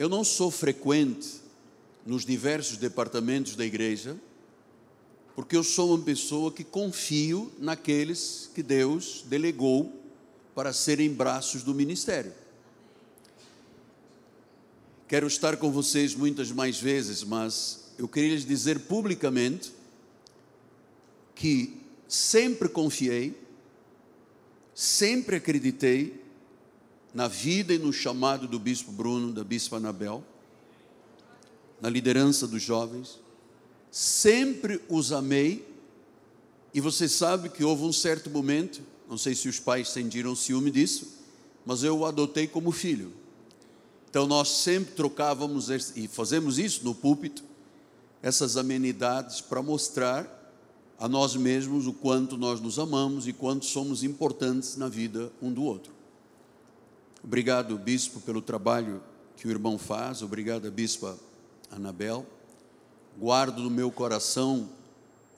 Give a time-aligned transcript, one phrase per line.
[0.00, 1.28] eu não sou frequente
[2.06, 4.16] nos diversos departamentos da igreja,
[5.36, 9.92] porque eu sou uma pessoa que confio naqueles que Deus delegou
[10.54, 12.32] para serem braços do ministério.
[15.06, 19.70] Quero estar com vocês muitas mais vezes, mas eu queria lhes dizer publicamente
[21.34, 21.76] que
[22.08, 23.38] sempre confiei,
[24.74, 26.19] sempre acreditei
[27.12, 30.22] na vida e no chamado do bispo Bruno, da bispa Anabel,
[31.80, 33.18] na liderança dos jovens,
[33.90, 35.66] sempre os amei,
[36.72, 40.70] e você sabe que houve um certo momento, não sei se os pais sentiram ciúme
[40.70, 41.18] disso,
[41.66, 43.12] mas eu o adotei como filho.
[44.08, 47.42] Então nós sempre trocávamos, e fazemos isso no púlpito,
[48.22, 50.38] essas amenidades para mostrar
[50.98, 55.50] a nós mesmos o quanto nós nos amamos e quanto somos importantes na vida um
[55.50, 55.99] do outro.
[57.22, 59.02] Obrigado, bispo, pelo trabalho
[59.36, 61.18] que o irmão faz, obrigado, bispa
[61.70, 62.26] Anabel.
[63.18, 64.68] Guardo no meu coração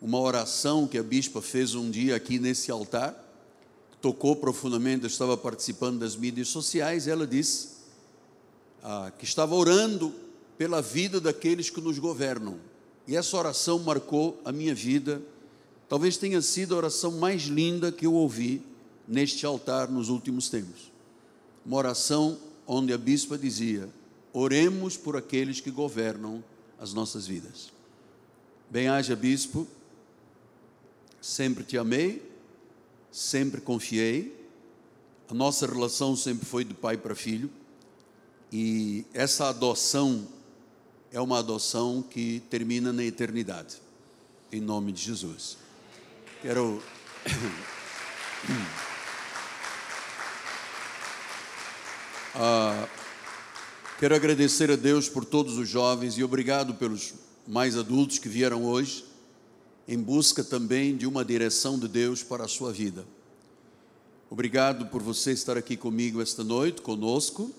[0.00, 3.14] uma oração que a bispa fez um dia aqui nesse altar,
[4.00, 7.68] tocou profundamente, eu estava participando das mídias sociais, ela disse
[8.82, 10.12] ah, que estava orando
[10.58, 12.58] pela vida daqueles que nos governam.
[13.08, 15.20] E essa oração marcou a minha vida.
[15.88, 18.62] Talvez tenha sido a oração mais linda que eu ouvi
[19.06, 20.91] neste altar nos últimos tempos.
[21.64, 23.88] Uma oração onde a bispa dizia:
[24.32, 26.42] Oremos por aqueles que governam
[26.78, 27.70] as nossas vidas.
[28.70, 29.68] Bem-haja, bispo,
[31.20, 32.22] sempre te amei,
[33.10, 34.34] sempre confiei,
[35.28, 37.50] a nossa relação sempre foi de pai para filho,
[38.50, 40.26] e essa adoção
[41.12, 43.76] é uma adoção que termina na eternidade,
[44.50, 45.58] em nome de Jesus.
[46.42, 46.82] Quero.
[52.34, 52.88] Ah,
[54.02, 57.14] Quero agradecer a Deus por todos os jovens e obrigado pelos
[57.46, 59.04] mais adultos que vieram hoje,
[59.86, 63.06] em busca também de uma direção de Deus para a sua vida.
[64.28, 67.52] Obrigado por você estar aqui comigo esta noite, conosco,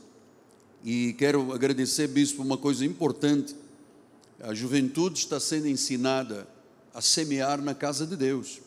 [0.83, 3.55] e quero agradecer, bispo, uma coisa importante.
[4.41, 6.45] A juventude está sendo ensinada
[6.93, 8.59] a semear na casa de Deus,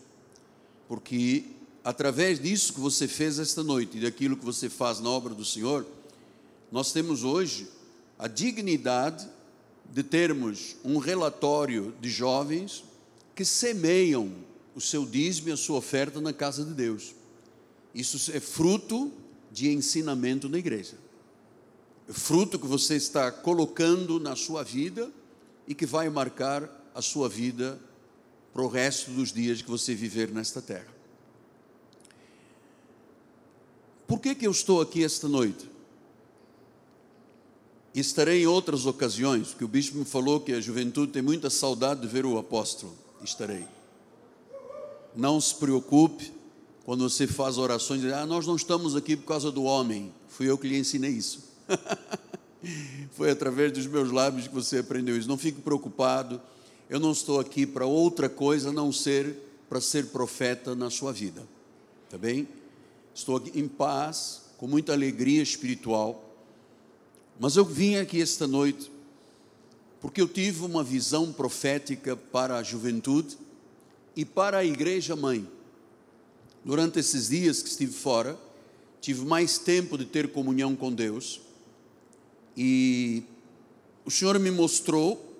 [0.89, 1.45] porque
[1.85, 5.45] através disso que você fez esta noite e daquilo que você faz na obra do
[5.45, 5.85] Senhor,
[6.71, 7.69] nós temos hoje
[8.19, 9.29] a dignidade
[9.93, 12.85] de termos um relatório de jovens
[13.35, 14.33] que semeiam
[14.75, 17.15] o seu dízimo e a sua oferta na casa de Deus.
[17.95, 19.13] Isso é fruto
[19.51, 20.99] de ensinamento na igreja.
[22.09, 25.11] É fruto que você está colocando na sua vida
[25.67, 27.81] e que vai marcar a sua vida
[28.53, 30.95] para o resto dos dias que você viver nesta terra.
[34.07, 35.76] Por que, que eu estou aqui esta noite?
[38.01, 42.03] Estarei em outras ocasiões, porque o bispo me falou que a juventude tem muita saudade
[42.03, 42.93] de ver o apóstolo.
[43.25, 43.65] Estarei.
[45.15, 46.31] Não se preocupe
[46.85, 50.13] quando você faz orações, diz, ah, nós não estamos aqui por causa do homem.
[50.29, 51.43] Fui eu que lhe ensinei isso.
[53.13, 55.27] Foi através dos meus lábios que você aprendeu isso.
[55.27, 56.41] Não fique preocupado.
[56.91, 59.35] Eu não estou aqui para outra coisa a não ser
[59.69, 61.43] para ser profeta na sua vida.
[62.11, 62.47] Tá bem?
[63.15, 66.26] Estou aqui em paz, com muita alegria espiritual
[67.39, 68.91] mas eu vim aqui esta noite
[70.01, 73.37] porque eu tive uma visão profética para a juventude
[74.15, 75.49] e para a igreja mãe.
[76.65, 78.39] Durante esses dias que estive fora,
[79.01, 81.41] tive mais tempo de ter comunhão com Deus
[82.57, 83.25] e
[84.05, 85.35] o Senhor me mostrou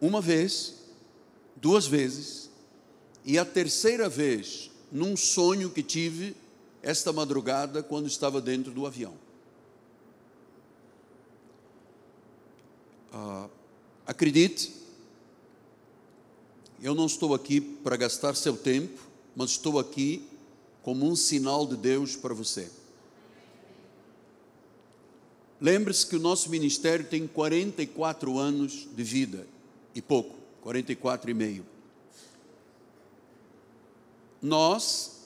[0.00, 0.74] uma vez,
[1.56, 2.50] duas vezes,
[3.24, 6.34] e a terceira vez, num sonho que tive
[6.82, 9.14] esta madrugada quando estava dentro do avião.
[13.12, 13.48] Ah,
[14.06, 14.72] acredite,
[16.82, 19.00] eu não estou aqui para gastar seu tempo,
[19.36, 20.26] mas estou aqui
[20.82, 22.68] como um sinal de Deus para você.
[25.60, 29.46] Lembre-se que o nosso ministério tem 44 anos de vida
[29.94, 31.66] e pouco, 44 e meio.
[34.40, 35.21] Nós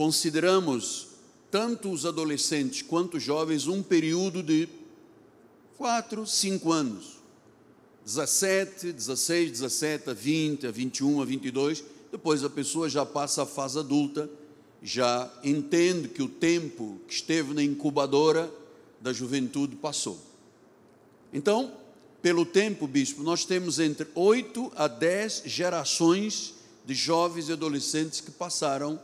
[0.00, 1.08] consideramos
[1.50, 4.66] tanto os adolescentes quanto os jovens um período de
[5.76, 7.18] 4, 5 anos.
[8.06, 13.46] 17, 16, 17, a 20, a 21, a 22, depois a pessoa já passa a
[13.46, 14.30] fase adulta,
[14.82, 18.50] já entende que o tempo que esteve na incubadora
[19.02, 20.18] da juventude passou.
[21.30, 21.74] Então,
[22.22, 26.54] pelo tempo, bispo, nós temos entre 8 a 10 gerações
[26.86, 28.98] de jovens e adolescentes que passaram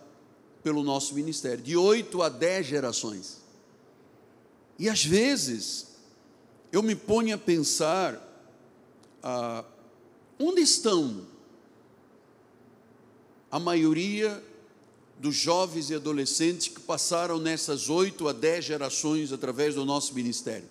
[0.66, 3.36] pelo nosso ministério, de oito a dez gerações.
[4.76, 5.92] E às vezes,
[6.72, 8.20] eu me ponho a pensar:
[9.22, 9.64] ah,
[10.40, 11.24] onde estão
[13.48, 14.42] a maioria
[15.20, 20.68] dos jovens e adolescentes que passaram nessas oito a dez gerações através do nosso ministério?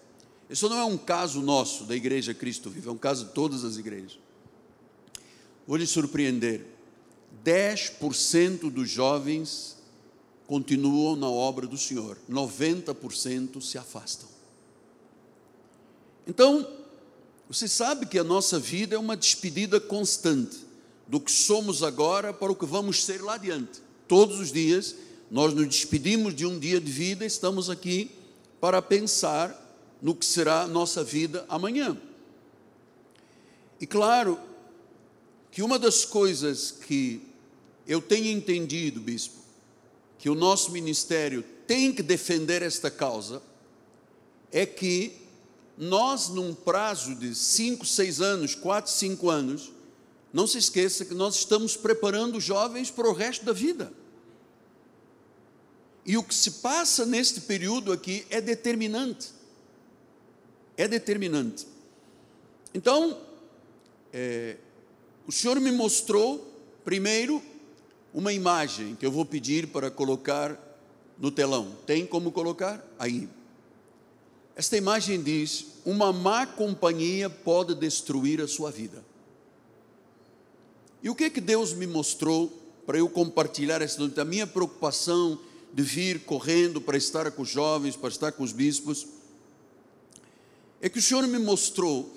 [0.49, 3.63] Isso não é um caso nosso da Igreja Cristo Vivo, é um caso de todas
[3.63, 4.19] as igrejas.
[5.65, 6.65] Vou lhe surpreender:
[7.45, 9.74] 10% dos jovens
[10.47, 14.27] continuam na obra do Senhor, 90% se afastam.
[16.27, 16.67] Então,
[17.47, 20.57] você sabe que a nossa vida é uma despedida constante
[21.07, 23.81] do que somos agora para o que vamos ser lá adiante.
[24.07, 24.95] Todos os dias
[25.29, 28.11] nós nos despedimos de um dia de vida, e estamos aqui
[28.59, 29.61] para pensar
[30.01, 31.97] no que será a nossa vida amanhã.
[33.79, 34.39] E claro
[35.51, 37.21] que uma das coisas que
[37.87, 39.44] eu tenho entendido, bispo,
[40.17, 43.41] que o nosso ministério tem que defender esta causa,
[44.51, 45.25] é que
[45.77, 49.71] nós, num prazo de 5, 6 anos, 4, 5 anos,
[50.31, 53.91] não se esqueça que nós estamos preparando jovens para o resto da vida.
[56.05, 59.29] E o que se passa neste período aqui é determinante.
[60.77, 61.65] É determinante.
[62.73, 63.19] Então,
[64.13, 64.57] é,
[65.25, 66.53] o Senhor me mostrou,
[66.83, 67.41] primeiro,
[68.15, 70.57] uma imagem que eu vou pedir para colocar
[71.19, 71.73] no telão.
[71.85, 72.81] Tem como colocar?
[72.97, 73.27] Aí.
[74.55, 79.03] Esta imagem diz: uma má companhia pode destruir a sua vida.
[81.03, 82.47] E o que é que Deus me mostrou
[82.85, 84.17] para eu compartilhar essa noite?
[84.17, 85.37] A minha preocupação
[85.73, 89.05] de vir correndo para estar com os jovens, para estar com os bispos,
[90.81, 92.14] é que o Senhor me mostrou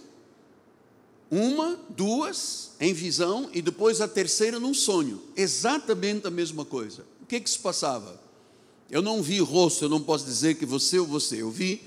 [1.30, 5.22] uma, duas em visão e depois a terceira num sonho.
[5.36, 7.04] Exatamente a mesma coisa.
[7.22, 8.20] O que que se passava?
[8.90, 11.42] Eu não vi rosto, eu não posso dizer que você ou você.
[11.42, 11.82] Eu vi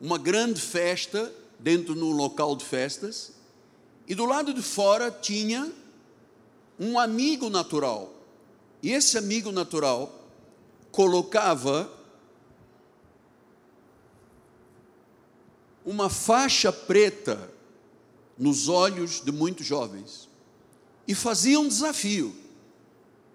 [0.00, 3.32] uma grande festa dentro no local de festas
[4.08, 5.70] e do lado de fora tinha
[6.78, 8.12] um amigo natural.
[8.82, 10.12] E esse amigo natural
[10.90, 11.88] colocava
[15.84, 17.59] uma faixa preta
[18.40, 20.28] nos olhos de muitos jovens
[21.06, 22.34] e fazia um desafio.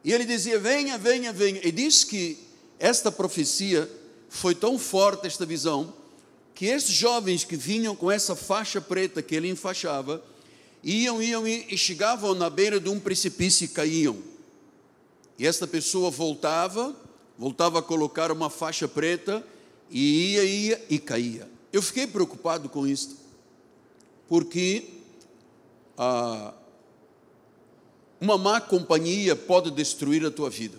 [0.04, 1.62] E ele dizia: Venha, venha, venha.
[1.63, 2.38] E diz que
[2.80, 3.90] esta profecia
[4.30, 5.94] foi tão forte, esta visão,
[6.56, 10.24] que esses jovens que vinham com essa faixa preta que ele enfaixava,
[10.84, 14.18] iam, iam e chegavam na beira de um precipício e caíam.
[15.38, 16.96] E esta pessoa voltava,
[17.38, 19.46] voltava a colocar uma faixa preta
[19.90, 21.50] e ia, ia e caía.
[21.72, 23.18] Eu fiquei preocupado com isto,
[24.30, 24.95] porque
[25.98, 26.54] ah,
[28.20, 30.78] uma má companhia pode destruir a tua vida.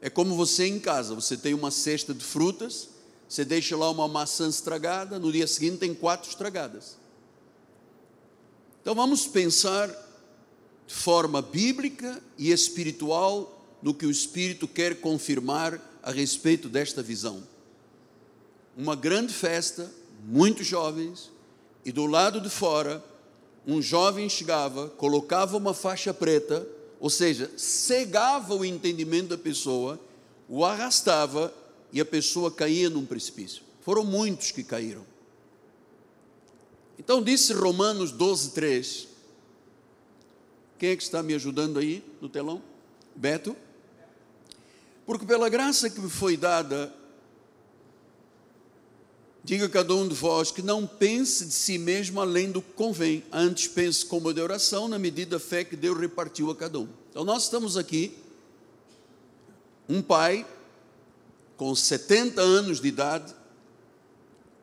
[0.00, 2.88] É como você em casa, você tem uma cesta de frutas,
[3.28, 6.96] você deixa lá uma maçã estragada, no dia seguinte tem quatro estragadas.
[8.80, 9.88] Então vamos pensar
[10.86, 13.52] de forma bíblica e espiritual
[13.82, 17.42] no que o Espírito quer confirmar a respeito desta visão.
[18.76, 19.90] Uma grande festa,
[20.24, 21.32] muitos jovens,
[21.84, 23.04] e do lado de fora
[23.66, 26.66] um jovem chegava, colocava uma faixa preta,
[27.00, 29.98] ou seja, cegava o entendimento da pessoa,
[30.48, 31.52] o arrastava
[31.92, 33.62] e a pessoa caía num precipício.
[33.82, 35.04] Foram muitos que caíram.
[36.98, 39.08] Então disse Romanos 12, 3.
[40.78, 42.62] Quem é que está me ajudando aí no telão?
[43.14, 43.56] Beto?
[45.04, 46.92] Porque pela graça que me foi dada,
[49.46, 52.72] Diga a cada um de vós que não pense de si mesmo além do que
[52.72, 56.80] convém, antes pense como de oração, na medida da fé que Deus repartiu a cada
[56.80, 56.88] um.
[57.08, 58.18] Então nós estamos aqui,
[59.88, 60.44] um pai
[61.56, 63.32] com 70 anos de idade,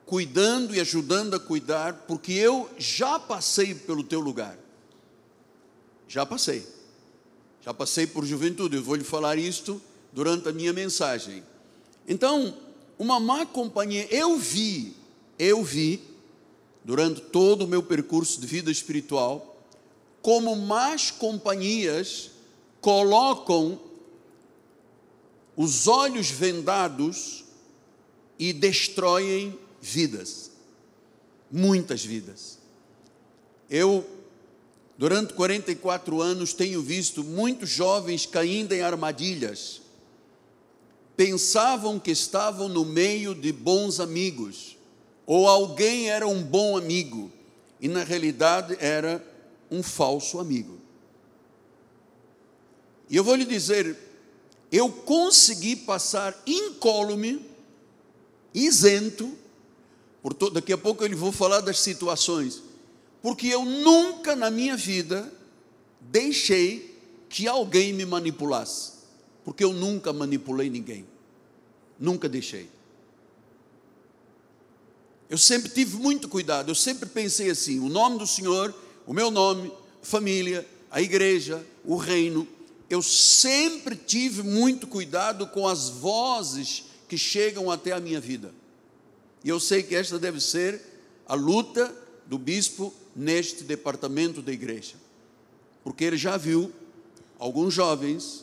[0.06, 4.60] cuidando e ajudando a cuidar, porque eu já passei pelo teu lugar.
[6.10, 6.68] Já passei.
[7.62, 11.42] Já passei por juventude, eu vou lhe falar isto durante a minha mensagem.
[12.06, 12.54] Então,
[12.98, 14.08] uma má companhia.
[14.10, 14.96] Eu vi,
[15.38, 16.02] eu vi,
[16.84, 19.58] durante todo o meu percurso de vida espiritual,
[20.22, 22.32] como más companhias
[22.82, 23.80] colocam
[25.56, 27.44] os olhos vendados
[28.40, 30.52] e destroem vidas,
[31.52, 32.58] muitas vidas.
[33.70, 34.06] Eu,
[34.98, 39.83] durante 44 anos, tenho visto muitos jovens caindo em armadilhas
[41.16, 44.78] pensavam que estavam no meio de bons amigos,
[45.26, 47.32] ou alguém era um bom amigo,
[47.80, 49.26] e na realidade era
[49.70, 50.78] um falso amigo.
[53.10, 53.98] E eu vou lhe dizer,
[54.72, 57.46] eu consegui passar incólume,
[58.54, 59.32] isento,
[60.22, 62.64] por daqui a pouco eu vou falar das situações,
[63.22, 65.32] porque eu nunca na minha vida
[66.00, 66.98] deixei
[67.30, 68.93] que alguém me manipulasse,
[69.44, 71.06] porque eu nunca manipulei ninguém,
[72.00, 72.70] nunca deixei.
[75.30, 78.74] Eu sempre tive muito cuidado, eu sempre pensei assim: o nome do Senhor,
[79.06, 79.72] o meu nome,
[80.02, 82.48] família, a igreja, o reino,
[82.90, 88.54] eu sempre tive muito cuidado com as vozes que chegam até a minha vida.
[89.44, 90.82] E eu sei que esta deve ser
[91.28, 91.94] a luta
[92.28, 94.96] do bispo neste departamento da igreja.
[95.84, 96.72] Porque ele já viu
[97.38, 98.43] alguns jovens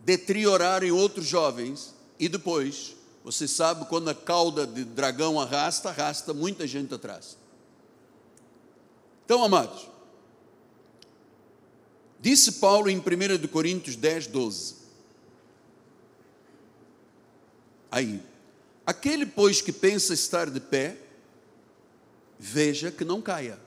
[0.00, 6.66] deteriorarem outros jovens e depois, você sabe, quando a cauda de dragão arrasta, arrasta muita
[6.66, 7.36] gente atrás.
[9.24, 9.88] Então, amados,
[12.20, 14.74] Disse Paulo em 1 Coríntios 10, 12.
[17.90, 18.22] Aí,
[18.84, 20.96] aquele, pois, que pensa estar de pé,
[22.38, 23.58] veja que não caia.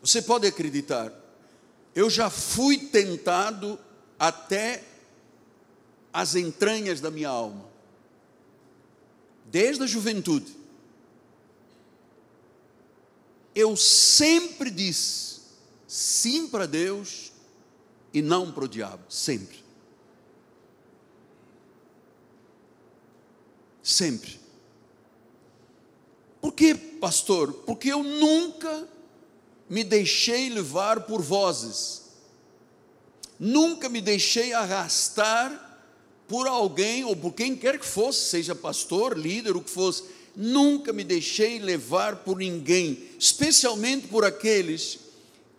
[0.00, 1.12] Você pode acreditar,
[1.94, 3.78] eu já fui tentado
[4.18, 4.82] até
[6.12, 7.64] as entranhas da minha alma,
[9.46, 10.60] desde a juventude
[13.54, 15.40] eu sempre disse
[15.86, 17.32] sim para Deus
[18.12, 19.62] e não para o diabo, sempre.
[23.82, 24.38] Sempre.
[26.40, 27.52] Por que, pastor?
[27.52, 28.88] Porque eu nunca
[29.70, 32.02] me deixei levar por vozes,
[33.38, 35.68] nunca me deixei arrastar
[36.26, 40.04] por alguém ou por quem quer que fosse, seja pastor, líder, o que fosse.
[40.34, 44.98] Nunca me deixei levar por ninguém, especialmente por aqueles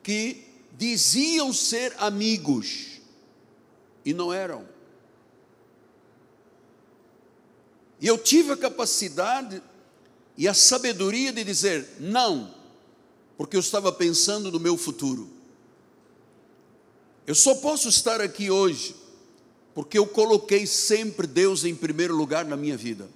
[0.03, 0.45] que
[0.77, 3.01] diziam ser amigos
[4.03, 4.67] e não eram.
[7.99, 9.61] E eu tive a capacidade
[10.37, 12.60] e a sabedoria de dizer não,
[13.41, 15.27] porque eu estava pensando no meu futuro.
[17.25, 18.95] Eu só posso estar aqui hoje
[19.73, 23.09] porque eu coloquei sempre Deus em primeiro lugar na minha vida.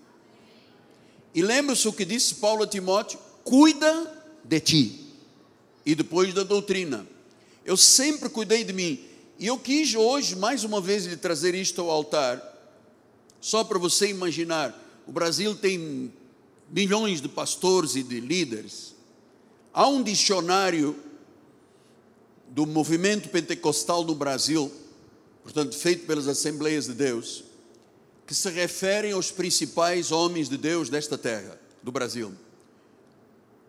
[1.31, 5.13] E lembra-se o que disse Paulo a Timóteo: cuida de ti.
[5.85, 7.05] E depois da doutrina.
[7.63, 8.99] Eu sempre cuidei de mim.
[9.37, 12.41] E eu quis hoje, mais uma vez, lhe trazer isto ao altar,
[13.39, 14.73] só para você imaginar:
[15.05, 16.11] o Brasil tem
[16.71, 18.94] milhões de pastores e de líderes.
[19.77, 20.95] Há um dicionário
[22.47, 24.71] do movimento pentecostal no Brasil,
[25.43, 27.43] portanto, feito pelas Assembleias de Deus,
[28.25, 32.33] que se referem aos principais homens de Deus desta terra, do Brasil.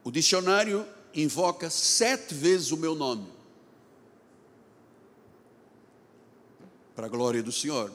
[0.04, 3.26] O dicionário invoca sete vezes o meu nome.
[6.94, 7.90] Para a glória do Senhor.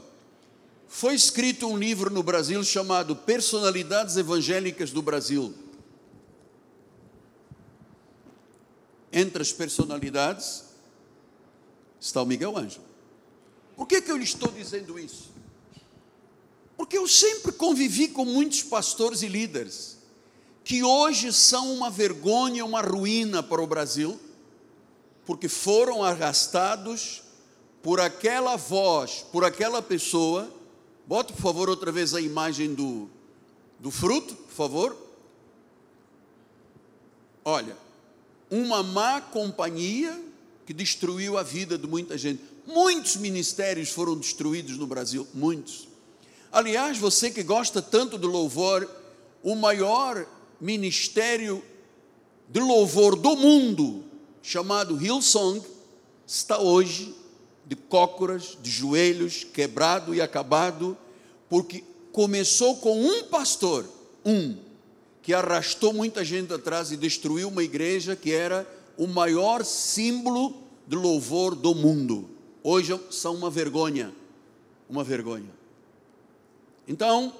[0.86, 5.56] Foi escrito um livro no Brasil chamado Personalidades Evangélicas do Brasil.
[9.12, 10.64] Entre as personalidades
[12.00, 12.86] está o Miguel Ângelo.
[13.76, 15.32] Por que, que eu lhe estou dizendo isso?
[16.78, 20.00] Porque eu sempre convivi com muitos pastores e líderes
[20.64, 24.20] que hoje são uma vergonha, uma ruína para o Brasil,
[25.26, 27.24] porque foram arrastados
[27.82, 30.52] por aquela voz, por aquela pessoa.
[31.06, 33.10] Bota, por favor, outra vez a imagem do,
[33.80, 34.98] do fruto, por favor.
[37.44, 37.76] Olha,
[38.52, 40.22] uma má companhia
[40.66, 42.44] que destruiu a vida de muita gente.
[42.68, 45.88] Muitos ministérios foram destruídos no Brasil, muitos.
[46.52, 48.88] Aliás, você que gosta tanto do louvor,
[49.42, 50.28] o maior
[50.60, 51.64] ministério
[52.50, 54.04] de louvor do mundo,
[54.42, 55.64] chamado Hillsong,
[56.28, 57.16] está hoje
[57.66, 60.98] de cócoras, de joelhos, quebrado e acabado,
[61.50, 63.86] porque começou com um pastor,
[64.26, 64.58] um,
[65.22, 70.96] que arrastou muita gente atrás e destruiu uma igreja que era o maior símbolo de
[70.96, 72.30] louvor do mundo.
[72.64, 74.14] Hoje são uma vergonha,
[74.90, 75.50] uma vergonha.
[76.88, 77.34] Então,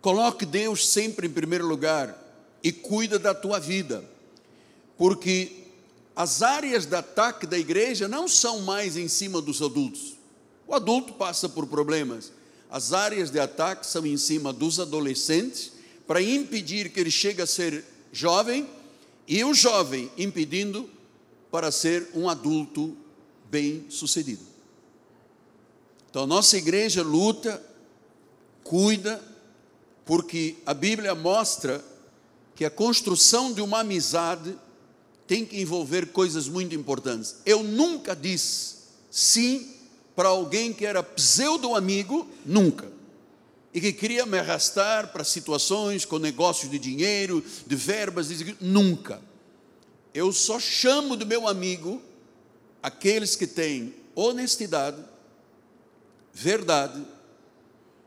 [0.00, 2.16] coloque Deus sempre em primeiro lugar
[2.62, 4.04] e cuida da tua vida,
[4.96, 5.64] porque
[6.16, 10.14] as áreas de ataque da igreja não são mais em cima dos adultos.
[10.66, 12.32] O adulto passa por problemas.
[12.70, 15.73] As áreas de ataque são em cima dos adolescentes
[16.06, 18.68] para impedir que ele chegue a ser jovem
[19.26, 20.88] e o jovem impedindo
[21.50, 22.96] para ser um adulto
[23.50, 24.42] bem sucedido.
[26.10, 27.62] Então, nossa igreja luta,
[28.62, 29.22] cuida,
[30.04, 31.84] porque a Bíblia mostra
[32.54, 34.56] que a construção de uma amizade
[35.26, 37.36] tem que envolver coisas muito importantes.
[37.46, 38.74] Eu nunca disse
[39.14, 39.72] Sim,
[40.16, 42.90] para alguém que era pseudo-amigo, nunca.
[43.74, 48.28] E que queria me arrastar para situações com negócios de dinheiro, de verbas,
[48.60, 49.20] nunca.
[50.14, 52.00] Eu só chamo de meu amigo
[52.80, 55.02] aqueles que têm honestidade,
[56.32, 57.04] verdade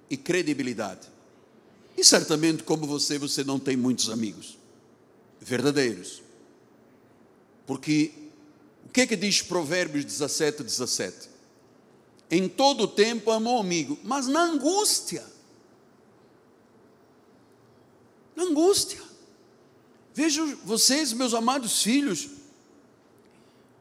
[0.10, 1.08] e credibilidade.
[1.98, 4.58] E certamente, como você, você não tem muitos amigos
[5.42, 6.22] verdadeiros.
[7.66, 8.12] Porque
[8.86, 11.30] o que é que diz Provérbios 17, 17?
[12.30, 15.24] Em todo o tempo amou amigo, mas na angústia.
[18.38, 19.01] Na angústia.
[20.13, 22.27] Vejam vocês, meus amados filhos,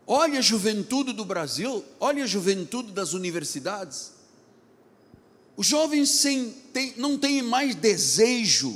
[0.07, 4.13] olha a juventude do Brasil, olha a juventude das universidades.
[5.59, 8.75] Os jovens sem, tem, não têm mais desejo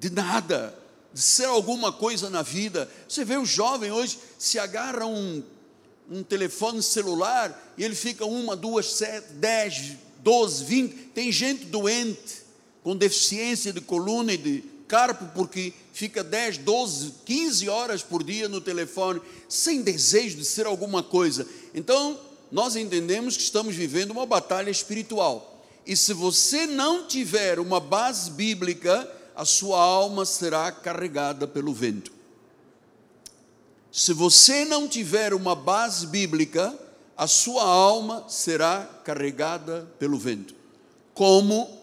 [0.00, 0.76] de nada,
[1.14, 2.90] de ser alguma coisa na vida.
[3.08, 5.44] Você vê o jovem hoje se agarra um,
[6.10, 10.94] um telefone celular e ele fica uma, duas, sete, dez, doze, vinte.
[11.14, 12.42] Tem gente doente
[12.82, 18.46] com deficiência de coluna e de carpo porque fica 10, 12, 15 horas por dia
[18.46, 21.48] no telefone sem desejo de ser alguma coisa.
[21.74, 22.20] Então,
[22.50, 25.64] nós entendemos que estamos vivendo uma batalha espiritual.
[25.86, 32.12] E se você não tiver uma base bíblica, a sua alma será carregada pelo vento.
[33.90, 36.78] Se você não tiver uma base bíblica,
[37.16, 40.54] a sua alma será carregada pelo vento.
[41.14, 41.81] Como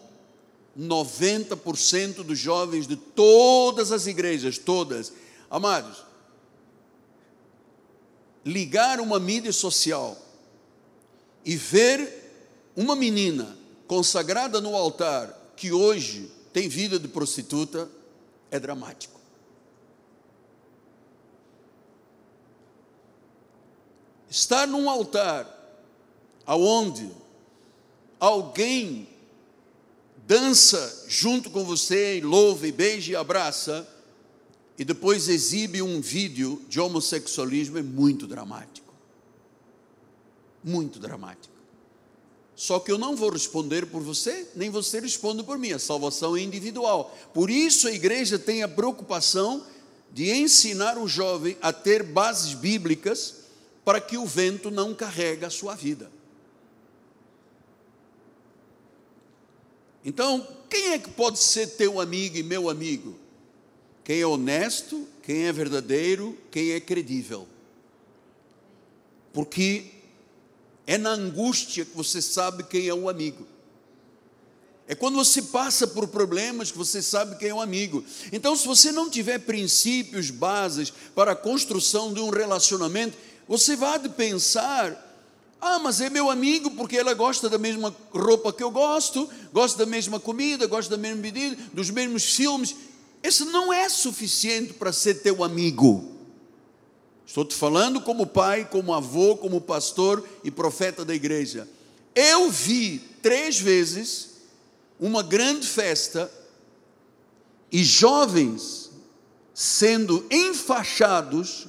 [0.78, 5.12] 90% dos jovens de todas as igrejas, todas.
[5.50, 6.04] Amados,
[8.44, 10.16] ligar uma mídia social
[11.44, 17.88] e ver uma menina consagrada no altar que hoje tem vida de prostituta
[18.50, 19.20] é dramático.
[24.28, 25.44] Estar num altar
[26.46, 27.10] aonde
[28.18, 29.08] alguém
[30.30, 33.84] dança junto com você, e louva, e beija e abraça,
[34.78, 38.94] e depois exibe um vídeo de homossexualismo é muito dramático.
[40.62, 41.52] Muito dramático.
[42.54, 45.72] Só que eu não vou responder por você, nem você responde por mim.
[45.72, 47.12] A salvação é individual.
[47.34, 49.66] Por isso a igreja tem a preocupação
[50.12, 53.34] de ensinar o jovem a ter bases bíblicas
[53.84, 56.19] para que o vento não carregue a sua vida.
[60.04, 63.18] Então, quem é que pode ser teu amigo e meu amigo?
[64.02, 67.46] Quem é honesto, quem é verdadeiro, quem é credível.
[69.32, 69.86] Porque
[70.86, 73.46] é na angústia que você sabe quem é o amigo.
[74.88, 78.04] É quando você passa por problemas que você sabe quem é o amigo.
[78.32, 84.00] Então, se você não tiver princípios, bases para a construção de um relacionamento, você vai
[84.08, 85.09] pensar:
[85.60, 89.84] ah, mas é meu amigo porque ela gosta da mesma roupa que eu gosto, gosta
[89.84, 92.74] da mesma comida, gosta da mesma bebida, dos mesmos filmes.
[93.22, 96.16] Isso não é suficiente para ser teu amigo.
[97.26, 101.68] Estou te falando como pai, como avô, como pastor e profeta da igreja.
[102.14, 104.30] Eu vi três vezes
[104.98, 106.30] uma grande festa
[107.70, 108.90] e jovens
[109.54, 111.68] sendo enfaixados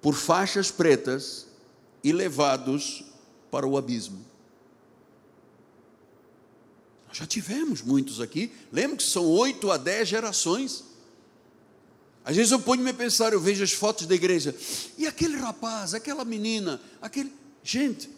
[0.00, 1.48] por faixas pretas
[2.02, 3.04] e levados
[3.50, 4.24] para o abismo.
[7.08, 10.84] Nós já tivemos muitos aqui, lembra que são oito a dez gerações.
[12.24, 14.54] Às vezes eu ponho-me a pensar, eu vejo as fotos da igreja,
[14.98, 17.32] e aquele rapaz, aquela menina, aquele.
[17.62, 18.10] Gente,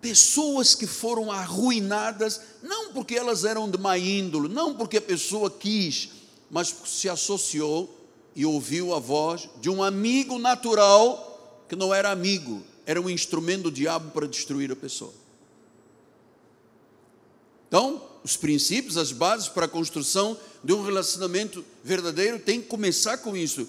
[0.00, 5.50] pessoas que foram arruinadas, não porque elas eram de má índole, não porque a pessoa
[5.50, 6.10] quis,
[6.50, 7.92] mas se associou
[8.34, 13.64] e ouviu a voz de um amigo natural que não era amigo, era um instrumento
[13.64, 15.12] do diabo para destruir a pessoa.
[17.68, 23.18] Então, os princípios, as bases para a construção de um relacionamento verdadeiro tem que começar
[23.18, 23.68] com isso: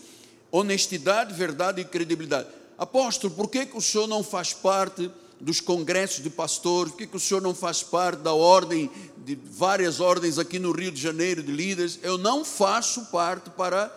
[0.51, 2.47] honestidade, verdade e credibilidade.
[2.77, 6.91] Apóstolo, por que, que o senhor não faz parte dos congressos de pastores?
[6.91, 10.71] Por que, que o senhor não faz parte da ordem, de várias ordens aqui no
[10.71, 11.99] Rio de Janeiro, de líderes?
[12.03, 13.91] Eu não faço parte para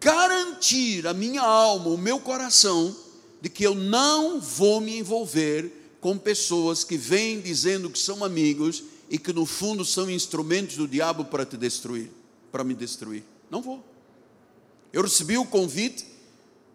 [0.00, 2.96] garantir a minha alma, o meu coração,
[3.40, 8.82] de que eu não vou me envolver com pessoas que vêm dizendo que são amigos
[9.08, 12.10] e que no fundo são instrumentos do diabo para te destruir,
[12.52, 13.24] para me destruir.
[13.50, 13.84] Não vou.
[14.92, 16.06] Eu recebi o convite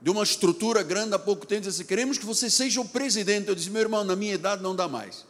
[0.02, 3.48] de uma estrutura grande há pouco tempo, disse, queremos que você seja o presidente.
[3.48, 5.26] Eu disse, meu irmão, na minha idade não dá mais.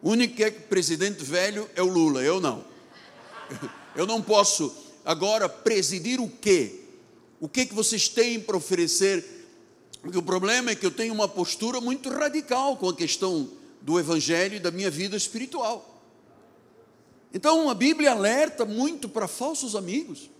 [0.00, 2.64] O único que é presidente velho é o Lula, eu não.
[3.96, 4.72] Eu não posso
[5.04, 6.82] agora presidir o quê?
[7.40, 9.39] O que que vocês têm para oferecer?
[10.00, 13.50] Porque o problema é que eu tenho uma postura muito radical com a questão
[13.82, 16.02] do evangelho e da minha vida espiritual.
[17.32, 20.30] Então a Bíblia alerta muito para falsos amigos.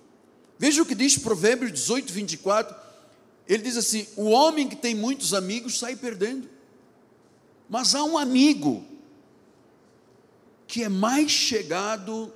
[0.59, 2.77] Veja o que diz Provérbios 18, 24.
[3.47, 6.49] Ele diz assim: O homem que tem muitos amigos sai perdendo.
[7.69, 8.85] Mas há um amigo
[10.67, 12.33] que é mais chegado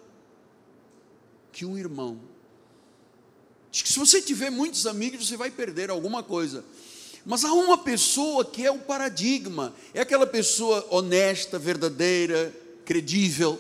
[1.53, 2.21] que um irmão.
[3.71, 6.65] Diz que se você tiver muitos amigos, você vai perder alguma coisa.
[7.25, 13.59] Mas há uma pessoa que é o paradigma, é aquela pessoa honesta, verdadeira, credível,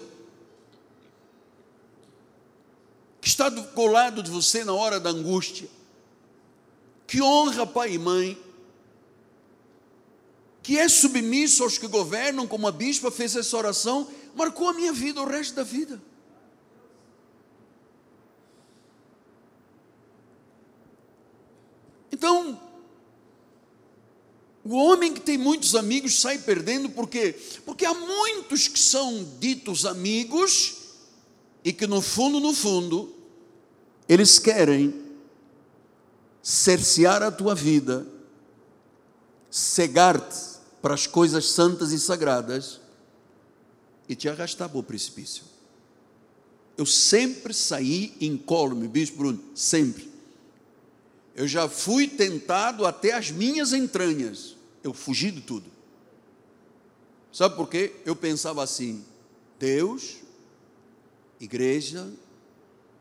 [3.21, 5.67] que está do colado de você na hora da angústia,
[7.07, 8.39] que honra pai e mãe,
[10.63, 14.93] que é submisso aos que governam, como a bispa fez essa oração, marcou a minha
[14.93, 16.03] vida o resto da vida.
[22.13, 22.61] Então,
[24.65, 27.39] o homem que tem muitos amigos sai perdendo, por quê?
[27.67, 30.77] Porque há muitos que são ditos amigos
[31.63, 33.15] e que no fundo, no fundo,
[34.09, 35.03] eles querem
[36.43, 38.07] cercear a tua vida,
[39.51, 42.81] cegar-te para as coisas santas e sagradas
[44.09, 45.45] e te arrastar para o precipício.
[46.77, 50.11] Eu sempre saí incólume, Bispo Bruno, sempre.
[51.35, 54.54] Eu já fui tentado até as minhas entranhas.
[54.85, 55.69] Eu fugi de tudo.
[57.33, 57.97] Sabe por quê?
[58.05, 59.05] Eu pensava assim:
[59.59, 60.19] Deus,
[61.41, 62.09] igreja,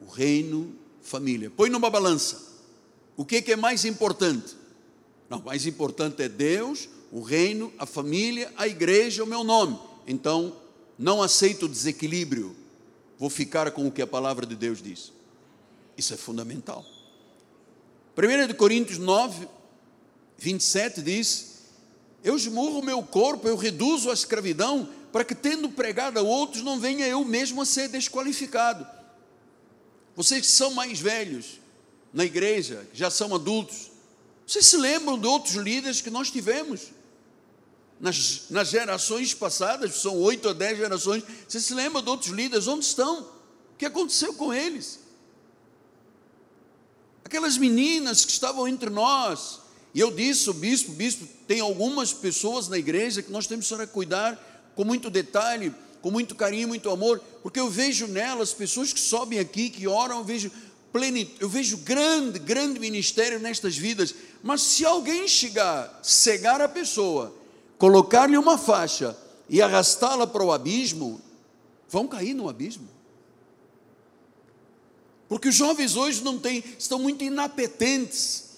[0.02, 1.52] o reino, família.
[1.52, 2.54] Põe numa balança.
[3.16, 4.56] O que, que é mais importante?
[5.30, 9.78] Não, mais importante é Deus, o reino, a família, a igreja, o meu nome.
[10.08, 10.56] Então,
[10.98, 12.56] não aceito desequilíbrio.
[13.20, 15.12] Vou ficar com o que a palavra de Deus diz.
[15.98, 16.84] Isso é fundamental.
[18.18, 19.48] 1 Coríntios 9,
[20.38, 21.53] 27 diz:
[22.24, 26.64] Eu esmurro o meu corpo, eu reduzo a escravidão, para que, tendo pregado a outros,
[26.64, 28.88] não venha eu mesmo a ser desqualificado.
[30.16, 31.60] Vocês que são mais velhos
[32.14, 33.92] na igreja, que já são adultos,
[34.48, 36.92] vocês se lembram de outros líderes que nós tivemos?
[38.04, 42.68] nas, nas gerações passadas, são oito ou dez gerações, você se lembra de outros líderes?
[42.68, 43.22] Onde estão?
[43.22, 45.00] O que aconteceu com eles?
[47.24, 49.62] Aquelas meninas que estavam entre nós,
[49.94, 53.88] e eu disse, o bispo, bispo, tem algumas pessoas na igreja que nós temos que
[53.88, 59.00] cuidar com muito detalhe, com muito carinho, muito amor, porque eu vejo nelas pessoas que
[59.00, 60.52] sobem aqui, que oram, eu vejo
[60.92, 67.34] plenitude, eu vejo grande, grande ministério nestas vidas, mas se alguém chegar, cegar a pessoa,
[67.78, 69.16] colocar-lhe uma faixa
[69.48, 71.22] e arrastá-la para o abismo,
[71.88, 72.88] vão cair no abismo.
[75.30, 78.53] Porque os jovens hoje não têm, estão muito inapetentes,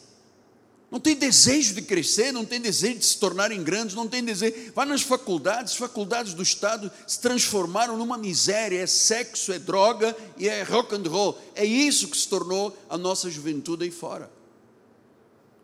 [0.95, 4.71] não tem desejo de crescer, não tem desejo de se tornarem grandes, não tem desejo.
[4.73, 10.47] Vai nas faculdades, faculdades do Estado se transformaram numa miséria, é sexo, é droga e
[10.47, 11.37] é rock and roll.
[11.53, 14.31] É isso que se tornou a nossa juventude aí fora.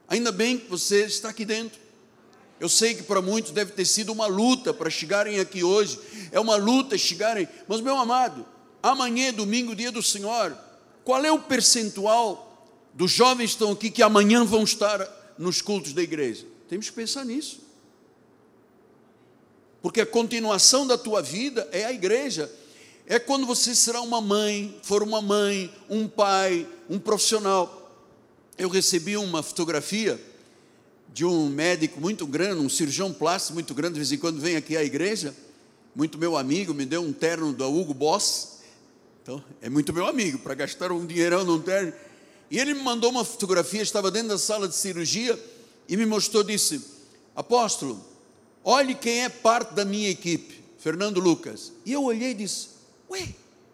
[0.09, 1.79] Ainda bem que você está aqui dentro.
[2.59, 5.97] Eu sei que para muitos deve ter sido uma luta para chegarem aqui hoje,
[6.33, 8.45] é uma luta chegarem, mas meu amado,
[8.83, 10.57] amanhã é domingo, dia do Senhor,
[11.05, 12.49] qual é o percentual
[12.93, 16.45] dos jovens que estão aqui que amanhã vão estar nos cultos da igreja?
[16.69, 17.61] Temos que pensar nisso.
[19.81, 22.51] Porque a continuação da tua vida é a igreja.
[23.07, 27.77] É quando você será uma mãe, for uma mãe, um pai, um profissional.
[28.57, 30.21] Eu recebi uma fotografia
[31.13, 34.55] de um médico muito grande, um cirurgião plástico muito grande, de vez em quando vem
[34.55, 35.35] aqui à igreja,
[35.93, 38.59] muito meu amigo, me deu um terno da Hugo Boss,
[39.21, 41.91] então é muito meu amigo, para gastar um dinheirão num terno,
[42.51, 45.41] e ele me mandou uma fotografia, estava dentro da sala de cirurgia,
[45.87, 46.79] e me mostrou, disse,
[47.35, 48.05] apóstolo,
[48.63, 52.67] olhe quem é parte da minha equipe, Fernando Lucas, e eu olhei e disse,
[53.09, 53.29] ué,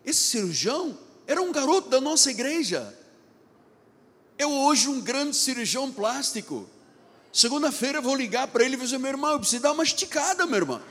[0.05, 2.97] esse cirurgião era um garoto da nossa igreja,
[4.37, 6.69] é hoje um grande cirurgião plástico,
[7.37, 9.83] Segunda-feira eu vou ligar para ele e vou dizer: meu irmão, eu preciso dar uma
[9.83, 10.81] esticada, meu irmão.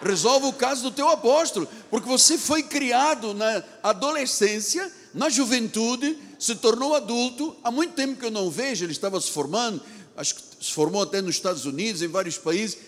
[0.00, 6.56] Resolva o caso do teu apóstolo, porque você foi criado na adolescência, na juventude, se
[6.56, 7.56] tornou adulto.
[7.62, 9.80] Há muito tempo que eu não vejo, ele estava se formando,
[10.16, 12.78] acho que se formou até nos Estados Unidos, em vários países.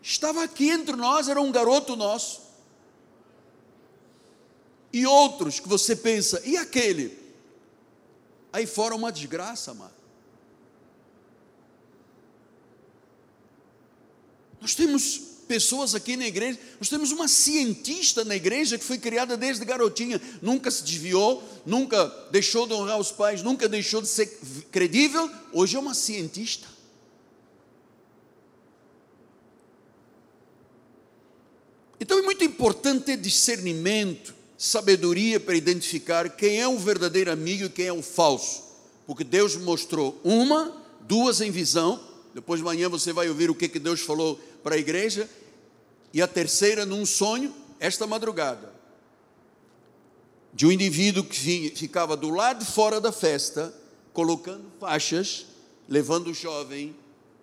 [0.00, 2.40] Estava aqui entre nós, era um garoto nosso.
[4.90, 7.18] E outros que você pensa, e aquele?
[8.50, 9.92] Aí fora uma desgraça, amado.
[14.62, 16.58] Nós temos pessoas aqui na igreja.
[16.80, 22.06] Nós temos uma cientista na igreja que foi criada desde garotinha, nunca se desviou, nunca
[22.30, 24.38] deixou de honrar os pais, nunca deixou de ser
[24.70, 25.30] credível.
[25.52, 26.66] Hoje é uma cientista.
[32.00, 37.68] Então é muito importante ter discernimento, sabedoria para identificar quem é o verdadeiro amigo e
[37.68, 38.62] quem é o falso.
[39.06, 42.00] Porque Deus mostrou uma, duas em visão,
[42.34, 45.28] depois de manhã você vai ouvir o que, que Deus falou para a igreja,
[46.12, 48.72] e a terceira num sonho, esta madrugada,
[50.52, 53.74] de um indivíduo que ficava do lado de fora da festa,
[54.12, 55.46] colocando faixas,
[55.88, 56.94] levando o jovem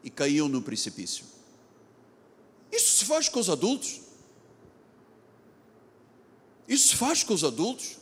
[0.03, 1.25] e caíam no precipício.
[2.71, 4.01] Isso se faz com os adultos.
[6.67, 7.97] Isso se faz com os adultos.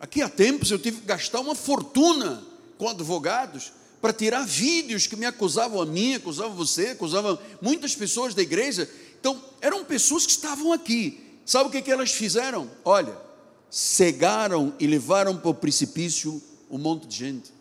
[0.00, 2.42] Aqui há tempos eu tive que gastar uma fortuna
[2.78, 8.34] com advogados para tirar vídeos que me acusavam a mim, acusavam você, acusavam muitas pessoas
[8.34, 8.88] da igreja.
[9.26, 11.20] Então, eram pessoas que estavam aqui.
[11.44, 12.70] Sabe o que, que elas fizeram?
[12.84, 13.20] Olha,
[13.68, 17.52] cegaram e levaram para o precipício um monte de gente.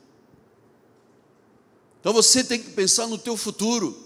[1.99, 3.97] Então você tem que pensar no teu futuro.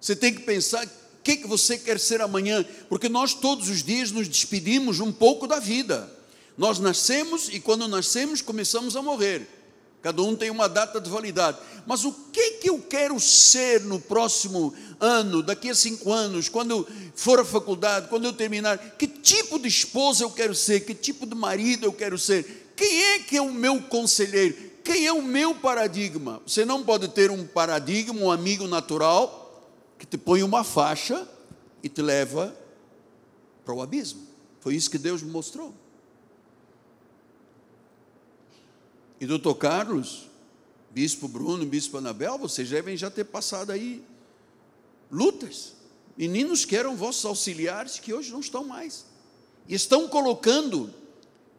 [0.00, 0.90] Você tem que pensar o
[1.24, 5.44] que, que você quer ser amanhã, porque nós todos os dias nos despedimos um pouco
[5.48, 6.08] da vida.
[6.56, 9.57] Nós nascemos e quando nascemos começamos a morrer.
[10.02, 11.58] Cada um tem uma data de validade.
[11.86, 16.70] Mas o que que eu quero ser no próximo ano, daqui a cinco anos, quando
[16.70, 18.78] eu for à faculdade, quando eu terminar?
[18.96, 20.80] Que tipo de esposa eu quero ser?
[20.80, 22.72] Que tipo de marido eu quero ser?
[22.76, 24.54] Quem é que é o meu conselheiro?
[24.84, 26.40] Quem é o meu paradigma?
[26.46, 31.28] Você não pode ter um paradigma, um amigo natural, que te põe uma faixa
[31.82, 32.56] e te leva
[33.64, 34.26] para o abismo.
[34.60, 35.74] Foi isso que Deus me mostrou.
[39.20, 40.28] E doutor Carlos,
[40.90, 44.02] bispo Bruno, bispo Anabel, vocês devem já ter passado aí
[45.10, 45.74] lutas.
[46.16, 49.06] Meninos que eram vossos auxiliares que hoje não estão mais.
[49.66, 50.92] E estão colocando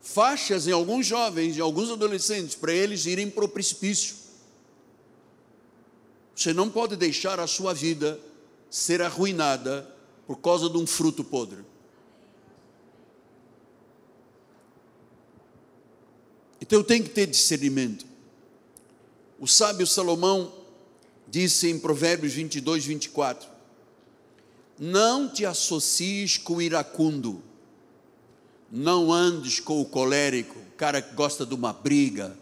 [0.01, 4.15] faixas em alguns jovens, em alguns adolescentes, para eles irem para o precipício.
[6.35, 8.19] Você não pode deixar a sua vida
[8.69, 9.93] ser arruinada
[10.25, 11.65] por causa de um fruto podre.
[16.61, 18.05] Então eu tenho que ter discernimento.
[19.39, 20.53] O sábio Salomão
[21.27, 23.47] disse em Provérbios 22, 24:
[24.77, 27.41] Não te associes com o iracundo,
[28.71, 32.37] não andes com o colérico, o cara que gosta de uma briga,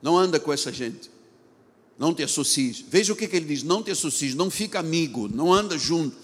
[0.00, 1.10] não anda com essa gente,
[1.98, 2.82] não te associes.
[2.88, 6.16] Veja o que, que ele diz: não te associes, não fica amigo, não anda junto,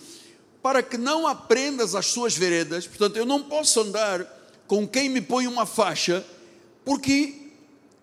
[0.63, 2.87] para que não aprendas as suas veredas.
[2.87, 4.25] Portanto, eu não posso andar
[4.67, 6.25] com quem me põe uma faixa
[6.89, 7.35] porque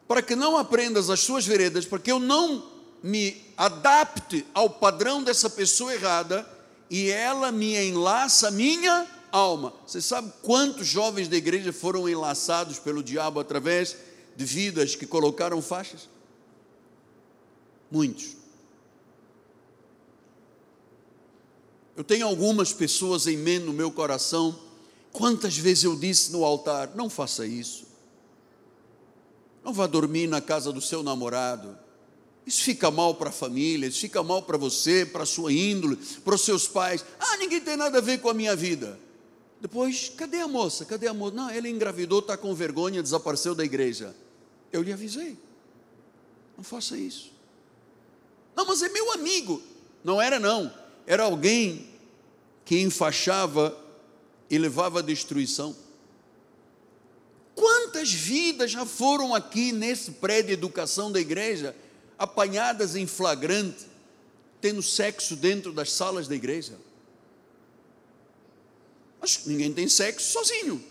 [0.08, 2.72] para que não aprendas as suas veredas, para que eu não
[3.02, 6.48] me adapte ao padrão dessa pessoa errada
[6.88, 9.74] e ela me enlaça a minha alma.
[9.88, 13.98] Você sabe quantos jovens da igreja foram enlaçados pelo diabo através
[14.36, 16.08] de vidas que colocaram faixas?
[17.90, 18.38] Muitos.
[21.98, 24.56] Eu tenho algumas pessoas em mente no meu coração.
[25.12, 27.85] Quantas vezes eu disse no altar: não faça isso.
[29.66, 31.76] Não vá dormir na casa do seu namorado.
[32.46, 35.96] Isso fica mal para a família, isso fica mal para você, para a sua índole,
[36.24, 37.04] para os seus pais.
[37.20, 39.00] Ah, ninguém tem nada a ver com a minha vida.
[39.60, 40.86] Depois, cadê a moça?
[40.86, 41.36] Cadê a moça?
[41.36, 44.16] Não, ela engravidou, está com vergonha, desapareceu da igreja.
[44.72, 45.36] Eu lhe avisei.
[46.56, 47.32] Não faça isso.
[48.56, 49.64] Não, mas é meu amigo.
[50.04, 50.72] Não era, não.
[51.08, 51.90] Era alguém
[52.64, 53.76] que enfaixava
[54.48, 55.76] e levava à destruição.
[57.56, 61.74] Quantas vidas já foram aqui nesse prédio de educação da igreja,
[62.20, 63.86] apanhadas em flagrante,
[64.60, 66.74] tendo sexo dentro das salas da igreja?
[69.22, 70.84] Mas ninguém tem sexo sozinho.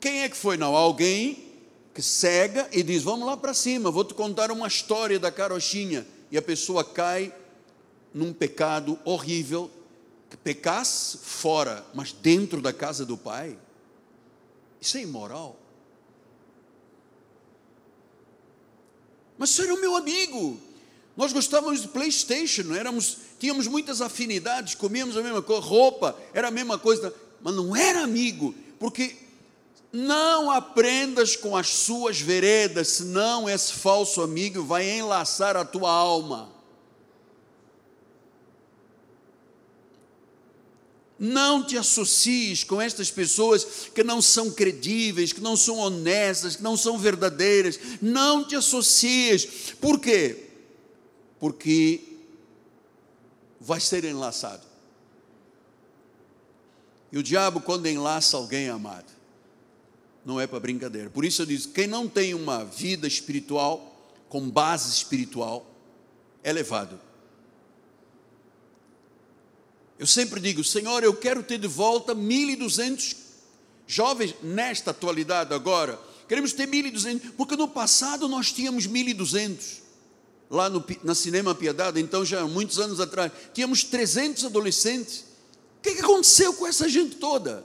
[0.00, 0.56] Quem é que foi?
[0.56, 1.52] Não, alguém
[1.94, 6.06] que cega e diz: Vamos lá para cima, vou te contar uma história da carochinha.
[6.30, 7.32] E a pessoa cai
[8.12, 9.70] num pecado horrível,
[10.30, 13.58] que pecasse fora, mas dentro da casa do pai.
[14.80, 15.65] Isso é imoral.
[19.38, 20.60] Mas você era o meu amigo.
[21.16, 26.50] Nós gostávamos de PlayStation, éramos, tínhamos muitas afinidades, comíamos a mesma coisa, roupa era a
[26.50, 29.16] mesma coisa, mas não era amigo, porque
[29.90, 36.55] não aprendas com as suas veredas, senão esse falso amigo vai enlaçar a tua alma.
[41.18, 46.62] Não te associes com estas pessoas que não são credíveis, que não são honestas, que
[46.62, 47.78] não são verdadeiras.
[48.02, 49.72] Não te associes.
[49.80, 50.50] Por quê?
[51.40, 52.02] Porque
[53.58, 54.66] vai ser enlaçado.
[57.10, 59.10] E o diabo, quando enlaça alguém amado,
[60.22, 61.08] não é para brincadeira.
[61.08, 65.66] Por isso eu digo: quem não tem uma vida espiritual, com base espiritual,
[66.42, 67.05] é levado
[69.98, 73.16] Eu sempre digo, Senhor, eu quero ter de volta 1.200
[73.86, 75.98] jovens nesta atualidade agora.
[76.28, 79.86] Queremos ter 1.200, porque no passado nós tínhamos 1.200.
[80.48, 85.24] Lá no, na Cinema Piedade, então já muitos anos atrás, tínhamos 300 adolescentes.
[85.78, 87.64] O que, que aconteceu com essa gente toda?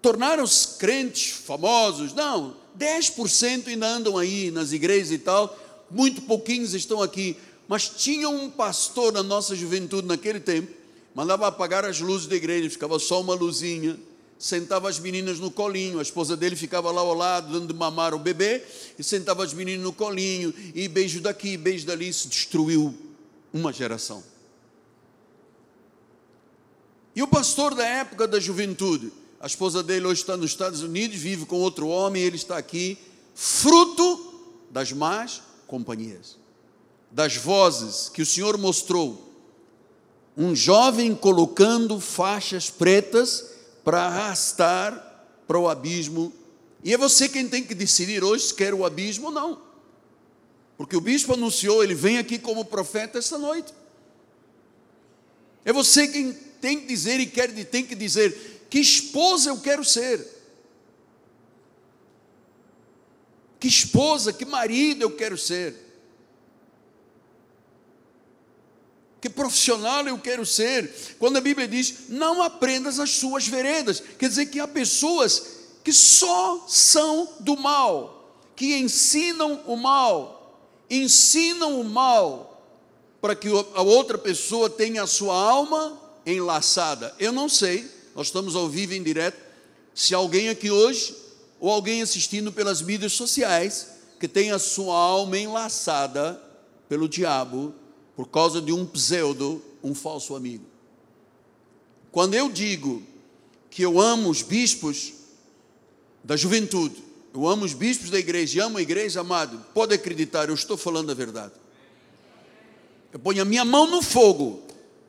[0.00, 2.12] Tornaram-se crentes famosos?
[2.12, 5.56] Não, 10% ainda andam aí nas igrejas e tal,
[5.90, 7.36] muito pouquinhos estão aqui.
[7.68, 10.72] Mas tinha um pastor na nossa juventude naquele tempo,
[11.14, 13.98] mandava apagar as luzes da igreja, ficava só uma luzinha,
[14.38, 18.14] sentava as meninas no colinho, a esposa dele ficava lá ao lado, dando de mamar
[18.14, 18.62] o bebê,
[18.98, 22.94] e sentava as meninas no colinho, e beijo daqui, beijo dali, se destruiu
[23.52, 24.22] uma geração.
[27.14, 31.16] E o pastor da época da juventude, a esposa dele hoje está nos Estados Unidos,
[31.16, 32.98] vive com outro homem, ele está aqui,
[33.34, 34.34] fruto
[34.70, 36.36] das más companhias,
[37.16, 39.34] das vozes que o Senhor mostrou.
[40.36, 43.52] Um jovem colocando faixas pretas
[43.82, 46.30] para arrastar para o abismo.
[46.84, 49.62] E é você quem tem que decidir hoje se quer o abismo ou não.
[50.76, 53.72] Porque o bispo anunciou, ele vem aqui como profeta esta noite.
[55.64, 59.82] É você quem tem que dizer e quer tem que dizer que esposa eu quero
[59.82, 60.22] ser.
[63.58, 65.85] Que esposa, que marido eu quero ser.
[69.26, 71.16] Que profissional eu quero ser.
[71.18, 75.92] Quando a Bíblia diz, não aprendas as suas veredas, quer dizer que há pessoas que
[75.92, 82.62] só são do mal, que ensinam o mal, ensinam o mal
[83.20, 87.12] para que a outra pessoa tenha a sua alma enlaçada.
[87.18, 89.38] Eu não sei, nós estamos ao vivo em direto,
[89.92, 91.16] se alguém aqui hoje,
[91.58, 93.88] ou alguém assistindo pelas mídias sociais,
[94.20, 96.40] que tem a sua alma enlaçada
[96.88, 97.74] pelo diabo,
[98.16, 100.64] por causa de um pseudo, um falso amigo.
[102.10, 103.02] Quando eu digo
[103.68, 105.12] que eu amo os bispos
[106.24, 110.54] da juventude, eu amo os bispos da igreja amo a igreja, amado, pode acreditar, eu
[110.54, 111.52] estou falando a verdade.
[113.12, 114.62] Eu ponho a minha mão no fogo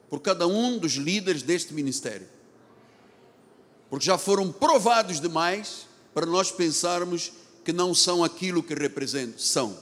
[0.10, 2.28] por cada um dos líderes deste ministério,
[3.90, 7.32] porque já foram provados demais para nós pensarmos
[7.64, 9.78] que não são aquilo que representam, são.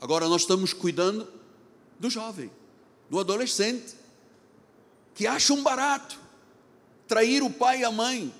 [0.00, 1.37] Agora nós estamos cuidando
[1.98, 2.50] do jovem,
[3.10, 3.94] do adolescente,
[5.14, 6.18] que acham barato
[7.06, 8.32] trair o pai e a mãe,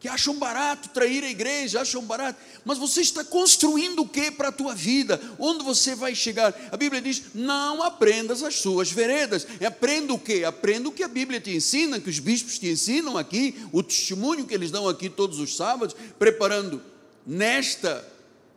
[0.00, 4.48] que acham barato trair a igreja, acham barato, mas você está construindo o que para
[4.48, 5.20] a tua vida?
[5.38, 6.54] Onde você vai chegar?
[6.70, 9.46] A Bíblia diz: não aprendas as suas veredas.
[9.66, 10.44] Aprenda o que?
[10.44, 14.46] Aprenda o que a Bíblia te ensina, que os bispos te ensinam aqui, o testemunho
[14.46, 16.82] que eles dão aqui todos os sábados, preparando
[17.26, 18.06] nesta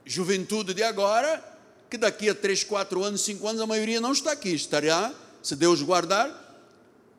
[0.05, 1.56] juventude de agora
[1.89, 5.55] que daqui a 3, 4 anos, 5 anos, a maioria não está aqui, estará, se
[5.55, 6.45] Deus guardar,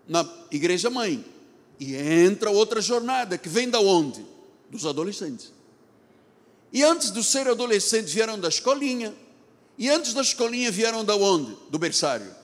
[0.06, 1.24] na igreja mãe.
[1.80, 4.24] E entra outra jornada, que vem da onde?
[4.70, 5.52] Dos adolescentes.
[6.72, 9.14] E antes de ser adolescentes vieram da escolinha.
[9.78, 11.56] E antes da escolinha vieram da onde?
[11.70, 12.34] Do berçário.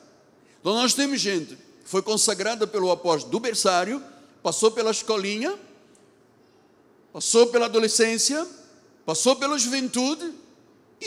[0.60, 4.02] Então nós temos gente que foi consagrada pelo apóstolo do berçário,
[4.42, 5.58] passou pela escolinha,
[7.12, 8.46] passou pela adolescência,
[9.04, 10.32] passou pela juventude,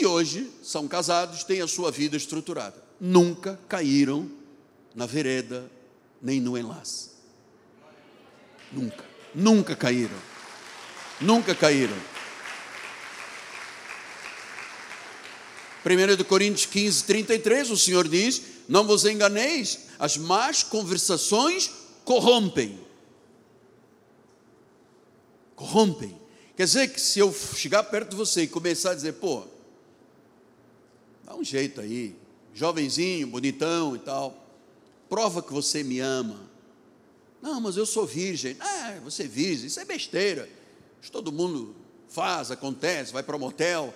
[0.00, 2.82] e hoje são casados, têm a sua vida estruturada.
[3.00, 4.30] Nunca caíram
[4.94, 5.70] na vereda
[6.20, 7.10] nem no enlace.
[8.72, 10.18] Nunca, nunca caíram.
[11.20, 11.96] Nunca caíram.
[15.84, 21.70] 1 Coríntios 15, 33, o Senhor diz: Não vos enganeis, as más conversações
[22.04, 22.78] corrompem.
[25.56, 26.18] Corrompem.
[26.56, 29.46] Quer dizer que se eu chegar perto de você e começar a dizer, pô,
[31.28, 32.16] Dá um jeito aí,
[32.54, 34.34] jovenzinho, bonitão e tal.
[35.10, 36.40] Prova que você me ama.
[37.42, 38.56] Não, mas eu sou virgem.
[38.58, 40.48] Ah, você é virgem, isso é besteira.
[41.02, 41.76] Isso todo mundo
[42.08, 43.92] faz, acontece, vai para o motel.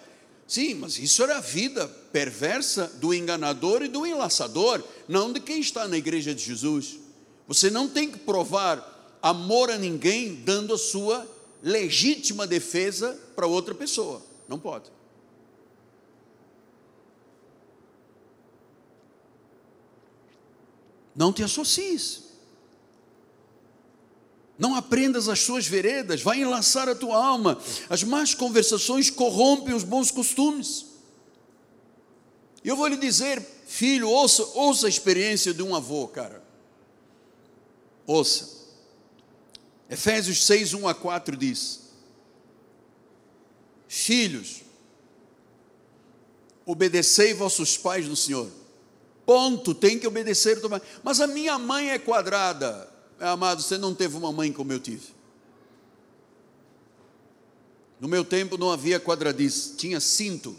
[0.46, 5.58] Sim, mas isso era a vida perversa do enganador e do enlaçador, não de quem
[5.58, 6.98] está na igreja de Jesus.
[7.48, 11.26] Você não tem que provar amor a ninguém dando a sua
[11.62, 14.20] legítima defesa para outra pessoa.
[14.46, 14.90] Não pode.
[21.14, 22.22] Não te associes.
[24.58, 27.60] Não aprendas as suas veredas, vai enlaçar a tua alma.
[27.88, 30.86] As más conversações corrompem os bons costumes.
[32.62, 36.42] E eu vou lhe dizer, filho, ouça, ouça a experiência de um avô, cara.
[38.06, 38.50] Ouça.
[39.90, 41.80] Efésios 6, 1 a 4 diz:
[43.88, 44.62] Filhos,
[46.64, 48.61] obedecei vossos pais no Senhor
[49.24, 50.60] Ponto, tem que obedecer.
[51.02, 52.88] Mas a minha mãe é quadrada.
[53.20, 55.14] Amado, você não teve uma mãe como eu tive.
[58.00, 60.56] No meu tempo não havia quadradice, tinha cinto.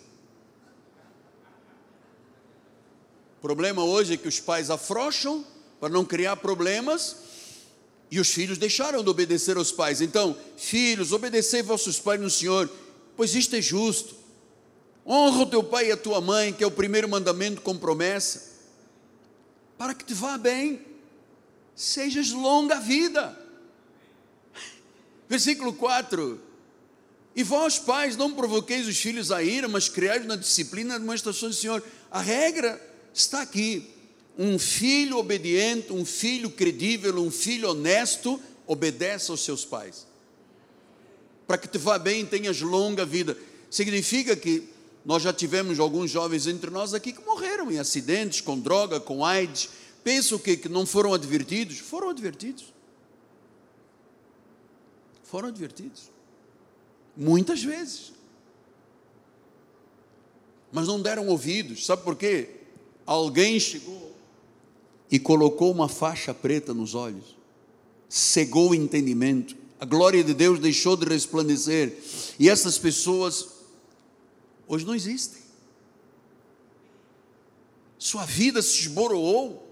[3.37, 5.45] O problema hoje é que os pais afrouxam
[5.77, 7.17] para não criar problemas
[8.09, 9.99] e os filhos deixaram de obedecer aos pais.
[9.99, 12.69] Então, filhos, obedecei vossos pais no Senhor,
[13.17, 14.15] pois isto é justo.
[15.05, 18.52] Honra o teu pai e a tua mãe, que é o primeiro mandamento com promessa,
[19.77, 20.81] para que te vá bem,
[21.75, 23.37] sejas longa vida.
[25.27, 26.39] Versículo 4:
[27.35, 31.49] E vós, pais, não provoqueis os filhos a ira, mas criai na disciplina e demonstração
[31.49, 31.83] do Senhor.
[32.11, 32.79] A regra
[33.13, 33.89] está aqui
[34.37, 40.07] um filho obediente, um filho credível, um filho honesto, obedece aos seus pais.
[41.45, 43.37] Para que te vá bem, tenhas longa vida.
[43.69, 44.72] Significa que
[45.05, 49.25] nós já tivemos alguns jovens entre nós aqui que morreram em acidentes, com droga, com
[49.25, 49.69] AIDS.
[50.03, 51.79] Pensam que, que não foram advertidos?
[51.79, 52.73] Foram advertidos.
[55.23, 56.09] Foram advertidos.
[57.17, 58.13] Muitas vezes.
[60.71, 61.85] Mas não deram ouvidos.
[61.85, 62.49] Sabe por quê?
[63.05, 64.13] Alguém chegou
[65.13, 67.37] e colocou uma faixa preta nos olhos,
[68.09, 71.95] cegou o entendimento, a glória de Deus deixou de resplandecer,
[72.39, 73.47] e essas pessoas
[74.73, 75.41] hoje não existem.
[77.97, 79.71] Sua vida se esboroou.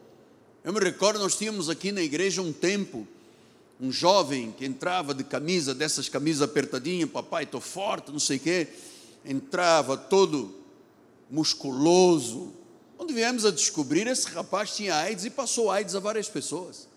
[0.64, 3.08] Eu me recordo, nós tínhamos aqui na igreja um tempo,
[3.80, 8.40] um jovem que entrava de camisa, dessas camisas apertadinhas, papai, estou forte, não sei o
[8.40, 8.68] quê,
[9.26, 10.56] entrava todo
[11.30, 12.54] musculoso,
[13.02, 16.88] quando viemos a descobrir, esse rapaz tinha AIDS e passou AIDS a várias pessoas.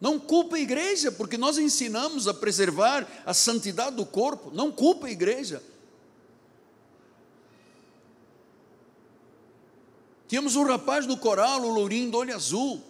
[0.00, 4.50] Não culpa a igreja, porque nós ensinamos a preservar a santidade do corpo.
[4.50, 5.62] Não culpa a igreja.
[10.32, 12.82] Tínhamos um rapaz no coral, o lourinho do olho azul.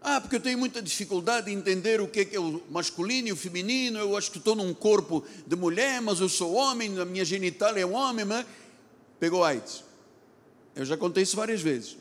[0.00, 3.36] Ah, porque eu tenho muita dificuldade em entender o que é o masculino e o
[3.36, 3.98] feminino.
[3.98, 7.76] Eu acho que estou num corpo de mulher, mas eu sou homem, a minha genital
[7.76, 8.24] é homem.
[8.24, 8.46] Mas...
[9.18, 9.84] Pegou AIDS.
[10.74, 11.98] Eu já contei isso várias vezes.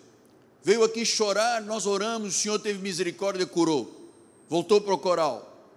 [0.63, 4.09] Veio aqui chorar, nós oramos, o Senhor teve misericórdia, curou.
[4.47, 5.67] Voltou para o coral.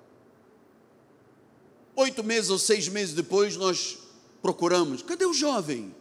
[1.97, 3.99] Oito meses ou seis meses depois, nós
[4.41, 5.03] procuramos.
[5.03, 5.93] Cadê o jovem?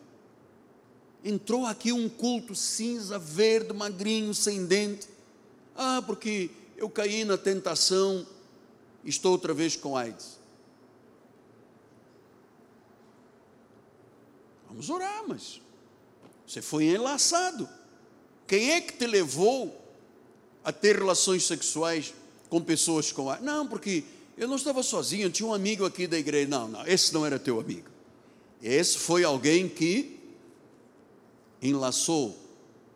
[1.23, 5.07] Entrou aqui um culto cinza, verde, magrinho, sem dente.
[5.75, 8.25] Ah, porque eu caí na tentação,
[9.05, 10.39] estou outra vez com AIDS.
[14.67, 15.61] Vamos orar, mas
[16.47, 17.69] você foi enlaçado.
[18.47, 19.79] Quem é que te levou
[20.63, 22.13] a ter relações sexuais
[22.49, 23.45] com pessoas com AIDS?
[23.45, 24.03] Não, porque
[24.37, 26.49] eu não estava sozinho, eu tinha um amigo aqui da igreja.
[26.49, 27.89] Não, não, esse não era teu amigo.
[28.61, 30.20] Esse foi alguém que
[31.61, 32.37] enlaçou,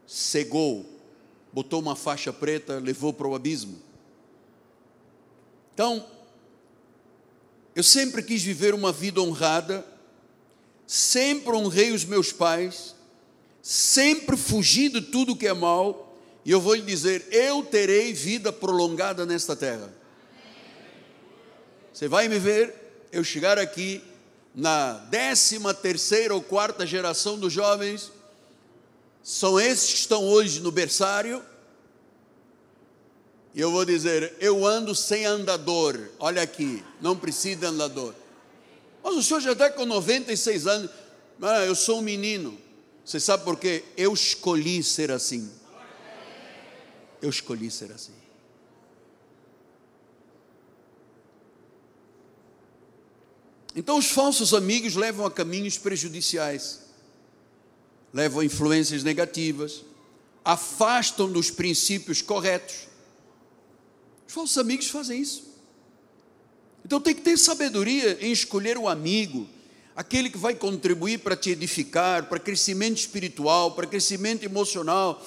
[0.07, 0.85] cegou,
[1.53, 3.81] botou uma faixa preta, levou para o abismo.
[5.73, 6.05] Então,
[7.75, 9.85] eu sempre quis viver uma vida honrada,
[10.87, 12.95] sempre honrei os meus pais,
[13.61, 18.53] sempre fugi de tudo que é mal, e eu vou lhe dizer: eu terei vida
[18.53, 19.93] prolongada nesta terra.
[21.91, 24.03] Você vai me ver eu chegar aqui
[24.53, 28.11] na décima terceira ou quarta geração dos jovens,
[29.25, 31.43] são esses que estão hoje no berçário,
[33.55, 38.13] e eu vou dizer: eu ando sem andador, olha aqui, não precisa de andador.
[39.03, 40.91] Mas o senhor já está com 96 anos,
[41.41, 42.55] ah, eu sou um menino.
[43.03, 43.83] Você sabe por quê?
[43.97, 45.51] Eu escolhi ser assim.
[47.19, 48.13] Eu escolhi ser assim.
[53.75, 56.84] Então, os falsos amigos levam a caminhos prejudiciais,
[58.15, 59.83] levam influências negativas,
[60.43, 62.87] afastam dos princípios corretos.
[64.25, 65.43] Os falsos amigos fazem isso.
[66.85, 69.45] Então, tem que ter sabedoria em escolher o amigo,
[69.93, 75.21] aquele que vai contribuir para te edificar, para crescimento espiritual, para crescimento emocional.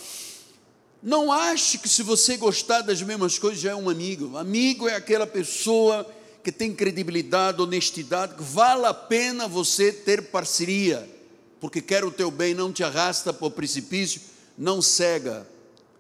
[1.03, 4.35] Não ache que se você gostar das mesmas coisas já é um amigo.
[4.39, 6.11] Amigo é aquela pessoa
[6.43, 11.18] que tem credibilidade, honestidade, que vale a pena você ter parceria,
[11.61, 14.21] porque quer o teu bem, não te arrasta para o precipício,
[14.57, 15.47] não cega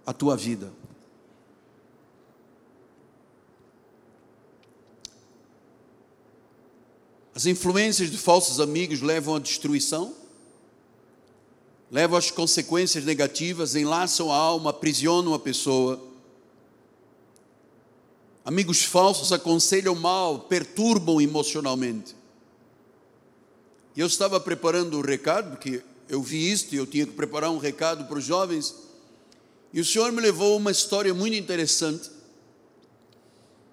[0.07, 0.73] a tua vida.
[7.35, 10.13] As influências de falsos amigos levam à destruição,
[11.89, 16.03] levam às consequências negativas, enlaçam a alma, aprisionam a pessoa.
[18.45, 22.18] Amigos falsos aconselham mal, perturbam emocionalmente.
[23.99, 27.51] E eu estava preparando o recado, porque eu vi isto e eu tinha que preparar
[27.51, 28.73] um recado para os jovens.
[29.73, 32.09] E o Senhor me levou uma história muito interessante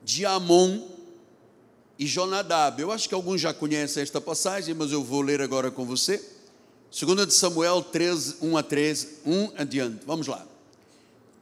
[0.03, 0.81] de Amon
[1.99, 2.81] e Jonadab.
[2.81, 6.19] Eu acho que alguns já conhecem esta passagem, mas eu vou ler agora com você.
[6.89, 9.99] 2 de Samuel 13, 1 a 13, 1 adiante.
[10.07, 10.43] Vamos lá.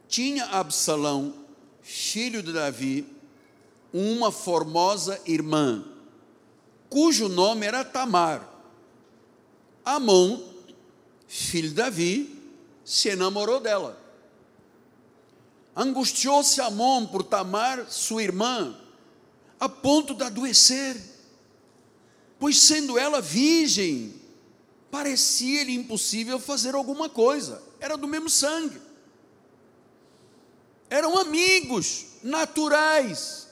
[0.10, 1.34] Tinha Absalão,
[1.82, 3.08] filho de Davi,
[3.94, 5.86] uma formosa irmã,
[6.90, 8.52] cujo nome era Tamar.
[9.86, 10.42] Amon,
[11.28, 12.42] filho de Davi,
[12.86, 14.00] se enamorou dela.
[15.76, 18.78] Angustiou-se Amon por Tamar, sua irmã,
[19.60, 20.96] a ponto de adoecer,
[22.38, 24.14] pois sendo ela virgem,
[24.92, 28.80] parecia-lhe impossível fazer alguma coisa, era do mesmo sangue,
[30.90, 33.48] eram amigos naturais.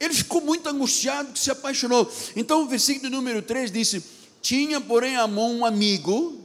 [0.00, 2.10] Ele ficou muito angustiado que se apaixonou.
[2.36, 4.02] Então, o versículo número 3 disse:
[4.40, 6.40] Tinha, porém, Amon um amigo.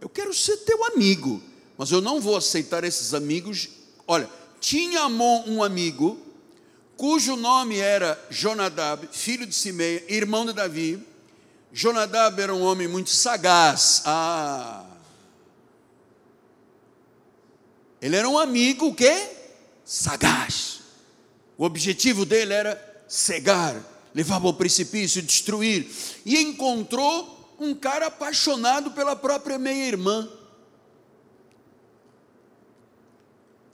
[0.00, 1.42] Eu quero ser teu amigo,
[1.76, 3.68] mas eu não vou aceitar esses amigos.
[4.06, 4.28] Olha,
[4.60, 6.18] tinha Amon um amigo,
[6.96, 11.04] cujo nome era Jonadab, filho de Simeia, irmão de Davi.
[11.72, 14.02] Jonadab era um homem muito sagaz.
[14.06, 14.84] Ah,
[18.00, 19.30] ele era um amigo o quê?
[19.84, 20.80] Sagaz.
[21.56, 23.82] O objetivo dele era cegar,
[24.14, 25.90] levar ao precipício, destruir.
[26.24, 30.28] E encontrou um cara apaixonado pela própria meia-irmã.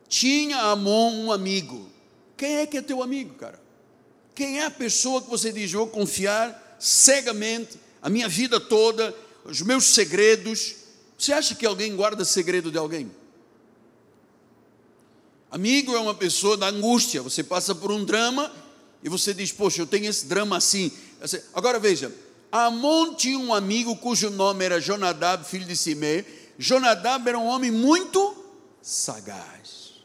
[0.09, 1.91] Tinha Amon um amigo.
[2.37, 3.61] Quem é que é teu amigo, cara?
[4.35, 9.15] Quem é a pessoa que você diz, vou confiar cegamente a minha vida toda,
[9.45, 10.77] os meus segredos?
[11.19, 13.11] Você acha que alguém guarda segredo de alguém?
[15.51, 17.23] Amigo é uma pessoa da angústia.
[17.23, 18.53] Você passa por um drama
[19.05, 20.91] e você diz: Poxa, eu tenho esse drama assim.
[21.53, 22.13] Agora veja:
[22.51, 26.25] Amon tinha um amigo cujo nome era Jonadab, filho de Simei.
[26.59, 28.43] Jonadab era um homem muito
[28.81, 30.03] sagaz,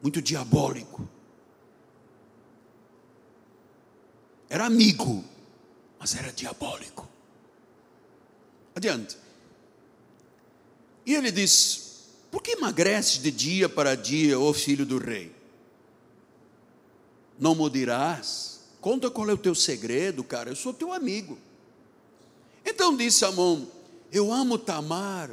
[0.00, 1.08] muito diabólico.
[4.48, 5.24] Era amigo,
[5.98, 7.08] mas era diabólico.
[8.76, 9.16] Adiante.
[11.04, 11.82] E ele disse:
[12.30, 15.33] por que emagreces de dia para dia, ó filho do rei?
[17.38, 18.60] Não me dirás?
[18.80, 20.50] Conta qual é o teu segredo, cara.
[20.50, 21.38] Eu sou teu amigo.
[22.64, 23.64] Então disse Amon:
[24.12, 25.30] Eu amo Tamar,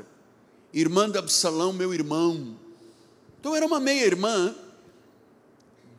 [0.74, 2.56] irmã de Absalão, meu irmão.
[3.40, 4.56] Então era uma meia-irmã.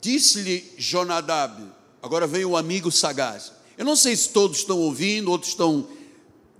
[0.00, 1.62] Disse-lhe Jonadab,
[2.02, 3.52] agora vem o amigo sagaz.
[3.78, 5.88] Eu não sei se todos estão ouvindo, outros estão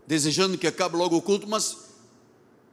[0.07, 1.77] desejando que acabe logo o culto, mas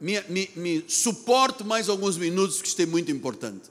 [0.00, 3.70] me, me, me suporte mais alguns minutos, que isto é muito importante.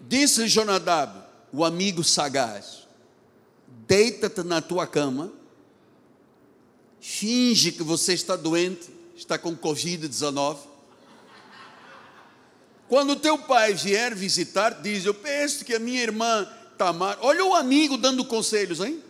[0.00, 1.23] Disse Jonadab,
[1.54, 2.88] o amigo sagaz:
[3.86, 5.32] deita-te na tua cama,
[7.00, 10.58] finge que você está doente, está com Covid-19.
[12.88, 16.46] Quando teu pai vier visitar, diz: Eu penso que a minha irmã
[16.76, 17.18] Tamar.
[17.20, 19.02] Olha o amigo dando conselhos, hein?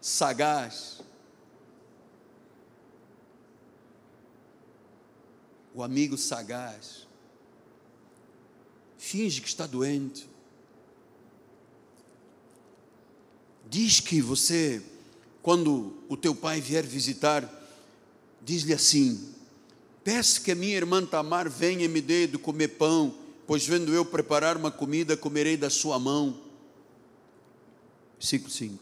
[0.00, 0.96] Sagaz
[5.76, 7.06] o amigo sagaz,
[8.96, 10.26] finge que está doente,
[13.68, 14.82] diz que você,
[15.42, 17.48] quando o teu pai vier visitar,
[18.42, 19.34] diz-lhe assim:
[20.02, 23.14] Peço que a minha irmã Tamar venha e me dê de comer pão,
[23.46, 26.40] pois vendo eu preparar uma comida, comerei da sua mão.
[28.18, 28.78] Versículo 5.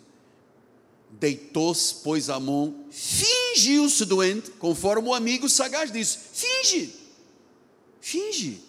[1.11, 6.95] Deitou-se, pois Amon, fingiu-se doente, conforme o amigo sagaz disse: finge,
[8.01, 8.61] finge,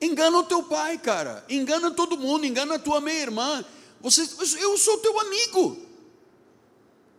[0.00, 3.64] engana o teu pai, cara, engana todo mundo, engana a tua meia-irmã.
[4.00, 4.22] Você,
[4.58, 5.76] eu sou teu amigo,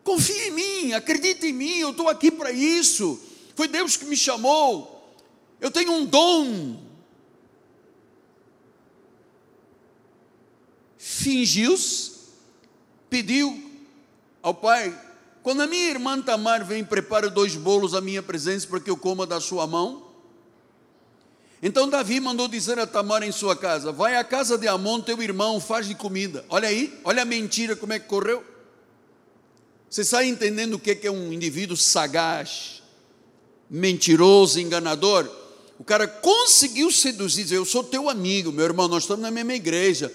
[0.03, 3.19] confia em mim, acredita em mim, eu estou aqui para isso.
[3.55, 5.15] Foi Deus que me chamou,
[5.59, 6.81] eu tenho um dom.
[10.97, 12.11] Fingiu-se,
[13.09, 13.71] pediu
[14.41, 14.99] ao pai:
[15.43, 18.97] quando a minha irmã Tamar vem, prepara dois bolos à minha presença para que eu
[18.97, 20.10] coma da sua mão.
[21.61, 25.21] Então Davi mandou dizer a Tamar em sua casa: Vai à casa de Amon, teu
[25.21, 26.43] irmão, faz de comida.
[26.49, 28.43] Olha aí, olha a mentira como é que correu.
[29.89, 32.81] Você está entendendo o que é um indivíduo sagaz,
[33.69, 35.29] mentiroso, enganador?
[35.77, 39.53] O cara conseguiu seduzir, dizer, eu sou teu amigo, meu irmão, nós estamos na mesma
[39.53, 40.13] igreja.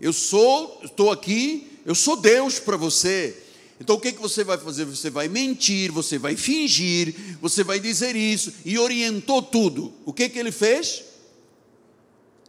[0.00, 3.45] Eu sou, estou aqui, eu sou Deus para você.
[3.80, 4.84] Então o que, que você vai fazer?
[4.84, 9.92] Você vai mentir, você vai fingir, você vai dizer isso, e orientou tudo.
[10.04, 11.04] O que, que ele fez?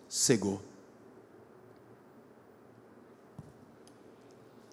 [0.07, 0.61] Cegou.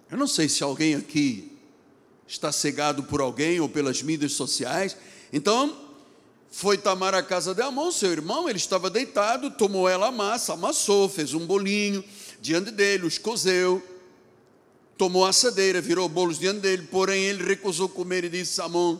[0.09, 1.51] Eu não sei se alguém aqui
[2.27, 4.95] está cegado por alguém ou pelas mídias sociais.
[5.33, 5.85] Então,
[6.49, 10.53] foi Tamar à casa de Amon, seu irmão, ele estava deitado, tomou ela a massa,
[10.53, 12.01] amassou, fez um bolinho
[12.39, 13.83] diante dele, os cozeu,
[14.97, 18.97] tomou a assadeira, virou bolos diante dele, porém ele recusou comer e disse: Amon,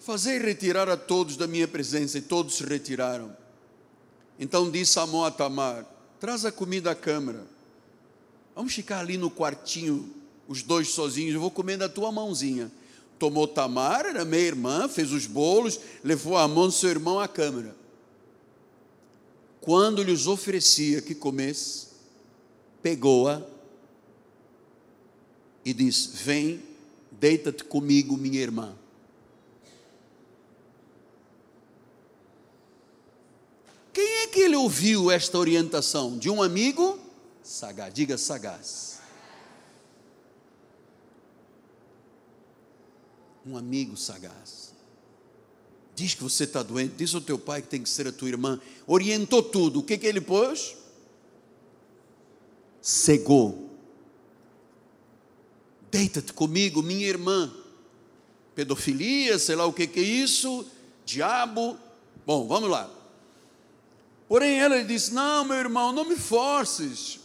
[0.00, 3.36] fazei retirar a todos da minha presença, e todos se retiraram.
[4.38, 5.84] Então disse Amon a Tamar:
[6.20, 7.46] Traz a comida à câmara,
[8.54, 10.14] vamos ficar ali no quartinho,
[10.46, 12.70] os dois sozinhos, eu vou comer da tua mãozinha.
[13.18, 17.26] Tomou Tamar, era minha irmã, fez os bolos, levou a mão do seu irmão à
[17.26, 17.74] câmara.
[19.60, 21.88] Quando lhes oferecia que comesse,
[22.80, 23.42] pegou-a
[25.68, 26.62] e disse: Vem,
[27.12, 28.74] deita-te comigo, minha irmã.
[33.92, 36.16] Quem é que ele ouviu esta orientação?
[36.16, 36.98] De um amigo?
[37.42, 38.98] Sagaz, diga sagaz.
[43.44, 44.72] Um amigo sagaz.
[45.94, 48.28] Diz que você está doente, diz ao teu pai que tem que ser a tua
[48.28, 48.58] irmã.
[48.86, 49.80] Orientou tudo.
[49.80, 50.76] O que, que ele pôs?
[52.80, 53.67] Cegou.
[55.90, 57.52] Deita-te comigo, minha irmã.
[58.54, 60.66] Pedofilia, sei lá o que, que é isso,
[61.04, 61.78] diabo.
[62.26, 62.90] Bom, vamos lá.
[64.28, 67.18] Porém, ela disse: Não, meu irmão, não me forces,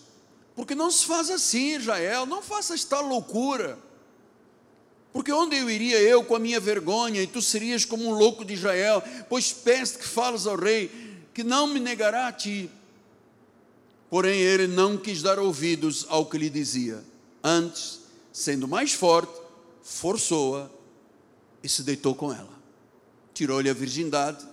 [0.56, 3.78] porque não se faz assim, Israel, não faça esta loucura.
[5.12, 8.44] Porque onde eu iria eu com a minha vergonha, e tu serias como um louco
[8.44, 10.90] de Israel, pois peço que falas ao rei,
[11.34, 12.70] que não me negará a ti.
[14.10, 17.04] Porém, ele não quis dar ouvidos ao que lhe dizia.
[17.44, 18.00] Antes,
[18.34, 19.32] sendo mais forte,
[19.84, 20.68] forçou-a
[21.64, 22.52] e se deitou com ela.
[23.34, 24.46] Tirou-lhe a virgindade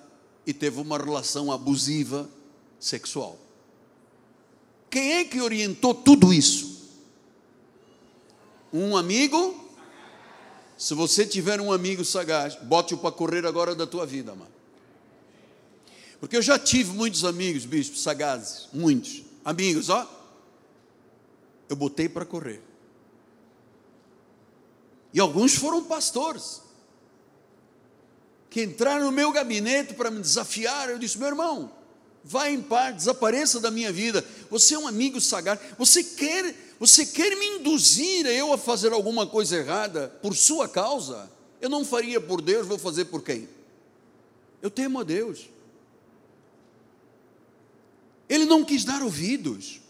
[0.46, 2.28] e teve uma relação abusiva
[2.78, 3.38] sexual.
[4.90, 6.90] Quem é que orientou tudo isso?
[8.72, 9.68] Um amigo?
[10.76, 14.50] Se você tiver um amigo sagaz, bote-o para correr agora da tua vida, mano.
[16.18, 19.22] Porque eu já tive muitos amigos, bispos, sagazes, muitos.
[19.44, 20.08] Amigos, ó.
[21.68, 22.69] Eu botei para correr.
[25.12, 26.62] E alguns foram pastores.
[28.48, 30.90] Que entraram no meu gabinete para me desafiar.
[30.90, 31.70] Eu disse, meu irmão,
[32.22, 34.24] Vá em paz, desapareça da minha vida.
[34.50, 35.58] Você é um amigo sagaz.
[35.78, 40.68] Você quer, você quer me induzir a eu a fazer alguma coisa errada por sua
[40.68, 41.30] causa?
[41.60, 43.48] Eu não faria por Deus, vou fazer por quem?
[44.60, 45.48] Eu temo a Deus.
[48.28, 49.80] Ele não quis dar ouvidos.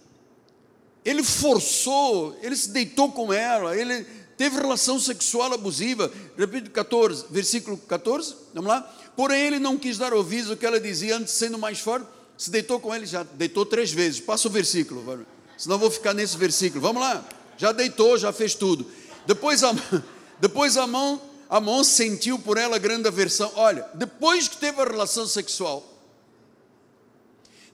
[1.04, 4.06] Ele forçou, ele se deitou com ela, ele
[4.40, 6.10] teve relação sexual abusiva.
[6.34, 8.80] Repito 14, versículo 14, vamos lá.
[9.14, 12.06] Porém, ele não quis dar ouvidos ao que ela dizia, antes sendo mais forte
[12.38, 14.18] se deitou com ele, já deitou três vezes.
[14.18, 15.26] Passa o versículo,
[15.58, 16.80] senão vou ficar nesse versículo.
[16.80, 17.22] Vamos lá.
[17.58, 18.86] Já deitou, já fez tudo.
[19.26, 19.74] Depois a,
[20.40, 23.52] depois a mão, a mão sentiu por ela grande aversão.
[23.56, 25.86] Olha, depois que teve a relação sexual,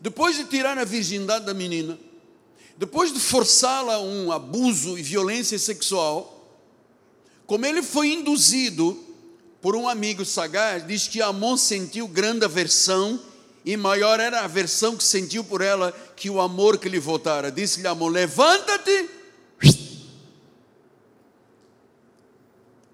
[0.01, 1.97] depois de tirar a virgindade da menina,
[2.77, 6.36] depois de forçá-la a um abuso e violência sexual,
[7.47, 9.03] como ele foi induzido
[9.61, 13.20] por um amigo sagaz, diz que Amon sentiu grande aversão
[13.64, 17.51] e maior era a aversão que sentiu por ela que o amor que lhe voltara.
[17.51, 19.11] Disse-lhe Amon: Levanta-te,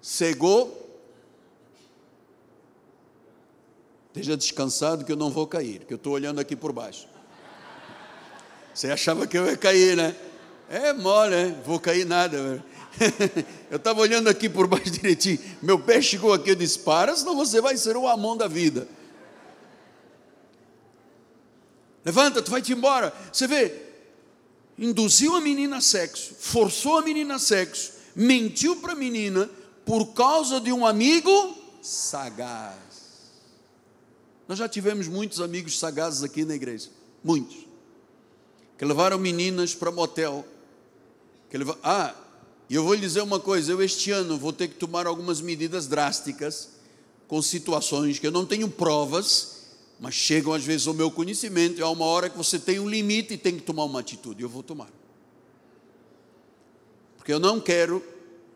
[0.01, 0.81] cegou.
[4.07, 7.07] Esteja descansado que eu não vou cair, que eu estou olhando aqui por baixo.
[8.73, 10.15] Você achava que eu ia cair, né?
[10.69, 11.61] É mole, né?
[11.65, 12.63] Vou cair nada.
[13.71, 15.39] eu estava olhando aqui por baixo direitinho.
[15.61, 18.87] Meu pé chegou aqui, eu disse: Para, senão você vai ser o amor da vida.
[22.05, 23.13] Levanta-te, vai-te embora.
[23.31, 23.81] Você vê,
[24.77, 29.49] induziu a menina a sexo, forçou a menina a sexo, mentiu para a menina
[29.85, 32.77] por causa de um amigo sagaz.
[34.47, 36.89] Nós já tivemos muitos amigos sagazes aqui na igreja,
[37.23, 37.65] muitos,
[38.77, 40.45] que levaram meninas para motel.
[41.49, 42.15] Que levaram, ah,
[42.73, 45.39] e eu vou lhe dizer uma coisa: eu este ano vou ter que tomar algumas
[45.39, 46.69] medidas drásticas
[47.27, 49.67] com situações que eu não tenho provas,
[49.99, 52.89] mas chegam às vezes ao meu conhecimento, e há uma hora que você tem um
[52.89, 54.89] limite e tem que tomar uma atitude, eu vou tomar.
[57.15, 58.03] Porque eu não quero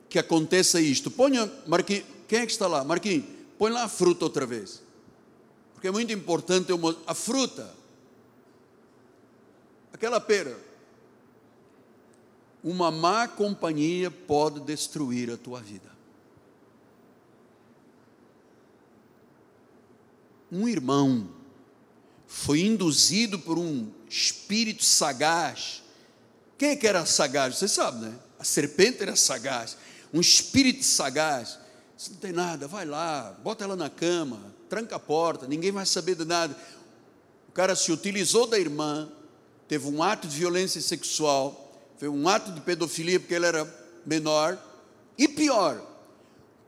[0.09, 1.11] que aconteça isto.
[1.11, 2.84] Ponha, Marquinhos, quem é que está lá?
[2.84, 3.24] Marquinhos,
[3.55, 4.82] põe lá a fruta outra vez.
[5.76, 6.72] Porque é muito importante
[7.05, 7.72] a fruta.
[9.93, 10.66] Aquela pera.
[12.64, 15.89] Uma má companhia pode destruir a tua vida.
[20.51, 21.30] Um irmão
[22.26, 25.84] foi induzido por um espírito sagaz.
[26.58, 27.58] Quem é que era sagaz?
[27.58, 28.16] Você sabe, né?
[28.39, 29.78] A serpente era sagaz,
[30.14, 31.58] um espírito sagaz.
[31.97, 35.86] Isso não tem nada, vai lá, bota ela na cama, tranca a porta, ninguém vai
[35.86, 36.55] saber de nada.
[37.49, 39.10] O cara se utilizou da irmã,
[39.68, 41.66] teve um ato de violência sexual,
[41.97, 43.65] foi um ato de pedofilia porque ele era
[44.05, 44.57] menor,
[45.17, 45.81] e pior,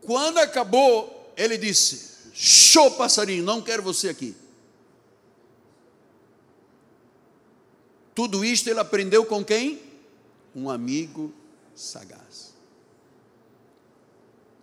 [0.01, 4.35] quando acabou, ele disse: Show, passarinho, não quero você aqui.
[8.15, 9.81] Tudo isto ele aprendeu com quem?
[10.53, 11.33] Um amigo
[11.75, 12.53] sagaz.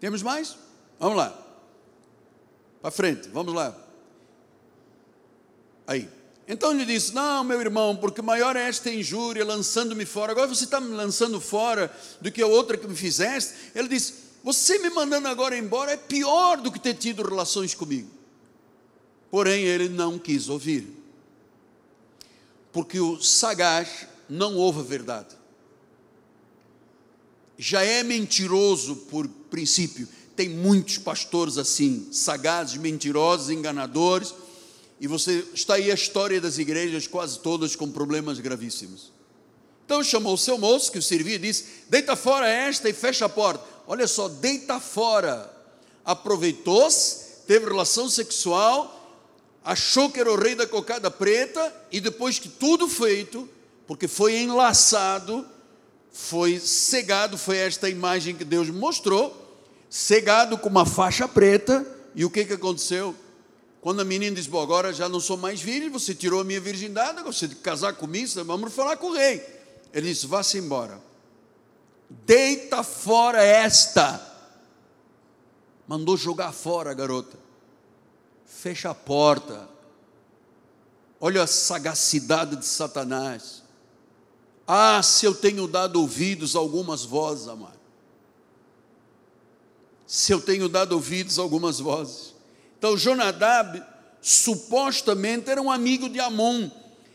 [0.00, 0.56] Temos mais?
[0.98, 1.42] Vamos lá.
[2.82, 3.74] Para frente, vamos lá.
[5.86, 6.08] Aí.
[6.49, 10.32] Então ele disse: Não, meu irmão, porque maior é esta injúria, lançando-me fora.
[10.32, 13.55] Agora você está me lançando fora do que a outra que me fizeste.
[13.74, 18.11] Ele disse: Você me mandando agora embora é pior do que ter tido relações comigo.
[19.30, 20.86] Porém, ele não quis ouvir.
[22.72, 25.36] Porque o sagaz não ouve a verdade
[27.59, 30.09] já é mentiroso por princípio.
[30.34, 34.34] Tem muitos pastores assim, sagazes, mentirosos, enganadores,
[35.01, 39.12] e você está aí a história das igrejas quase todas com problemas gravíssimos.
[39.84, 43.26] Então chamou o seu moço que o servia e disse: Deita fora esta e fecha
[43.26, 43.64] a porta.
[43.86, 45.53] Olha só, deita fora.
[46.05, 49.20] Aproveitou-se, teve relação sexual,
[49.64, 53.49] achou que era o rei da cocada preta, e depois que tudo feito,
[53.86, 55.47] porque foi enlaçado,
[56.12, 62.30] foi cegado, foi esta imagem que Deus mostrou, cegado com uma faixa preta, e o
[62.30, 63.14] que, que aconteceu?
[63.87, 67.22] Quando a menina bom, agora já não sou mais virgem, você tirou a minha virgindade,
[67.22, 69.41] você que casar comigo, vamos falar com o rei.
[69.93, 71.01] Ele disse, vá-se embora.
[72.11, 74.20] Deita fora esta.
[75.87, 77.39] Mandou jogar fora a garota.
[78.45, 79.68] Fecha a porta.
[81.20, 83.62] Olha a sagacidade de Satanás.
[84.66, 87.78] Ah, se eu tenho dado ouvidos a algumas vozes, amado.
[90.09, 92.34] Se eu tenho dado ouvidos a algumas vozes.
[92.79, 93.83] Então, Jonadab
[94.20, 96.68] supostamente era um amigo de Amon,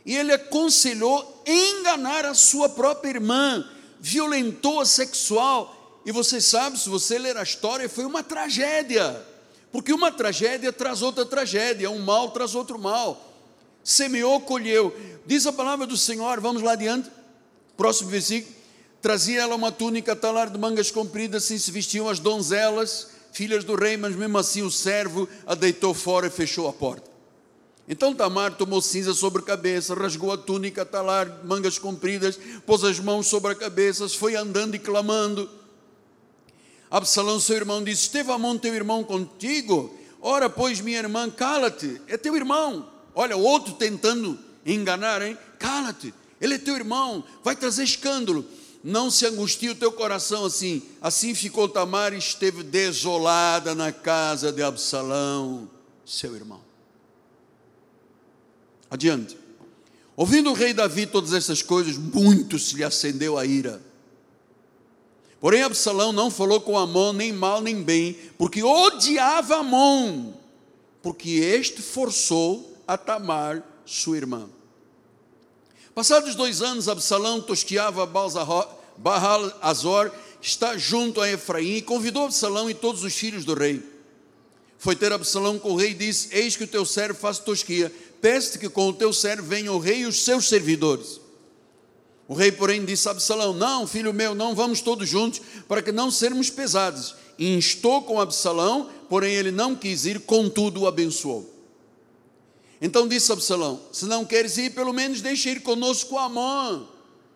[0.05, 3.67] e ele aconselhou enganar a sua própria irmã,
[3.99, 6.01] violentou-a sexual.
[6.05, 9.23] E você sabe, se você ler a história, foi uma tragédia,
[9.71, 13.29] porque uma tragédia traz outra tragédia, um mal traz outro mal.
[13.83, 14.95] Semeou, colheu.
[15.25, 17.09] Diz a palavra do Senhor, vamos lá adiante.
[17.77, 18.55] Próximo versículo.
[19.01, 23.75] Trazia ela uma túnica talar de mangas compridas, assim se vestiam as donzelas, filhas do
[23.75, 27.09] rei, mas mesmo assim o servo a deitou fora e fechou a porta.
[27.87, 32.99] Então Tamar tomou cinza sobre a cabeça, rasgou a túnica talar mangas compridas, pôs as
[32.99, 35.49] mãos sobre a cabeça, foi andando e clamando.
[36.89, 39.97] Absalão, seu irmão, disse: Esteve Amon, teu irmão, contigo?
[40.21, 42.89] Ora, pois, minha irmã, cala-te, é teu irmão.
[43.15, 45.37] Olha, o outro tentando enganar, hein?
[45.57, 48.45] Cala-te, ele é teu irmão, vai trazer escândalo.
[48.83, 50.81] Não se angustie o teu coração assim.
[51.01, 55.69] Assim ficou Tamar e esteve desolada na casa de Absalão,
[56.05, 56.61] seu irmão.
[58.89, 59.37] Adiante.
[60.15, 63.81] Ouvindo o rei Davi todas essas coisas, muito se lhe acendeu a ira.
[65.39, 70.33] Porém, Absalão não falou com Amon nem mal nem bem, porque odiava Amon,
[71.01, 74.47] porque este forçou a Tamar, sua irmã.
[75.93, 80.11] Passados dois anos, Absalão tosqueava Baal Azor,
[80.41, 83.83] está junto a Efraim, e convidou Absalão e todos os filhos do rei.
[84.77, 87.93] Foi ter Absalão com o rei e disse: Eis que o teu servo faz tosquia,
[88.21, 91.19] peste que com o teu servo venha o rei e os seus servidores.
[92.27, 95.91] O rei, porém, disse a Absalão: Não, filho meu, não vamos todos juntos, para que
[95.91, 97.13] não sermos pesados.
[97.37, 101.50] E instou com Absalão, porém ele não quis ir, contudo o abençoou.
[102.81, 106.87] Então disse Absalão: Se não queres ir, pelo menos deixa ir conosco Amon.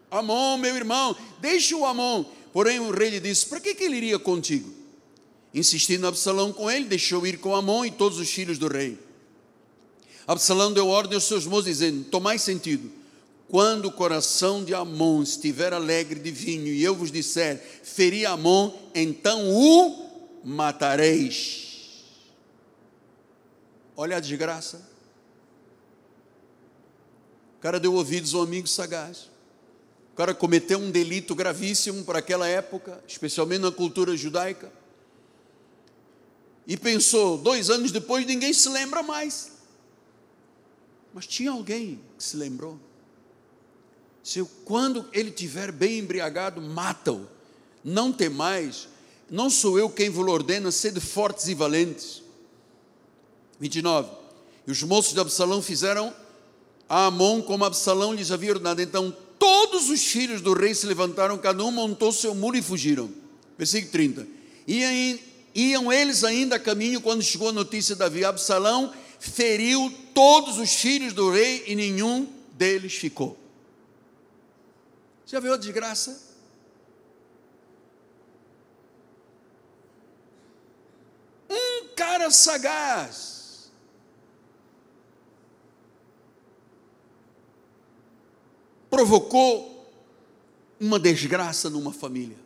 [0.10, 2.26] Amon, meu irmão, deixa o Amon.
[2.52, 4.74] Porém o rei lhe disse: Para que, que ele iria contigo?
[5.54, 8.98] Insistindo Absalão com ele, deixou ir com Amon e todos os filhos do rei.
[10.28, 12.91] Absalão deu ordem aos seus moços, dizendo: Tomai sentido.
[13.48, 18.72] Quando o coração de Amon estiver alegre de vinho, e eu vos disser, feri Amon,
[18.96, 21.64] então o matareis.
[23.96, 24.95] Olha a desgraça
[27.66, 29.32] cara deu ouvidos ao amigo sagaz.
[30.13, 34.72] O cara cometeu um delito gravíssimo para aquela época, especialmente na cultura judaica.
[36.68, 39.51] E pensou, dois anos depois ninguém se lembra mais.
[41.11, 42.80] Mas tinha alguém que se lembrou.
[44.24, 47.28] Se quando ele tiver bem embriagado, mata-o.
[47.84, 48.88] Não tem mais.
[49.28, 52.22] Não sou eu quem vos ordena sede fortes e valentes.
[53.59, 54.11] 29.
[54.68, 56.13] E os moços de Absalão fizeram
[56.88, 58.82] a Amon como Absalão lhes havia ordenado.
[58.82, 63.10] Então todos os filhos do rei se levantaram, cada um montou seu muro e fugiram.
[63.58, 64.28] Versículo 30.
[64.68, 65.20] Iam,
[65.54, 68.26] iam eles ainda a caminho quando chegou a notícia de Davi.
[68.26, 73.38] Absalão feriu todos os filhos do rei e nenhum deles ficou.
[75.26, 76.24] Já viu a desgraça?
[81.50, 83.35] Um cara sagaz.
[88.96, 89.93] Provocou
[90.80, 92.38] uma desgraça numa família.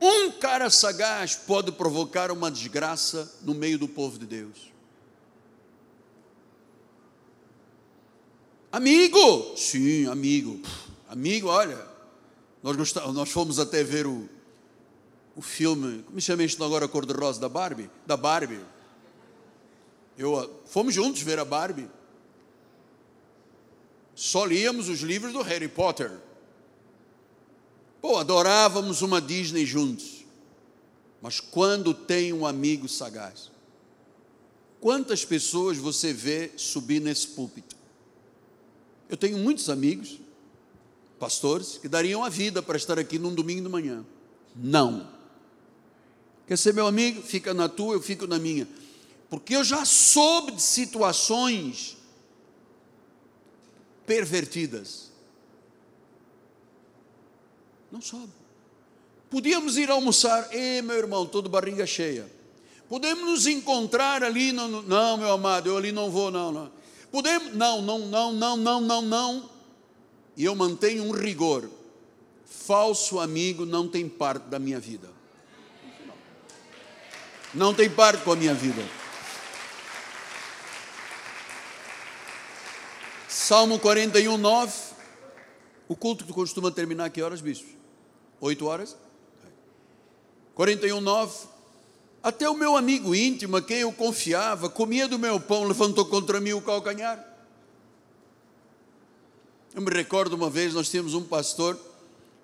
[0.00, 4.72] Um cara sagaz pode provocar uma desgraça no meio do povo de Deus.
[8.70, 9.56] Amigo!
[9.56, 10.60] Sim, amigo.
[11.08, 11.84] Amigo, olha,
[12.62, 14.28] nós, gostamos, nós fomos até ver o,
[15.34, 17.90] o filme, como chama isto agora, Cor-de-Rosa, da Barbie?
[18.06, 18.60] Da Barbie.
[20.16, 21.90] Eu, ah, fomos juntos ver a Barbie.
[24.14, 26.12] Só líamos os livros do Harry Potter.
[28.00, 30.24] Pô, adorávamos uma Disney juntos.
[31.20, 33.50] Mas quando tem um amigo sagaz,
[34.80, 37.76] quantas pessoas você vê subir nesse púlpito?
[39.08, 40.18] Eu tenho muitos amigos,
[41.18, 44.04] pastores, que dariam a vida para estar aqui num domingo de manhã.
[44.56, 45.08] Não.
[46.46, 47.22] Quer ser meu amigo?
[47.22, 48.66] Fica na tua, eu fico na minha.
[49.30, 51.96] Porque eu já soube de situações
[54.06, 55.12] pervertidas
[57.92, 58.32] não sobe.
[59.30, 62.26] Podíamos ir almoçar, e meu irmão, todo barriga cheia.
[62.88, 66.72] Podemos nos encontrar ali, no, não, meu amado, eu ali não vou, não, não.
[67.10, 69.50] Podemos, não, não, não, não, não, não, não.
[70.36, 71.68] E eu mantenho um rigor.
[72.46, 75.10] Falso amigo não tem parte da minha vida.
[77.52, 78.82] Não tem parte com a minha vida.
[83.32, 84.72] Salmo 41, 9.
[85.88, 87.66] O culto que costuma terminar que horas, bispo?
[88.42, 88.94] Oito horas?
[90.54, 91.46] 41, 9.
[92.22, 96.42] Até o meu amigo íntimo, a quem eu confiava, comia do meu pão, levantou contra
[96.42, 97.26] mim o calcanhar.
[99.74, 101.80] Eu me recordo uma vez, nós tínhamos um pastor,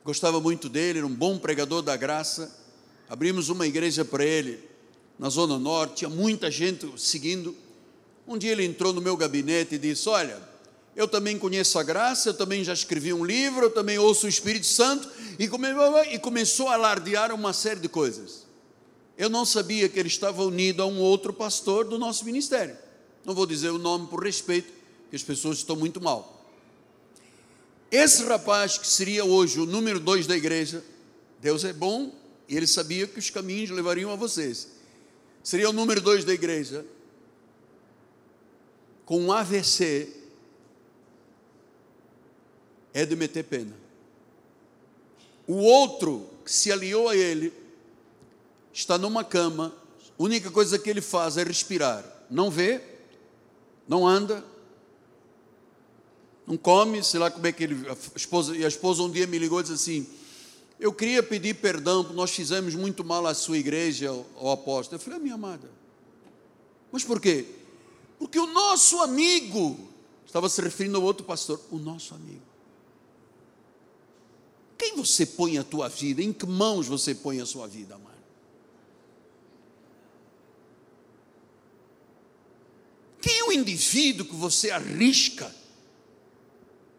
[0.02, 2.50] gostava muito dele, era um bom pregador da graça.
[3.10, 4.66] Abrimos uma igreja para ele
[5.18, 7.54] na Zona Norte, tinha muita gente seguindo.
[8.26, 10.47] Um dia ele entrou no meu gabinete e disse: Olha,
[10.98, 14.28] eu também conheço a graça, eu também já escrevi um livro, eu também ouço o
[14.28, 15.68] Espírito Santo, e, come,
[16.10, 18.48] e começou a alardear uma série de coisas.
[19.16, 22.76] Eu não sabia que ele estava unido a um outro pastor do nosso ministério.
[23.24, 24.72] Não vou dizer o nome por respeito,
[25.08, 26.44] que as pessoas estão muito mal.
[27.92, 30.82] Esse rapaz, que seria hoje o número dois da igreja,
[31.40, 32.12] Deus é bom
[32.48, 34.66] e ele sabia que os caminhos levariam a vocês.
[35.44, 36.84] Seria o número dois da igreja,
[39.06, 40.17] com um AVC
[42.98, 43.74] é de meter pena.
[45.46, 47.52] O outro que se aliou a ele
[48.72, 49.72] está numa cama,
[50.18, 52.04] a única coisa que ele faz é respirar.
[52.28, 52.82] Não vê,
[53.86, 54.44] não anda,
[56.44, 57.88] não come, sei lá como é que ele.
[57.88, 60.06] A esposa, e a esposa um dia me ligou e disse assim:
[60.80, 64.96] Eu queria pedir perdão, porque nós fizemos muito mal à sua igreja, ao, apóstolo.
[64.96, 65.70] Eu falei, ah, minha amada,
[66.90, 67.46] mas por quê?
[68.18, 69.78] Porque o nosso amigo,
[70.26, 72.47] estava se referindo ao outro pastor, o nosso amigo,
[74.78, 76.22] quem você põe a tua vida?
[76.22, 78.16] Em que mãos você põe a sua vida, amado?
[83.20, 85.52] Quem é o indivíduo que você arrisca?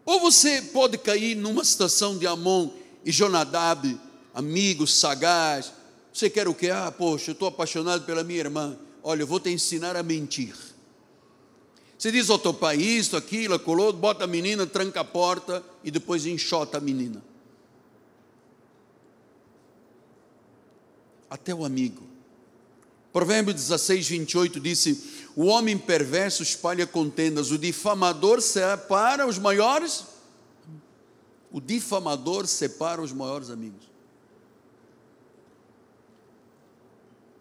[0.04, 2.70] Ou você pode cair numa situação de Amon
[3.02, 3.98] e Jonadab,
[4.34, 5.72] amigo, sagaz.
[6.12, 6.68] Você quer o quê?
[6.68, 8.78] Ah, poxa, eu estou apaixonado pela minha irmã.
[9.02, 10.54] Olha, eu vou te ensinar a mentir.
[11.96, 15.90] Você diz ao teu pai isto, aquilo, acolou, bota a menina, tranca a porta e
[15.90, 17.29] depois enxota a menina.
[21.30, 22.02] Até o amigo.
[23.12, 30.04] Provérbio 16, 28 disse: O homem perverso espalha contendas, o difamador separa os maiores.
[31.52, 33.90] O difamador separa os maiores amigos.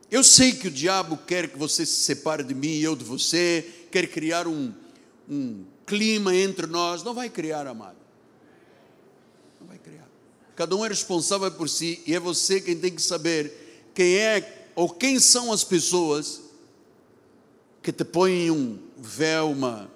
[0.09, 3.05] Eu sei que o diabo quer que você se separe de mim e eu de
[3.05, 4.73] você, quer criar um,
[5.29, 7.03] um clima entre nós.
[7.03, 7.97] Não vai criar, amado.
[9.61, 10.07] Não vai criar.
[10.55, 13.68] Cada um é responsável por si e é você quem tem que saber
[13.99, 16.39] quem é ou quem são as pessoas
[17.83, 19.91] que te põem um véu, uma,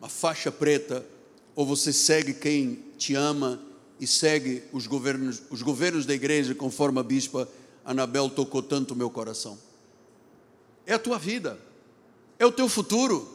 [0.00, 1.06] uma faixa preta,
[1.54, 3.62] ou você segue quem te ama
[4.00, 7.48] e segue os governos, os governos da igreja, conforme a bispa
[7.84, 9.56] Anabel tocou tanto o meu coração.
[10.84, 11.60] É a tua vida,
[12.36, 13.32] é o teu futuro.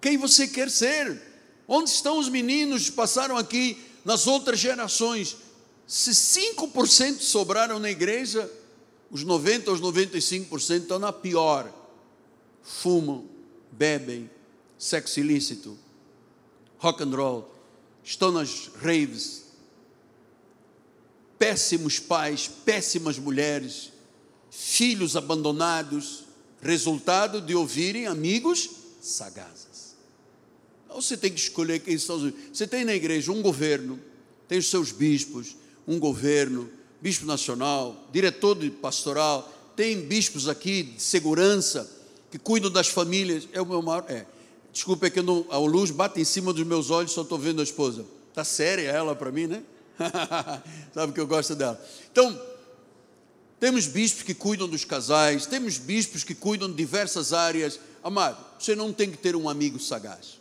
[0.00, 1.20] Quem você quer ser?
[1.66, 5.47] Onde estão os meninos que passaram aqui nas outras gerações?
[5.88, 8.52] Se 5% sobraram na igreja,
[9.10, 11.72] os 90 os 95% estão na pior.
[12.62, 13.26] Fumam,
[13.72, 14.30] bebem,
[14.78, 15.78] sexo ilícito,
[16.76, 17.54] rock and roll,
[18.04, 19.46] estão nas raves.
[21.38, 23.90] Péssimos pais, péssimas mulheres,
[24.50, 26.24] filhos abandonados,
[26.60, 28.68] resultado de ouvirem amigos
[29.00, 29.96] sagazes.
[30.84, 32.34] Então você tem que escolher quem são os.
[32.52, 33.98] Você tem na igreja um governo,
[34.46, 35.56] tem os seus bispos,
[35.88, 36.68] um governo,
[37.00, 41.90] bispo nacional, diretor de pastoral, tem bispos aqui de segurança
[42.30, 43.48] que cuidam das famílias.
[43.54, 44.04] É o meu maior.
[44.06, 44.26] É.
[44.70, 47.60] Desculpa, é que não, a luz bate em cima dos meus olhos, só estou vendo
[47.60, 48.04] a esposa.
[48.28, 49.62] Está séria ela para mim, né?
[50.92, 51.82] Sabe que eu gosto dela.
[52.12, 52.38] Então,
[53.58, 57.80] temos bispos que cuidam dos casais, temos bispos que cuidam de diversas áreas.
[58.04, 60.37] Amado, você não tem que ter um amigo sagaz.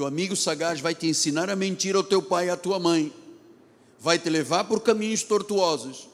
[0.00, 2.78] Que o amigo sagaz vai te ensinar a mentir ao teu pai e à tua
[2.78, 3.12] mãe,
[3.98, 6.08] vai te levar por caminhos tortuosos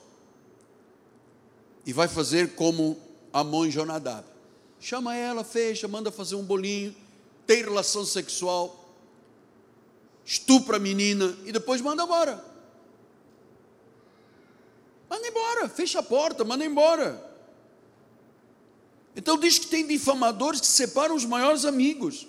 [1.87, 2.99] e vai fazer como
[3.33, 4.27] a mãe Jonadab.
[4.81, 6.97] Chama ela, fecha, manda fazer um bolinho,
[7.47, 8.93] tem relação sexual,
[10.25, 12.45] estupra a menina e depois manda embora.
[15.09, 17.25] Manda embora, fecha a porta, manda embora.
[19.15, 22.27] Então diz que tem difamadores que separam os maiores amigos.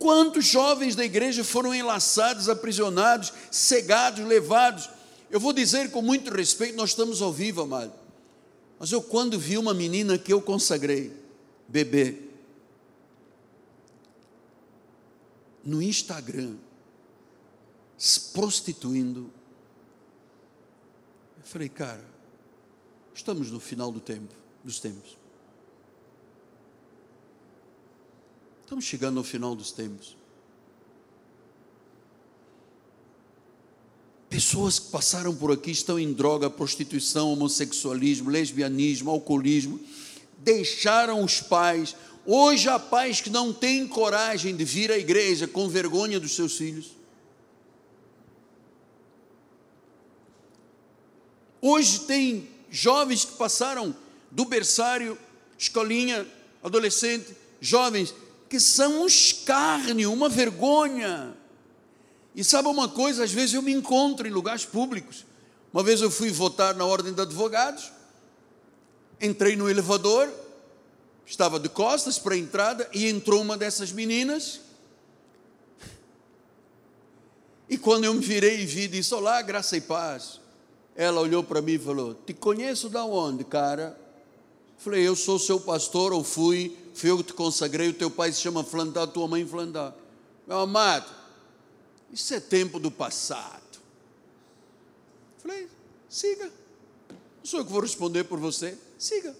[0.00, 4.90] Quantos jovens da igreja foram enlaçados, aprisionados, cegados, levados?
[5.30, 7.92] Eu vou dizer com muito respeito, nós estamos ao vivo, amado.
[8.80, 11.12] Mas eu quando vi uma menina que eu consagrei,
[11.68, 12.18] bebê,
[15.62, 16.56] no Instagram,
[17.96, 19.30] se prostituindo,
[21.50, 22.04] Falei, cara,
[23.12, 24.32] estamos no final do tempo,
[24.62, 25.16] dos tempos.
[28.70, 30.16] Estamos chegando ao final dos tempos.
[34.28, 39.80] Pessoas que passaram por aqui estão em droga, prostituição, homossexualismo, lesbianismo, alcoolismo,
[40.38, 41.96] deixaram os pais.
[42.24, 46.56] Hoje há pais que não têm coragem de vir à igreja com vergonha dos seus
[46.56, 46.92] filhos.
[51.60, 53.92] Hoje tem jovens que passaram
[54.30, 55.18] do berçário,
[55.58, 56.24] escolinha,
[56.62, 58.14] adolescente, jovens,
[58.50, 61.36] que são um escárnio, uma vergonha.
[62.34, 63.22] E sabe uma coisa?
[63.22, 65.24] Às vezes eu me encontro em lugares públicos.
[65.72, 67.92] Uma vez eu fui votar na ordem de advogados,
[69.20, 70.28] entrei no elevador,
[71.24, 74.60] estava de costas para a entrada e entrou uma dessas meninas.
[77.68, 80.40] E quando eu me virei e vi, disse: Olá, graça e paz.
[80.96, 83.96] Ela olhou para mim e falou: Te conheço da onde, cara?
[84.76, 87.88] Falei: Eu sou seu pastor, ou fui, fui eu que te consagrei.
[87.88, 89.94] O teu pai se chama Flandar, tua mãe Flandar.
[90.46, 91.10] Meu amado,
[92.12, 93.78] isso é tempo do passado.
[95.38, 95.68] Falei:
[96.08, 96.46] Siga.
[97.08, 98.76] Não sou eu que vou responder por você.
[98.98, 99.34] Siga.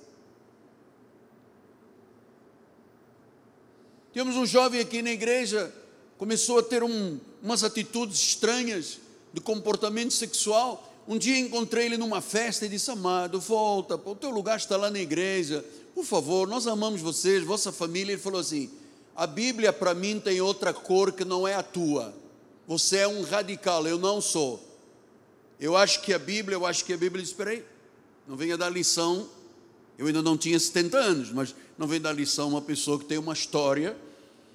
[4.12, 5.72] Temos um jovem aqui na igreja,
[6.18, 8.98] começou a ter um, umas atitudes estranhas
[9.32, 14.30] de comportamento sexual um dia encontrei ele numa festa e disse: Amado, volta, o teu
[14.30, 15.64] lugar está lá na igreja,
[16.00, 18.12] por favor, nós amamos vocês, vossa família.
[18.12, 18.70] Ele falou assim:
[19.14, 22.14] A Bíblia para mim tem outra cor que não é a tua.
[22.66, 24.66] Você é um radical, eu não sou.
[25.58, 27.64] Eu acho que a Bíblia, eu acho que a Bíblia aí,
[28.26, 29.28] não venha dar lição.
[29.98, 33.18] Eu ainda não tinha 70 anos, mas não venha dar lição uma pessoa que tem
[33.18, 33.94] uma história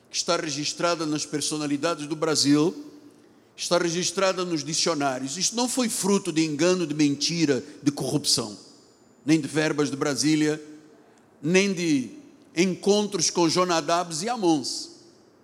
[0.10, 2.74] que está registrada nas personalidades do Brasil
[3.56, 5.38] está registrada nos dicionários.
[5.38, 8.58] Isto não foi fruto de engano, de mentira, de corrupção,
[9.26, 10.62] nem de verbas de Brasília,
[11.46, 12.10] nem de
[12.56, 14.91] encontros com Jonadabs e Amons.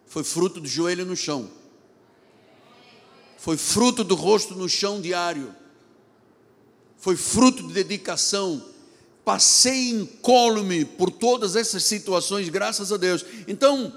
[0.07, 1.49] Foi fruto de joelho no chão.
[3.37, 5.55] Foi fruto do rosto no chão diário.
[6.97, 8.65] Foi fruto de dedicação.
[9.23, 13.23] Passei incólume por todas essas situações, graças a Deus.
[13.47, 13.95] Então,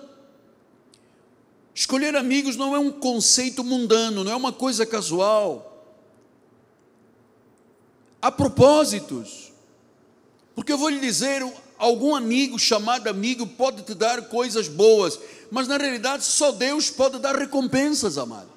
[1.74, 5.72] Escolher amigos não é um conceito mundano, não é uma coisa casual.
[8.22, 9.52] Há propósitos.
[10.54, 11.42] Porque eu vou lhe dizer,
[11.84, 15.18] algum amigo chamado amigo pode te dar coisas boas,
[15.50, 18.48] mas na realidade só Deus pode dar recompensas, amado.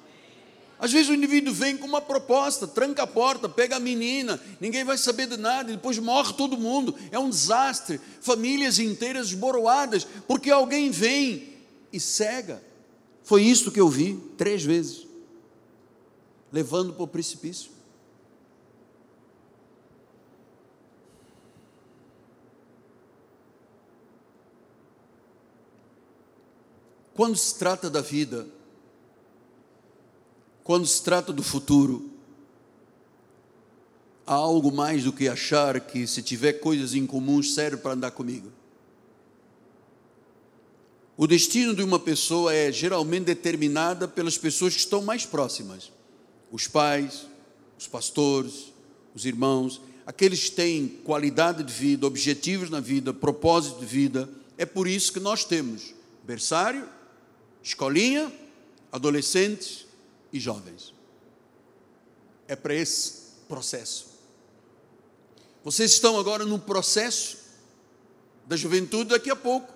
[0.78, 4.84] Às vezes o indivíduo vem com uma proposta, tranca a porta, pega a menina, ninguém
[4.84, 10.50] vai saber de nada, depois morre todo mundo, é um desastre, famílias inteiras esboroadas, porque
[10.50, 11.54] alguém vem
[11.92, 12.62] e cega.
[13.24, 15.06] Foi isso que eu vi três vezes,
[16.52, 17.77] levando para o precipício.
[27.18, 28.46] Quando se trata da vida,
[30.62, 32.12] quando se trata do futuro,
[34.24, 38.12] há algo mais do que achar que se tiver coisas em comum serve para andar
[38.12, 38.52] comigo.
[41.16, 45.90] O destino de uma pessoa é geralmente determinada pelas pessoas que estão mais próximas.
[46.52, 47.26] Os pais,
[47.76, 48.72] os pastores,
[49.12, 54.30] os irmãos, aqueles que têm qualidade de vida, objetivos na vida, propósito de vida.
[54.56, 55.92] É por isso que nós temos
[56.24, 56.96] berçário,
[57.62, 58.32] escolinha,
[58.90, 59.86] adolescentes
[60.32, 60.94] e jovens.
[62.46, 63.12] É para esse
[63.48, 64.06] processo.
[65.64, 67.38] Vocês estão agora no processo
[68.46, 69.72] da juventude daqui a pouco.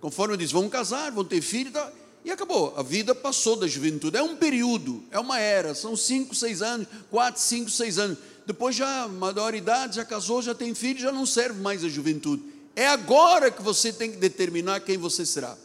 [0.00, 1.92] Conforme diz, vão casar, vão ter filho, tá?
[2.24, 2.74] e acabou.
[2.76, 4.16] A vida passou da juventude.
[4.16, 5.74] É um período, é uma era.
[5.74, 8.18] São cinco, seis anos, quatro, cinco, seis anos.
[8.46, 12.42] Depois já maioridade, já casou, já tem filho, já não serve mais a juventude.
[12.74, 15.56] É agora que você tem que determinar quem você será.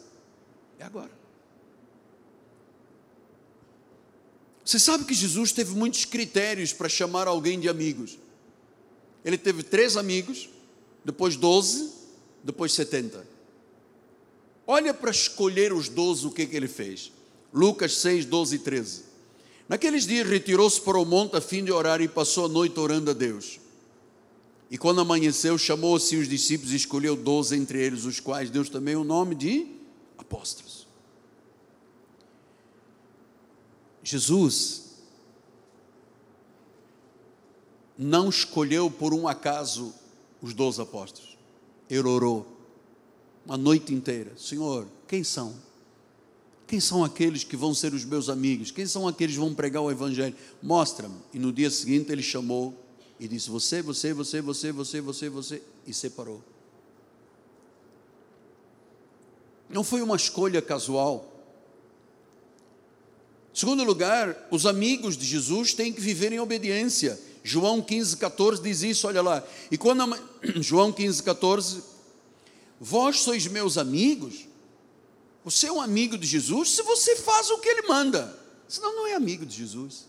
[0.80, 1.12] É agora.
[4.66, 8.18] Você sabe que Jesus teve muitos critérios para chamar alguém de amigos.
[9.24, 10.50] Ele teve três amigos,
[11.04, 11.92] depois doze,
[12.44, 13.26] depois setenta.
[14.66, 17.12] Olha para escolher os doze o que, que ele fez.
[17.54, 19.02] Lucas 6, 12 e 13.
[19.68, 23.12] Naqueles dias retirou-se para o monte a fim de orar e passou a noite orando
[23.12, 23.60] a Deus.
[24.72, 28.70] E quando amanheceu, chamou assim os discípulos e escolheu doze entre eles, os quais Deus
[28.70, 29.68] também o nome de
[30.18, 30.83] apóstolos.
[34.04, 34.84] Jesus
[37.98, 39.94] não escolheu por um acaso
[40.42, 41.38] os doze apóstolos.
[41.90, 42.46] Ele orou
[43.46, 45.56] uma noite inteira: Senhor, quem são?
[46.68, 48.72] Quem são aqueles que vão ser os meus amigos?
[48.72, 50.36] Quem são aqueles que vão pregar o Evangelho?
[50.62, 51.16] Mostra-me.
[51.34, 52.74] E no dia seguinte ele chamou
[53.20, 56.42] e disse: Você, você, você, você, você, você, você, e separou.
[59.70, 61.33] Não foi uma escolha casual.
[63.54, 67.20] Segundo lugar, os amigos de Jesus têm que viver em obediência.
[67.44, 69.44] João 15, 14 diz isso, olha lá.
[69.70, 70.20] E quando a,
[70.62, 71.94] João 15, 14,
[72.86, 74.46] Vós sois meus amigos.
[75.46, 78.38] Você é um amigo de Jesus se você faz o que ele manda.
[78.68, 80.06] Senão não é amigo de Jesus.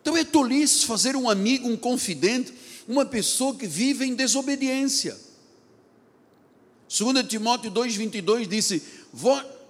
[0.00, 2.52] Então é tolice fazer um amigo, um confidente,
[2.88, 5.16] uma pessoa que vive em desobediência.
[6.90, 8.82] 2 Timóteo 2,22 disse: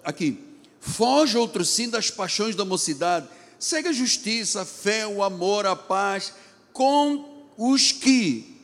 [0.03, 0.39] aqui,
[0.81, 3.29] foge outro sim das paixões da mocidade
[3.61, 6.33] segue a justiça, a fé, o amor, a paz
[6.73, 8.57] com os que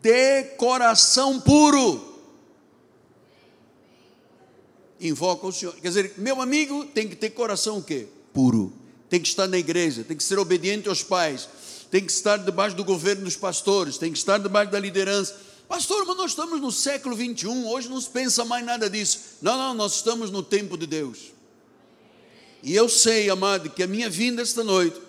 [0.00, 2.12] de coração puro
[5.00, 5.74] invocam o Senhor.
[5.74, 8.06] Quer dizer, meu amigo tem que ter coração o quê?
[8.32, 8.72] Puro.
[9.10, 11.48] Tem que estar na igreja, tem que ser obediente aos pais,
[11.90, 15.36] tem que estar debaixo do governo dos pastores, tem que estar debaixo da liderança.
[15.68, 19.38] Pastor, mas nós estamos no século 21, hoje não se pensa mais nada disso.
[19.40, 21.32] Não, não, nós estamos no tempo de Deus.
[22.62, 25.00] E eu sei, amado, que a minha vinda esta noite,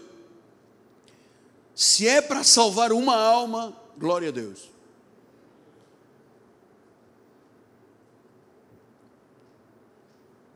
[1.74, 4.76] se é para salvar uma alma, glória a Deus.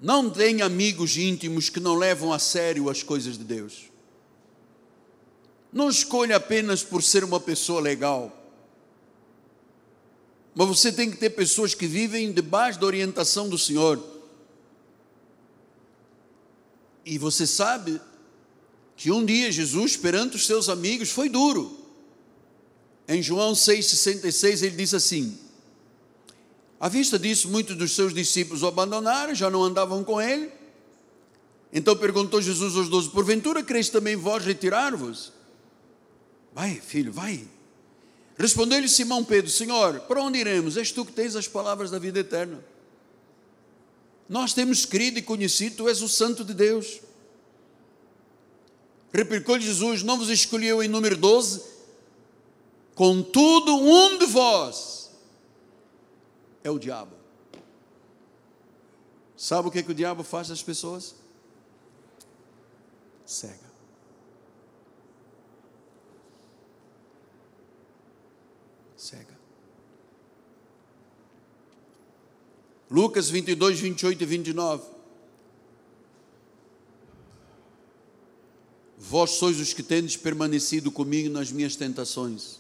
[0.02, 3.90] Não tem amigos íntimos que não levam a sério as coisas de Deus.
[5.74, 8.39] Não escolha apenas por ser uma pessoa legal.
[10.56, 14.02] Mas você tem que ter pessoas que vivem debaixo da orientação do Senhor
[17.10, 18.00] e você sabe
[18.96, 21.76] que um dia Jesus, perante os seus amigos, foi duro.
[23.08, 25.36] Em João 6,66 ele diz assim:
[26.80, 30.52] À vista disso, muitos dos seus discípulos o abandonaram, já não andavam com ele.
[31.74, 35.34] Então perguntou Jesus aos doze: Porventura quereis também vós retirar-vos?
[36.54, 37.48] Vai, filho, vai.
[38.40, 40.78] Respondeu-lhe Simão Pedro: Senhor, para onde iremos?
[40.78, 42.64] És tu que tens as palavras da vida eterna.
[44.30, 47.02] Nós temos crido e conhecido, tu és o Santo de Deus.
[49.12, 51.62] Replicou Jesus: Não vos escolheu em número 12,
[52.96, 55.12] contudo, um de vós
[56.64, 57.16] é o diabo.
[59.36, 61.16] Sabe o que, que o diabo faz às pessoas?
[63.26, 63.69] Cega.
[72.90, 74.84] Lucas 22, 28 e 29.
[78.98, 82.60] Vós sois os que tendes permanecido comigo nas minhas tentações.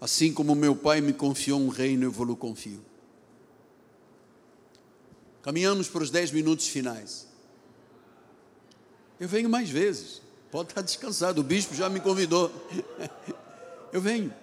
[0.00, 2.84] Assim como meu Pai me confiou um reino, eu vou-lhe confio.
[5.42, 7.26] Caminhamos para os dez minutos finais.
[9.20, 10.22] Eu venho mais vezes.
[10.50, 11.40] Pode estar descansado.
[11.40, 12.50] O bispo já me convidou.
[13.92, 14.34] Eu venho.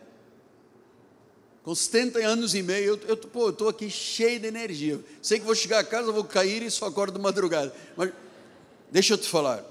[1.63, 4.99] Com 70 anos e meio, eu, pô, eu estou aqui cheio de energia.
[5.21, 7.73] Sei que vou chegar a casa, vou cair e só acordo de madrugada.
[7.95, 8.11] Mas
[8.91, 9.63] deixa eu te falar.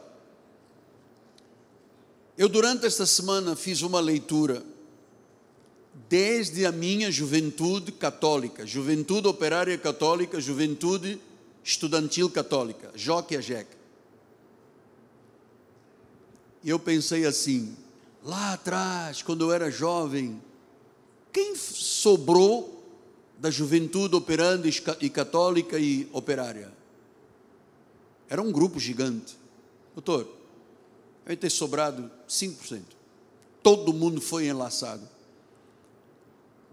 [2.39, 4.63] Eu, durante esta semana, fiz uma leitura
[6.09, 11.21] desde a minha juventude católica, juventude operária católica, juventude
[11.63, 13.77] estudantil católica, Joque a Jeca.
[16.63, 17.77] E eu pensei assim,
[18.23, 20.41] lá atrás, quando eu era jovem,
[21.33, 22.85] quem sobrou
[23.39, 24.69] da juventude operante
[25.01, 26.73] e católica e operária?
[28.29, 29.37] Era um grupo gigante.
[29.95, 30.29] Doutor,
[31.27, 32.83] vai ter sobrado 5%.
[33.63, 35.07] Todo mundo foi enlaçado.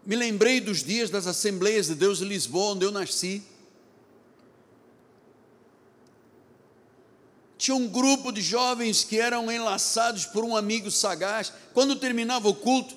[0.06, 3.44] Me lembrei dos dias das Assembleias de Deus em Lisboa, onde eu nasci.
[7.58, 11.52] Tinha um grupo de jovens que eram enlaçados por um amigo sagaz.
[11.74, 12.96] Quando terminava o culto,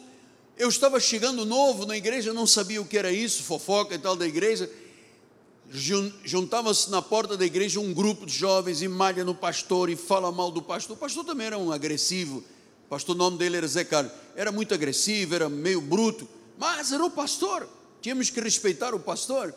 [0.61, 4.15] eu estava chegando novo na igreja, não sabia o que era isso, fofoca e tal
[4.15, 4.71] da igreja.
[6.23, 10.31] Juntava-se na porta da igreja um grupo de jovens e malha no pastor e fala
[10.31, 10.99] mal do pastor.
[10.99, 12.45] O pastor também era um agressivo.
[12.85, 14.13] O pastor, o nome dele era Zé Carlos.
[14.37, 16.29] Era muito agressivo, era meio bruto,
[16.59, 17.67] mas era o pastor.
[18.03, 19.55] Tínhamos que respeitar o pastor.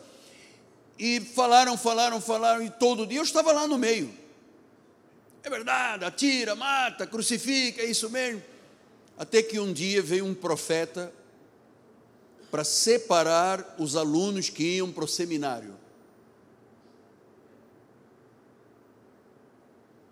[0.98, 4.10] E falaram, falaram, falaram, e todo dia eu estava lá no meio.
[5.44, 8.53] É verdade, atira, mata, crucifica, é isso mesmo.
[9.18, 11.14] Até que um dia veio um profeta
[12.54, 15.74] para separar os alunos que iam para o seminário.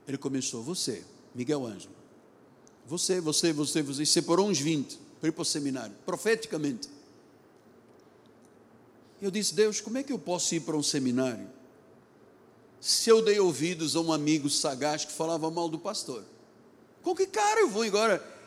[0.08, 1.04] Ele começou, você,
[1.34, 1.94] Miguel Ângelo,
[2.86, 6.90] você, você, você, você, separou uns 20 para ir para o seminário, profeticamente.
[9.22, 11.48] Eu disse, Deus, como é que eu posso ir para um seminário
[12.80, 16.26] se eu dei ouvidos a um amigo sagaz que falava mal do pastor?
[17.04, 18.41] Com que cara eu vou agora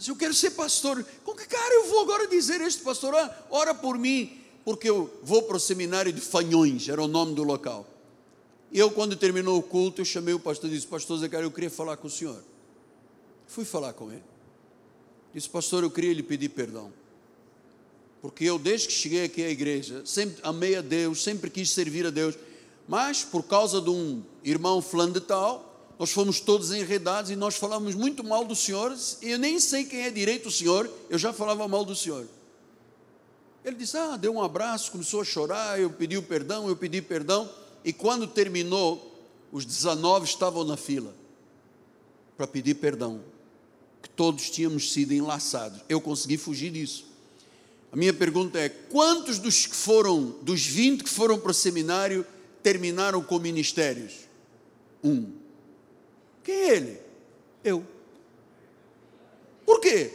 [0.00, 3.14] se eu quero ser pastor, com que cara eu vou agora dizer a este pastor,
[3.14, 7.34] ah, ora por mim, porque eu vou para o seminário de Fanhões, era o nome
[7.34, 7.86] do local.
[8.72, 11.54] Eu, quando terminou o culto, eu chamei o pastor e disse, pastor Zé Carlos, eu
[11.54, 12.42] queria falar com o senhor.
[13.46, 14.22] Fui falar com ele.
[15.34, 16.90] Disse, pastor, eu queria lhe pedir perdão.
[18.22, 22.06] Porque eu, desde que cheguei aqui à igreja, sempre amei a Deus, sempre quis servir
[22.06, 22.38] a Deus,
[22.88, 25.69] mas por causa de um irmão fulano de tal,
[26.00, 29.84] nós fomos todos enredados e nós falamos muito mal do Senhor, e eu nem sei
[29.84, 32.26] quem é direito o Senhor, eu já falava mal do Senhor.
[33.62, 37.02] Ele disse: Ah, deu um abraço, começou a chorar, eu pedi o perdão, eu pedi
[37.02, 37.50] perdão,
[37.84, 39.14] e quando terminou,
[39.52, 41.14] os 19 estavam na fila
[42.34, 43.20] para pedir perdão,
[44.00, 45.82] que todos tínhamos sido enlaçados.
[45.86, 47.04] Eu consegui fugir disso.
[47.92, 52.24] A minha pergunta é: quantos dos que foram, dos 20 que foram para o seminário,
[52.62, 54.14] terminaram com ministérios?
[55.04, 55.39] Um.
[56.42, 57.00] Quem é ele?
[57.62, 57.86] Eu.
[59.64, 60.12] Por quê?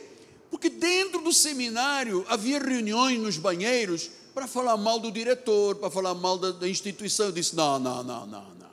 [0.49, 6.13] Porque dentro do seminário havia reuniões nos banheiros para falar mal do diretor, para falar
[6.13, 7.27] mal da, da instituição.
[7.27, 8.69] Eu disse: não, não, não, não, não.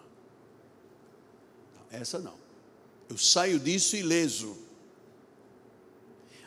[1.91, 2.35] Essa não.
[3.09, 4.57] Eu saio disso ileso.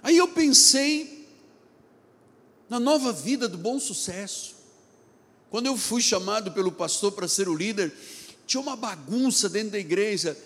[0.02, 1.28] Aí eu pensei
[2.70, 4.56] na nova vida do bom sucesso.
[5.50, 7.94] Quando eu fui chamado pelo pastor para ser o líder,
[8.46, 10.38] tinha uma bagunça dentro da igreja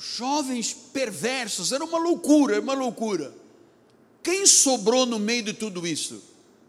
[0.00, 3.34] jovens perversos, era uma loucura, era uma loucura.
[4.22, 6.22] Quem sobrou no meio de tudo isso?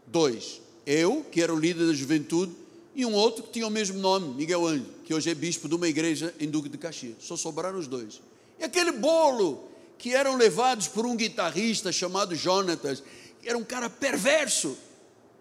[0.06, 0.60] Dois.
[0.86, 2.52] Eu, que era o líder da juventude,
[2.94, 5.74] e um outro que tinha o mesmo nome, Miguel Ângelo, que hoje é bispo de
[5.74, 7.16] uma igreja em Duque de Caxias.
[7.20, 8.20] Só sobraram os dois.
[8.58, 13.02] E aquele bolo que eram levados por um guitarrista chamado Jonatas,
[13.40, 14.76] que era um cara perverso.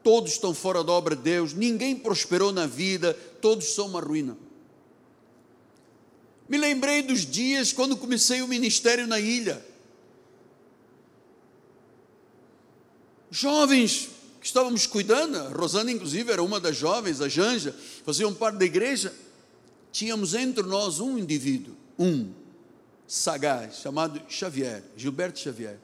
[0.03, 4.38] Todos estão fora da obra de Deus, ninguém prosperou na vida, todos são uma ruína.
[6.52, 9.65] Me lembrei dos dias quando comecei o ministério na ilha.
[13.32, 14.10] Jovens
[14.41, 17.73] que estávamos cuidando, Rosana, inclusive, era uma das jovens, a Janja,
[18.03, 19.14] faziam parte da igreja.
[19.94, 22.34] Tínhamos entre nós um indivíduo, um
[23.07, 25.80] sagaz, chamado Xavier, Gilberto Xavier.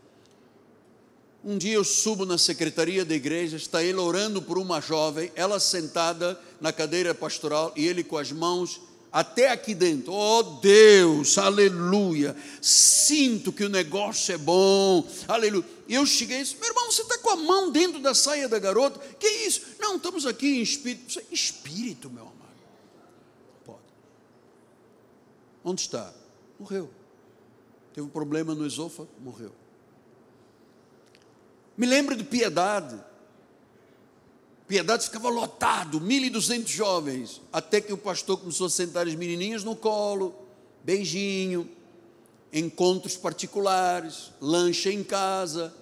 [1.45, 5.61] Um dia eu subo na secretaria da igreja, está ele orando por uma jovem, ela
[5.61, 8.81] sentada na cadeira pastoral e ele com as mãos
[9.11, 10.13] até aqui dentro.
[10.13, 12.35] Oh Deus, aleluia.
[12.61, 15.65] Sinto que o negócio é bom, aleluia.
[15.88, 18.47] E eu cheguei e disse: meu irmão, você está com a mão dentro da saia
[18.47, 18.99] da garota?
[19.19, 19.61] Que isso?
[19.79, 21.21] Não, estamos aqui em espírito.
[21.31, 22.38] Espírito, meu amado.
[23.65, 23.79] Pode.
[25.63, 26.13] Onde está?
[26.59, 26.89] Morreu.
[27.93, 29.51] Teve um problema no esôfago, morreu.
[31.75, 33.06] Me lembro de piedade.
[34.68, 39.77] Piedade ficava lotado, 1.200 jovens, até que o pastor começou a sentar as menininhas no
[39.77, 40.35] colo,
[40.84, 41.69] beijinho,
[42.52, 45.73] encontros particulares, lanche em casa.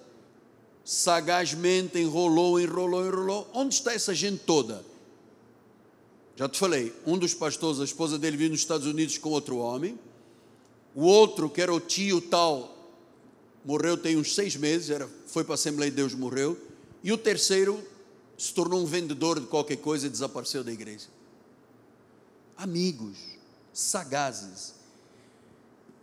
[0.84, 3.50] sagazmente enrolou, enrolou, enrolou.
[3.52, 4.84] Onde está essa gente toda?
[6.36, 9.56] Já te falei, um dos pastores, a esposa dele vive nos Estados Unidos com outro
[9.56, 9.98] homem.
[10.94, 12.92] O outro, que era o tio tal,
[13.64, 16.56] morreu tem uns seis meses, era, foi para a Assembleia de Deus, morreu.
[17.02, 17.82] E o terceiro
[18.36, 21.06] se tornou um vendedor de qualquer coisa e desapareceu da igreja.
[22.56, 23.16] Amigos,
[23.72, 24.74] sagazes.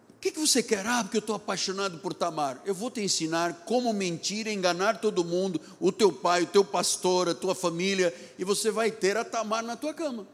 [0.09, 0.85] O que, que você quer?
[0.85, 2.61] Ah, porque eu estou apaixonado por Tamar.
[2.65, 7.29] Eu vou te ensinar como mentir, enganar todo mundo, o teu pai, o teu pastor,
[7.29, 10.25] a tua família, e você vai ter a Tamar na tua cama.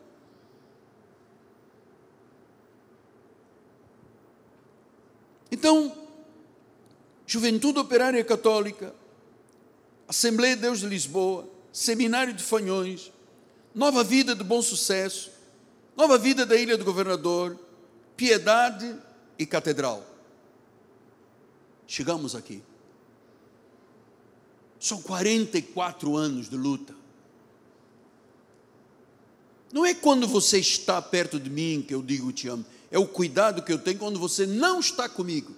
[5.52, 5.92] Então,
[7.26, 8.94] Juventude Operária Católica,
[10.08, 13.12] Assembleia de Deus de Lisboa, Seminário de Fanhões,
[13.74, 15.32] Nova Vida de Bom Sucesso,
[15.96, 17.58] Nova Vida da Ilha do Governador,
[18.16, 18.96] Piedade
[19.38, 20.06] e Catedral.
[21.88, 22.64] Chegamos aqui.
[24.80, 26.96] São 44 anos de luta.
[29.72, 33.08] Não é quando você está perto de mim que eu digo te amo, é o
[33.08, 35.54] cuidado que eu tenho quando você não está comigo.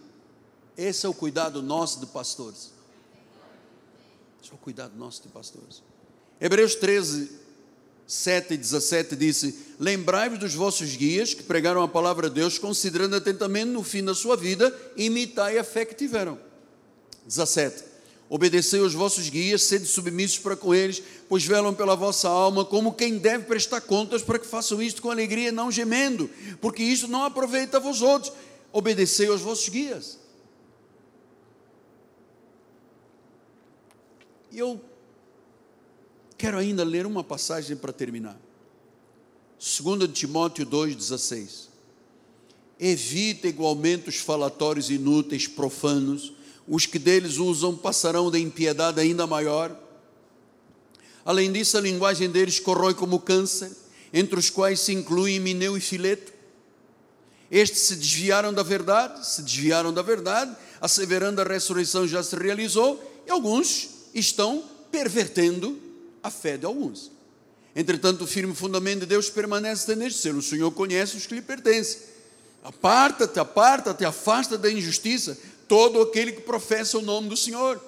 [0.75, 2.71] Esse é o cuidado nosso de pastores.
[4.41, 5.81] Esse é o cuidado nosso de pastores.
[6.41, 7.29] Hebreus 13,
[8.07, 13.15] 7 e 17 disse: Lembrai-vos dos vossos guias que pregaram a palavra de Deus, considerando
[13.15, 16.39] atentamente no fim da sua vida, imitai a fé que tiveram.
[17.27, 17.91] 17.
[18.27, 22.93] Obedecei aos vossos guias, sede submissos para com eles, pois velam pela vossa alma, como
[22.93, 27.07] quem deve prestar contas, para que façam isto com alegria e não gemendo, porque isto
[27.07, 28.33] não aproveita a vós outros.
[28.71, 30.17] Obedecei aos vossos guias.
[34.49, 34.81] E eu
[36.41, 38.35] quero ainda ler uma passagem para terminar.
[39.59, 41.67] 2 Timóteo 2,16.
[42.79, 46.33] Evita igualmente os falatórios inúteis, profanos,
[46.67, 49.79] os que deles usam passarão da impiedade ainda maior.
[51.23, 53.71] Além disso, a linguagem deles corrói como câncer,
[54.11, 56.33] entre os quais se incluem Mineu e Fileto.
[57.51, 62.99] Estes se desviaram da verdade, se desviaram da verdade, asseverando a ressurreição já se realizou,
[63.27, 65.90] e alguns estão pervertendo
[66.23, 67.11] a fé de alguns.
[67.75, 70.35] Entretanto, o firme fundamento de Deus permanece neste ser.
[70.35, 72.01] O Senhor conhece os que lhe pertencem.
[72.63, 75.37] Aparta-te, aparta-te, afasta da injustiça
[75.67, 77.81] todo aquele que professa o nome do Senhor.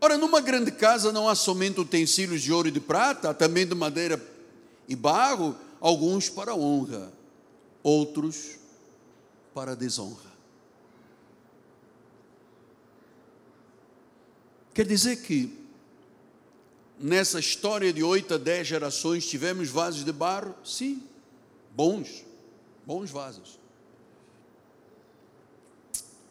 [0.00, 3.66] Ora, numa grande casa não há somente utensílios de ouro e de prata, há também
[3.66, 4.22] de madeira
[4.88, 7.12] e barro, alguns para honra,
[7.82, 8.58] outros
[9.52, 10.32] para desonra.
[14.72, 15.63] Quer dizer que
[16.98, 20.54] nessa história de oito a dez gerações tivemos vasos de barro?
[20.64, 21.02] Sim,
[21.74, 22.24] bons,
[22.86, 23.58] bons vasos.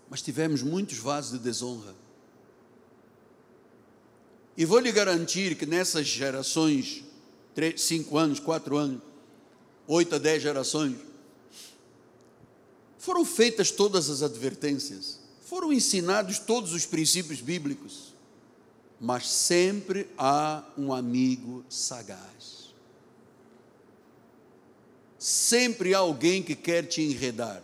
[0.10, 1.96] Mas tivemos muitos vasos de desonra.
[4.56, 7.04] E vou lhe garantir que nessas gerações,
[7.56, 9.02] três, cinco anos, quatro anos,
[9.88, 10.96] oito a dez gerações,
[13.00, 18.13] foram feitas todas as advertências, foram ensinados todos os princípios bíblicos
[19.06, 22.74] mas sempre há um amigo sagaz.
[25.20, 27.62] Sempre há alguém que quer te enredar.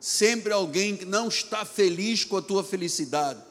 [0.00, 3.42] Sempre há alguém que não está feliz com a tua felicidade.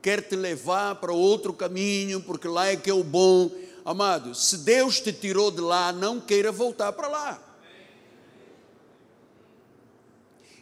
[0.00, 3.50] Quer te levar para outro caminho, porque lá é que é o bom.
[3.84, 7.42] Amado, se Deus te tirou de lá, não queira voltar para lá.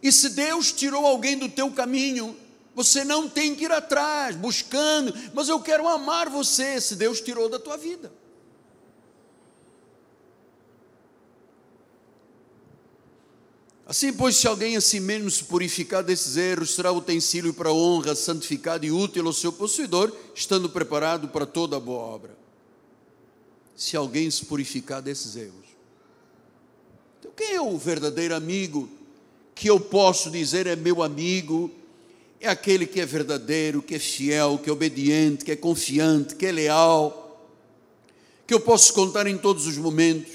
[0.03, 2.35] E se Deus tirou alguém do teu caminho,
[2.77, 7.49] você não tem que ir atrás, buscando, mas eu quero amar você, se Deus tirou
[7.49, 8.13] da tua vida.
[13.87, 18.15] Assim, pois, se alguém a si mesmo se purificar desses erros, será utensílio para honra,
[18.15, 22.37] santificado e útil ao seu possuidor, estando preparado para toda boa obra.
[23.75, 25.65] Se alguém se purificar desses erros.
[27.21, 28.91] Então, quem é o verdadeiro amigo
[29.55, 31.71] que eu posso dizer é meu amigo
[32.41, 36.47] é aquele que é verdadeiro, que é fiel, que é obediente, que é confiante, que
[36.47, 37.27] é leal,
[38.47, 40.33] que eu posso contar em todos os momentos,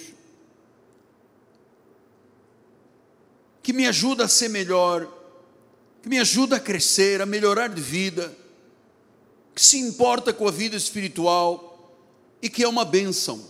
[3.64, 5.08] que me ajuda a ser melhor,
[6.02, 8.36] que me ajuda a crescer, a melhorar de vida,
[9.54, 11.96] que se importa com a vida espiritual
[12.42, 13.46] e que é uma bênção.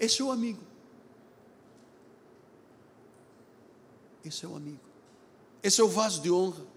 [0.00, 0.62] Esse é o amigo.
[4.24, 4.80] Esse é o amigo.
[5.62, 6.67] Esse é o vaso de honra.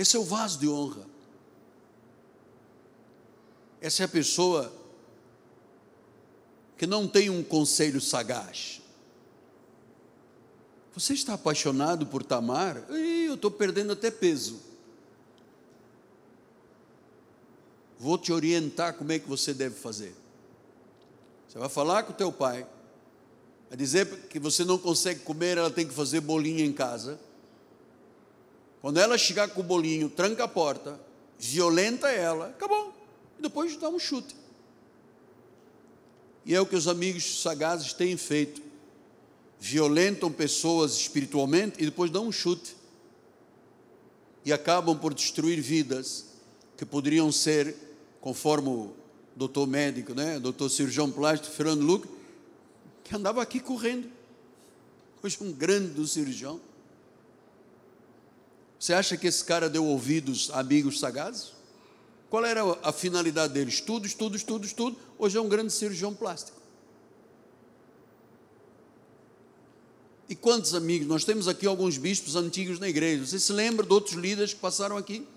[0.00, 1.06] Esse é o vaso de honra.
[3.82, 4.72] Essa é a pessoa
[6.78, 8.80] que não tem um conselho sagaz.
[10.94, 12.82] Você está apaixonado por Tamar?
[12.90, 14.70] Ih, eu estou perdendo até peso.
[17.98, 20.14] vou te orientar como é que você deve fazer.
[21.46, 22.66] Você vai falar com o teu pai,
[23.68, 27.20] vai dizer que você não consegue comer, ela tem que fazer bolinho em casa.
[28.80, 30.98] Quando ela chegar com o bolinho, tranca a porta,
[31.38, 32.94] violenta ela, acabou.
[33.38, 34.34] E depois dá um chute.
[36.44, 38.62] E é o que os amigos sagazes têm feito.
[39.58, 42.74] Violentam pessoas espiritualmente e depois dão um chute.
[44.44, 46.26] E acabam por destruir vidas
[46.78, 47.76] que poderiam ser,
[48.22, 48.92] conforme o
[49.36, 50.38] doutor médico, né?
[50.38, 52.08] doutor cirurgião plástico Fernando Luque,
[53.04, 54.10] que andava aqui correndo.
[55.22, 56.58] Hoje um grande do cirurgião.
[58.80, 61.52] Você acha que esse cara deu ouvidos a amigos sagazes?
[62.30, 63.68] Qual era a finalidade dele?
[63.68, 64.96] Estudo, estudo, estudo, estudo.
[65.18, 66.58] Hoje é um grande cirurgião plástico.
[70.30, 71.06] E quantos amigos?
[71.06, 73.26] Nós temos aqui alguns bispos antigos na igreja.
[73.26, 75.28] Você se lembra de outros líderes que passaram aqui?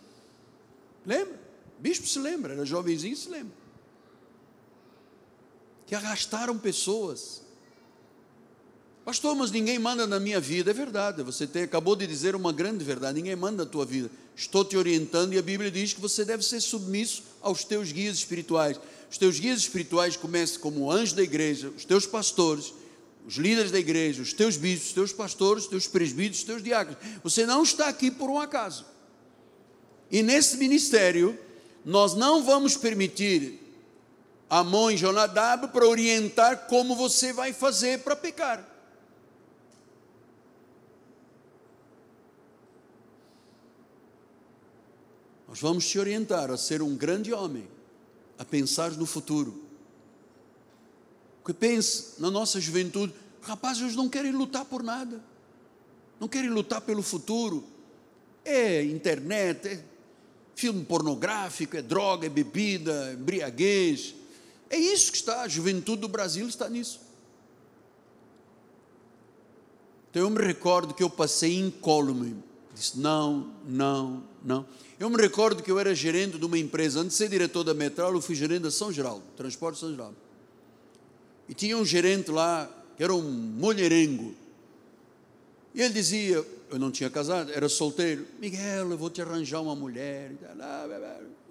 [1.05, 1.37] Lembra?
[1.79, 3.57] Bispo se lembra, era jovenzinho, se lembra.
[5.85, 7.42] Que arrastaram pessoas.
[9.05, 10.71] Pastor, mas ninguém manda na minha vida.
[10.71, 14.09] É verdade, você tem, acabou de dizer uma grande verdade: ninguém manda na tua vida.
[14.35, 18.15] Estou te orientando e a Bíblia diz que você deve ser submisso aos teus guias
[18.15, 18.79] espirituais.
[19.11, 22.73] Os teus guias espirituais começam como anjo da igreja, os teus pastores,
[23.27, 26.63] os líderes da igreja, os teus bispos, os teus pastores, os teus presbíteros, os teus
[26.63, 26.97] diáconos.
[27.23, 28.85] Você não está aqui por um acaso.
[30.09, 31.37] E nesse ministério,
[31.83, 33.59] nós não vamos permitir
[34.49, 38.72] a mãe Jonadab para orientar como você vai fazer para pecar.
[45.53, 47.67] Nós vamos te orientar a ser um grande homem,
[48.39, 49.63] a pensar no futuro.
[51.43, 55.23] Porque pense na nossa juventude, rapazes, não querem lutar por nada,
[56.19, 57.63] não querem lutar pelo futuro.
[58.43, 59.83] É internet, é
[60.55, 64.15] filme pornográfico, é droga, é bebida, é embriaguez.
[64.71, 66.99] É isso que está, a juventude do Brasil está nisso.
[70.09, 72.43] Então eu me recordo que eu passei incólume,
[72.73, 74.65] disse não, não, não.
[74.99, 77.73] Eu me recordo que eu era gerente de uma empresa, antes de ser diretor da
[77.73, 80.15] Metral, eu fui gerente da São Geraldo, Transporte São Geraldo.
[81.47, 84.33] E tinha um gerente lá, que era um mulherengo.
[85.73, 89.75] E ele dizia, eu não tinha casado, era solteiro, Miguel, eu vou te arranjar uma
[89.75, 90.31] mulher.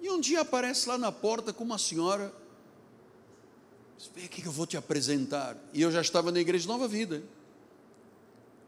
[0.01, 2.33] E um dia aparece lá na porta com uma senhora,
[4.15, 5.55] vem aqui que eu vou te apresentar.
[5.73, 7.17] E eu já estava na igreja Nova Vida.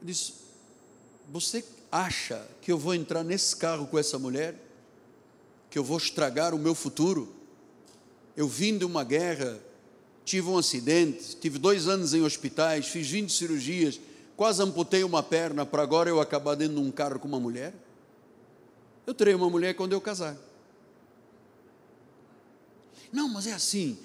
[0.02, 0.34] Eu disse,
[1.30, 1.66] você
[2.04, 4.66] acha que eu vou entrar nesse carro com essa mulher?
[5.76, 7.36] que eu vou estragar o meu futuro.
[8.34, 9.60] Eu vim de uma guerra,
[10.24, 14.00] tive um acidente, tive dois anos em hospitais, fiz 20 cirurgias,
[14.38, 17.74] quase amputei uma perna para agora eu acabar dentro de um carro com uma mulher.
[19.06, 20.38] Eu terei uma mulher quando eu casar.
[23.12, 23.98] Não, mas é assim.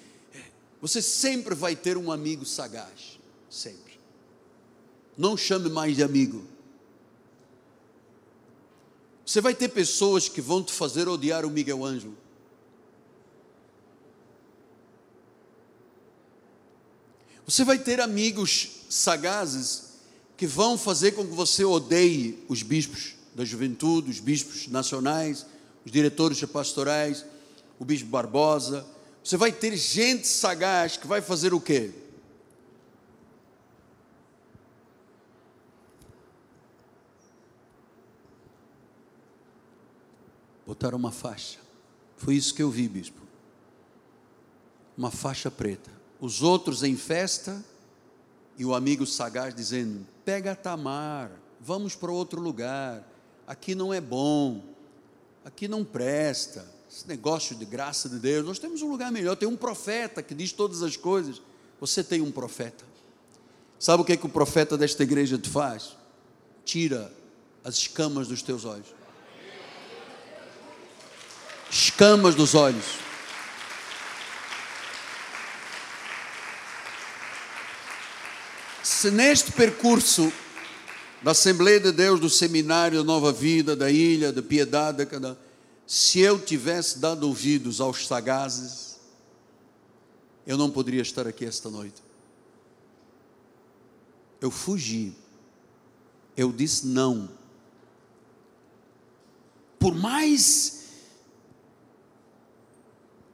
[0.81, 3.17] Você sempre vai ter um amigo sagaz.
[3.49, 3.97] Sempre.
[5.17, 6.45] Não chame mais de amigo.
[9.31, 12.17] Você vai ter pessoas que vão te fazer odiar o Miguel Ângelo.
[17.45, 19.83] Você vai ter amigos sagazes
[20.35, 25.45] que vão fazer com que você odeie os bispos da juventude, os bispos nacionais,
[25.85, 27.23] os diretores pastorais,
[27.79, 28.85] o bispo Barbosa.
[29.23, 31.91] Você vai ter gente sagaz que vai fazer o quê?
[40.71, 41.59] Botaram uma faixa.
[42.15, 43.19] Foi isso que eu vi, bispo.
[44.97, 45.91] Uma faixa preta.
[46.17, 47.61] Os outros em festa
[48.57, 51.29] e o amigo sagaz dizendo: pega Tamar,
[51.59, 53.05] vamos para outro lugar.
[53.45, 54.63] Aqui não é bom,
[55.43, 56.65] aqui não presta.
[56.89, 59.35] Esse negócio de graça de Deus, nós temos um lugar melhor.
[59.35, 61.41] Tem um profeta que diz todas as coisas.
[61.81, 62.85] Você tem um profeta.
[63.77, 65.97] Sabe o que, é que o profeta desta igreja te faz?
[66.63, 67.11] Tira
[67.61, 69.00] as escamas dos teus olhos
[71.71, 72.85] escamas dos olhos.
[78.83, 80.31] Se neste percurso
[81.23, 85.37] da Assembleia de Deus, do Seminário Nova Vida, da Ilha, da Piedade, da
[85.87, 88.99] se eu tivesse dado ouvidos aos sagazes,
[90.45, 92.01] eu não poderia estar aqui esta noite.
[94.39, 95.13] Eu fugi.
[96.35, 97.29] Eu disse não.
[99.77, 100.80] Por mais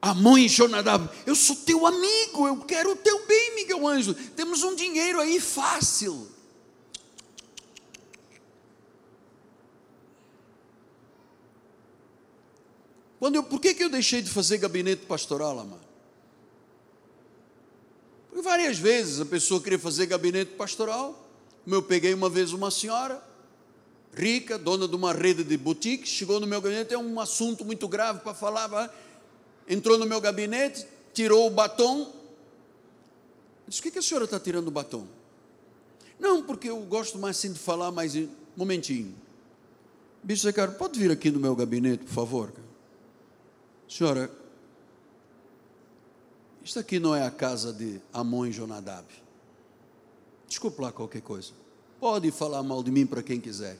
[0.01, 4.13] a mãe Jonadab, eu sou teu amigo, eu quero o teu bem, Miguel Anjo.
[4.13, 6.27] Temos um dinheiro aí fácil.
[13.19, 15.87] Quando eu, por que, que eu deixei de fazer gabinete pastoral, amado?
[18.29, 21.27] Porque várias vezes a pessoa queria fazer gabinete pastoral,
[21.65, 23.21] eu peguei uma vez uma senhora,
[24.13, 27.87] rica, dona de uma rede de boutiques, chegou no meu gabinete, é um assunto muito
[27.87, 28.67] grave para falar,
[29.67, 32.13] entrou no meu gabinete, tirou o batom,
[33.67, 35.05] disse, o que, que a senhora está tirando o batom?
[36.19, 39.13] Não, porque eu gosto mais assim de falar mais, um momentinho,
[40.23, 42.53] Bispo Ricardo, pode vir aqui no meu gabinete, por favor?
[43.87, 44.29] Senhora,
[46.63, 49.07] isto aqui não é a casa de Amon e Jonadab.
[50.47, 51.53] Desculpe lá qualquer coisa.
[51.97, 53.77] Pode falar mal de mim para quem quiser.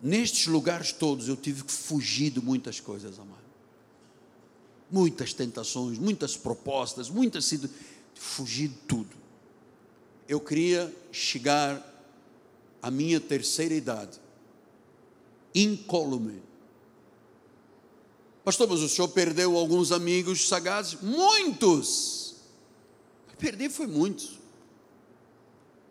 [0.00, 3.39] Nestes lugares todos eu tive que fugir de muitas coisas, amado.
[4.90, 7.70] Muitas tentações, muitas propostas, muitas sido
[8.14, 9.16] fugir de tudo.
[10.28, 11.86] Eu queria chegar
[12.82, 14.20] à minha terceira idade
[15.54, 16.40] incólume.
[18.44, 21.00] Pastor, mas o senhor perdeu alguns amigos sagazes?
[21.00, 22.20] Muitos!
[23.40, 24.38] perdi foi muitos.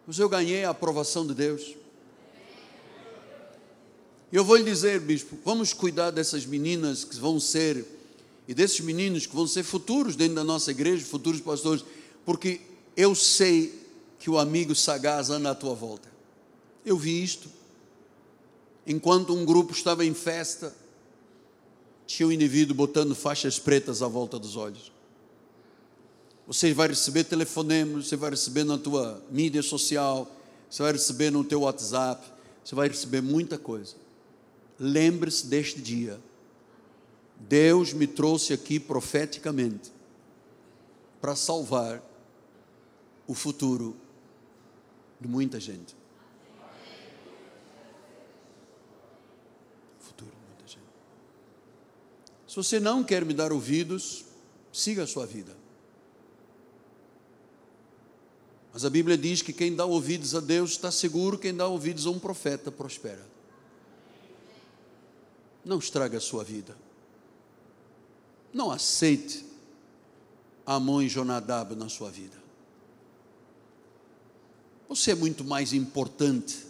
[0.05, 1.75] Mas eu ganhei a aprovação de Deus.
[4.31, 7.83] Eu vou lhe dizer, bispo, vamos cuidar dessas meninas que vão ser,
[8.49, 11.85] e desses meninos que vão ser futuros dentro da nossa igreja, futuros pastores,
[12.25, 12.59] porque
[12.97, 13.79] eu sei
[14.17, 16.11] que o amigo sagaz anda à tua volta.
[16.83, 17.47] Eu vi isto
[18.87, 20.75] enquanto um grupo estava em festa,
[22.07, 24.91] tinha um indivíduo botando faixas pretas à volta dos olhos.
[26.47, 30.27] Você vai receber telefonemas, você vai receber na tua mídia social,
[30.67, 32.27] você vai receber no teu WhatsApp,
[32.65, 33.93] você vai receber muita coisa.
[34.79, 36.19] Lembre-se deste dia.
[37.39, 39.91] Deus me trouxe aqui profeticamente
[41.21, 42.03] para salvar
[43.27, 43.95] o futuro
[45.19, 45.99] de muita gente.
[52.49, 54.25] Se você não quer me dar ouvidos,
[54.73, 55.55] siga a sua vida.
[58.73, 62.07] Mas a Bíblia diz que quem dá ouvidos a Deus está seguro, quem dá ouvidos
[62.07, 63.23] a um profeta prospera.
[65.63, 66.75] Não estraga a sua vida.
[68.53, 69.45] Não aceite
[70.65, 72.37] Amon e Jonadab na sua vida.
[74.87, 76.65] Você é muito mais importante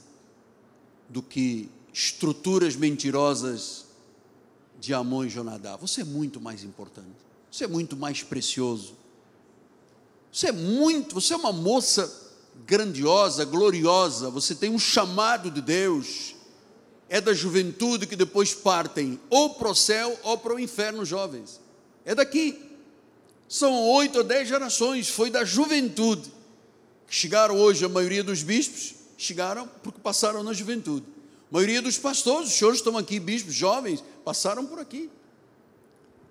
[1.07, 3.85] do que estruturas mentirosas
[4.79, 5.75] de Amon e Jonadá.
[5.77, 7.15] Você é muito mais importante.
[7.51, 8.95] Você é muito mais precioso.
[10.31, 12.29] Você é muito, você é uma moça
[12.65, 16.35] grandiosa, gloriosa, você tem um chamado de Deus.
[17.07, 21.59] É da juventude que depois partem ou para o céu ou para o inferno, jovens.
[22.09, 22.59] É daqui.
[23.47, 26.31] São oito ou dez gerações, foi da juventude
[27.07, 31.05] que chegaram hoje, a maioria dos bispos chegaram porque passaram na juventude.
[31.51, 35.07] A maioria dos pastores, os senhores estão aqui, bispos jovens, passaram por aqui.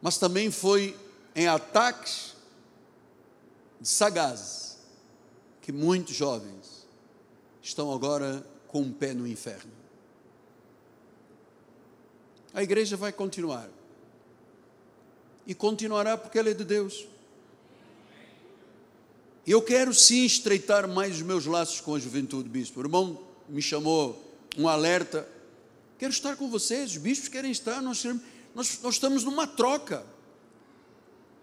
[0.02, 0.96] Mas também foi
[1.34, 2.34] em ataques
[3.80, 4.78] sagazes
[5.62, 6.88] que muitos jovens
[7.62, 9.70] estão agora com um pé no inferno.
[12.52, 13.77] A igreja vai continuar.
[15.48, 17.06] E continuará porque ela é de Deus.
[19.46, 22.78] Eu quero sim estreitar mais os meus laços com a juventude, bispo.
[22.78, 23.18] O irmão
[23.48, 24.22] me chamou
[24.58, 25.26] um alerta.
[25.98, 28.04] Quero estar com vocês, os bispos querem estar, nós,
[28.54, 30.04] nós, nós estamos numa troca.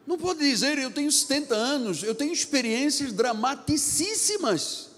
[0.06, 4.92] Não pode dizer, eu tenho 70 anos, eu tenho experiências dramaticíssimas.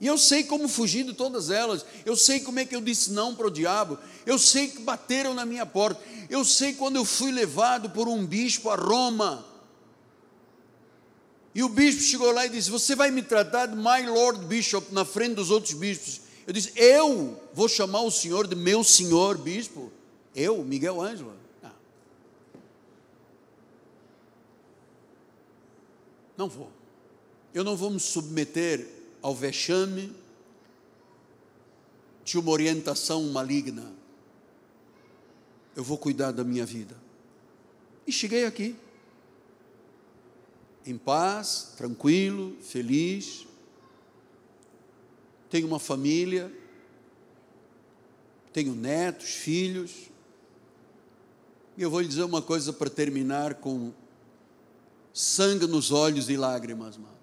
[0.00, 1.84] E eu sei como fugir de todas elas.
[2.04, 3.98] Eu sei como é que eu disse não para o diabo.
[4.24, 6.00] Eu sei que bateram na minha porta.
[6.30, 9.44] Eu sei quando eu fui levado por um bispo a Roma.
[11.54, 14.94] E o bispo chegou lá e disse: Você vai me tratar de my Lord Bishop
[14.94, 16.20] na frente dos outros bispos.
[16.46, 19.90] Eu disse: Eu vou chamar o senhor de meu senhor bispo.
[20.32, 21.34] Eu, Miguel Ângelo.
[21.60, 21.72] Não.
[26.36, 26.70] não vou.
[27.52, 30.14] Eu não vou me submeter ao vexame
[32.24, 33.92] de uma orientação maligna.
[35.74, 36.96] Eu vou cuidar da minha vida.
[38.06, 38.76] E cheguei aqui,
[40.86, 43.46] em paz, tranquilo, feliz,
[45.50, 46.52] tenho uma família,
[48.52, 50.10] tenho netos, filhos.
[51.76, 53.92] E eu vou lhe dizer uma coisa para terminar com
[55.12, 57.17] sangue nos olhos e lágrimas, mano.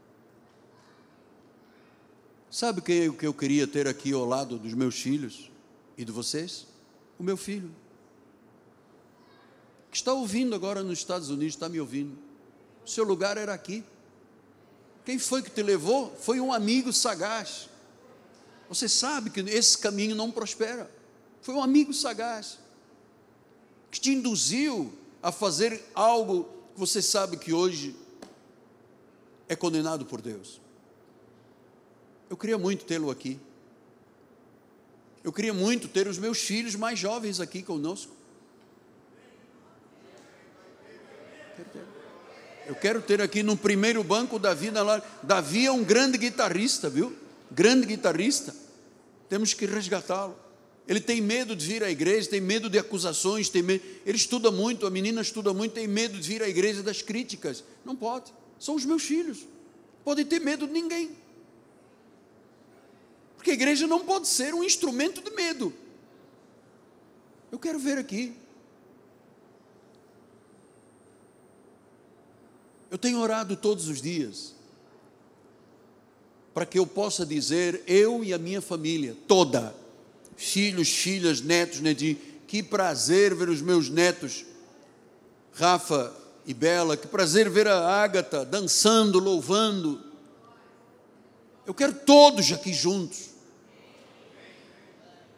[2.55, 5.51] Sabe quem é o que eu queria ter aqui ao lado dos meus filhos
[5.97, 6.65] e de vocês?
[7.19, 7.69] O meu filho.
[9.91, 12.17] Que está ouvindo agora nos Estados Unidos, está me ouvindo.
[12.85, 13.83] O seu lugar era aqui.
[15.03, 16.15] Quem foi que te levou?
[16.15, 17.67] Foi um amigo sagaz
[18.69, 20.89] você sabe que esse caminho não prospera.
[21.41, 22.57] Foi um amigo sagaz
[23.91, 27.93] que te induziu a fazer algo que você sabe que hoje
[29.49, 30.63] é condenado por Deus.
[32.29, 33.39] Eu queria muito tê-lo aqui.
[35.23, 38.13] Eu queria muito ter os meus filhos mais jovens aqui conosco.
[42.67, 44.71] Eu quero ter aqui no primeiro banco Davi
[45.21, 47.15] Davi é um grande guitarrista, viu?
[47.51, 48.55] Grande guitarrista.
[49.29, 50.35] Temos que resgatá-lo.
[50.87, 53.83] Ele tem medo de vir à igreja, tem medo de acusações, tem medo.
[54.05, 57.63] Ele estuda muito, a menina estuda muito, tem medo de vir à igreja das críticas.
[57.83, 58.31] Não pode.
[58.59, 59.39] São os meus filhos.
[60.03, 61.11] Podem ter medo de ninguém.
[63.45, 65.71] Porque a igreja não pode ser um instrumento de medo.
[67.51, 68.35] Eu quero ver aqui.
[72.89, 74.55] Eu tenho orado todos os dias
[76.55, 79.75] para que eu possa dizer, eu e a minha família toda,
[80.35, 82.17] filhos, filhas, netos, netinhos,
[82.47, 84.43] que prazer ver os meus netos,
[85.53, 86.11] Rafa
[86.47, 90.01] e Bela, que prazer ver a Ágata dançando, louvando.
[91.67, 93.34] Eu quero todos aqui juntos.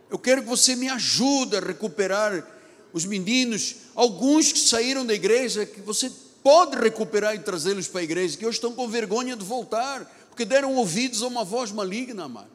[0.09, 2.45] Eu quero que você me ajude a recuperar
[2.93, 6.11] os meninos, alguns que saíram da igreja, que você
[6.41, 10.45] pode recuperar e trazê-los para a igreja, que hoje estão com vergonha de voltar, porque
[10.45, 12.49] deram ouvidos a uma voz maligna, amado.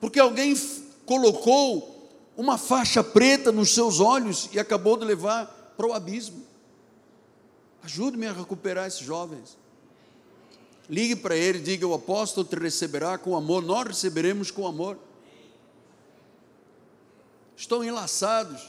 [0.00, 0.54] Porque alguém
[1.04, 6.42] colocou uma faixa preta nos seus olhos e acabou de levar para o abismo.
[7.82, 9.56] Ajude-me a recuperar esses jovens.
[10.88, 14.98] Ligue para ele, diga: O apóstolo te receberá com amor, nós receberemos com amor.
[17.56, 18.62] Estão enlaçados.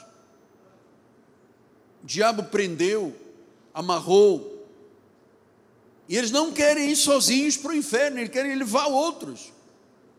[2.02, 3.16] O diabo prendeu,
[3.74, 4.66] amarrou.
[6.08, 9.52] E eles não querem ir sozinhos para o inferno, eles querem levar outros.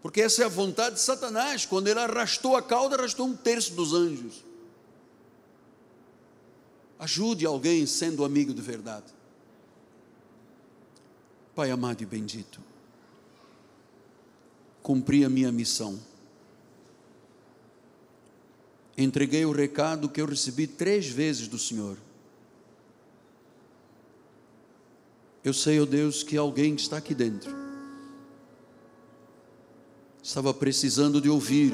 [0.02, 1.64] Porque essa é a vontade de Satanás.
[1.64, 4.44] Quando ele arrastou a cauda, arrastou um terço dos anjos.
[6.98, 9.06] Ajude alguém sendo amigo de verdade.
[11.54, 12.60] Pai amado e bendito,
[14.82, 15.98] cumpri a minha missão.
[19.00, 21.96] Entreguei o recado que eu recebi três vezes do Senhor.
[25.44, 27.56] Eu sei, ó oh Deus, que alguém que está aqui dentro
[30.20, 31.72] estava precisando de ouvir,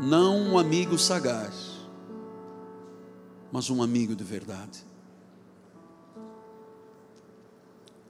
[0.00, 1.72] não um amigo sagaz,
[3.52, 4.82] mas um amigo de verdade.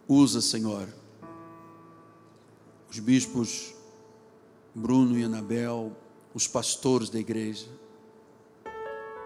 [0.07, 0.89] Usa, Senhor,
[2.89, 3.75] os bispos
[4.73, 5.97] Bruno e Anabel,
[6.33, 7.80] os pastores da igreja,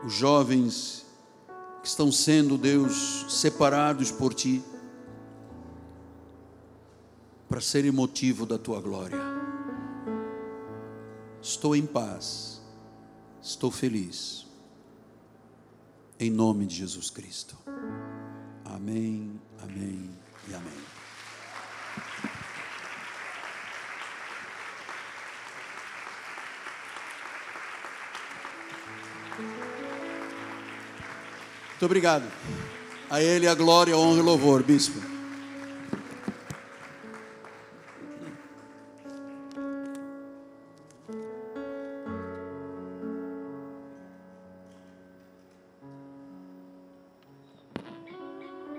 [0.05, 1.07] os jovens
[1.81, 4.63] que estão sendo, Deus, separados por Ti
[7.49, 9.19] para serem motivo da tua glória.
[11.41, 12.61] Estou em paz,
[13.41, 14.47] estou feliz,
[16.19, 17.57] em nome de Jesus Cristo.
[18.65, 20.14] Amém, amém.
[31.85, 32.25] Muito obrigado.
[33.11, 34.99] A Ele a glória, a honra e o louvor, bispo.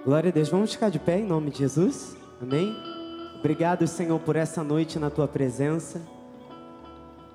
[0.04, 0.50] Glória a Deus.
[0.50, 2.18] Vamos ficar de pé em nome de Jesus.
[2.42, 2.76] Amém.
[3.38, 6.02] Obrigado, Senhor, por essa noite na tua presença,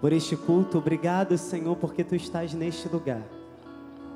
[0.00, 0.78] por este culto.
[0.78, 3.22] Obrigado, Senhor, porque tu estás neste lugar.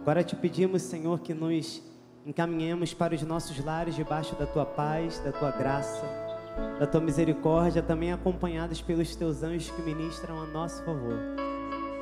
[0.05, 1.83] Agora te pedimos, Senhor, que nos
[2.27, 6.05] encaminhemos para os nossos lares debaixo da tua paz, da tua graça,
[6.79, 11.17] da tua misericórdia, também acompanhados pelos teus anjos que ministram a nosso favor.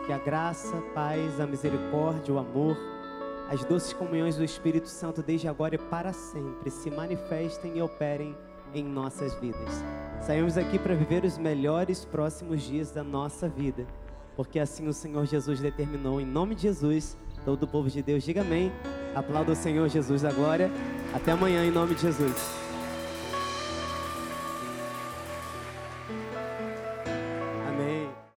[0.04, 2.76] Que a graça, a paz, a misericórdia, o amor,
[3.48, 8.36] as doces comunhões do Espírito Santo desde agora e para sempre se manifestem e operem
[8.74, 9.84] em nossas vidas.
[10.20, 13.86] Saímos aqui para viver os melhores próximos dias da nossa vida,
[14.34, 16.20] porque assim o Senhor Jesus determinou.
[16.20, 18.72] Em nome de Jesus, todo o povo de Deus diga amém.
[19.14, 20.70] Aplauda o Senhor Jesus agora.
[21.12, 22.36] Até amanhã em nome de Jesus.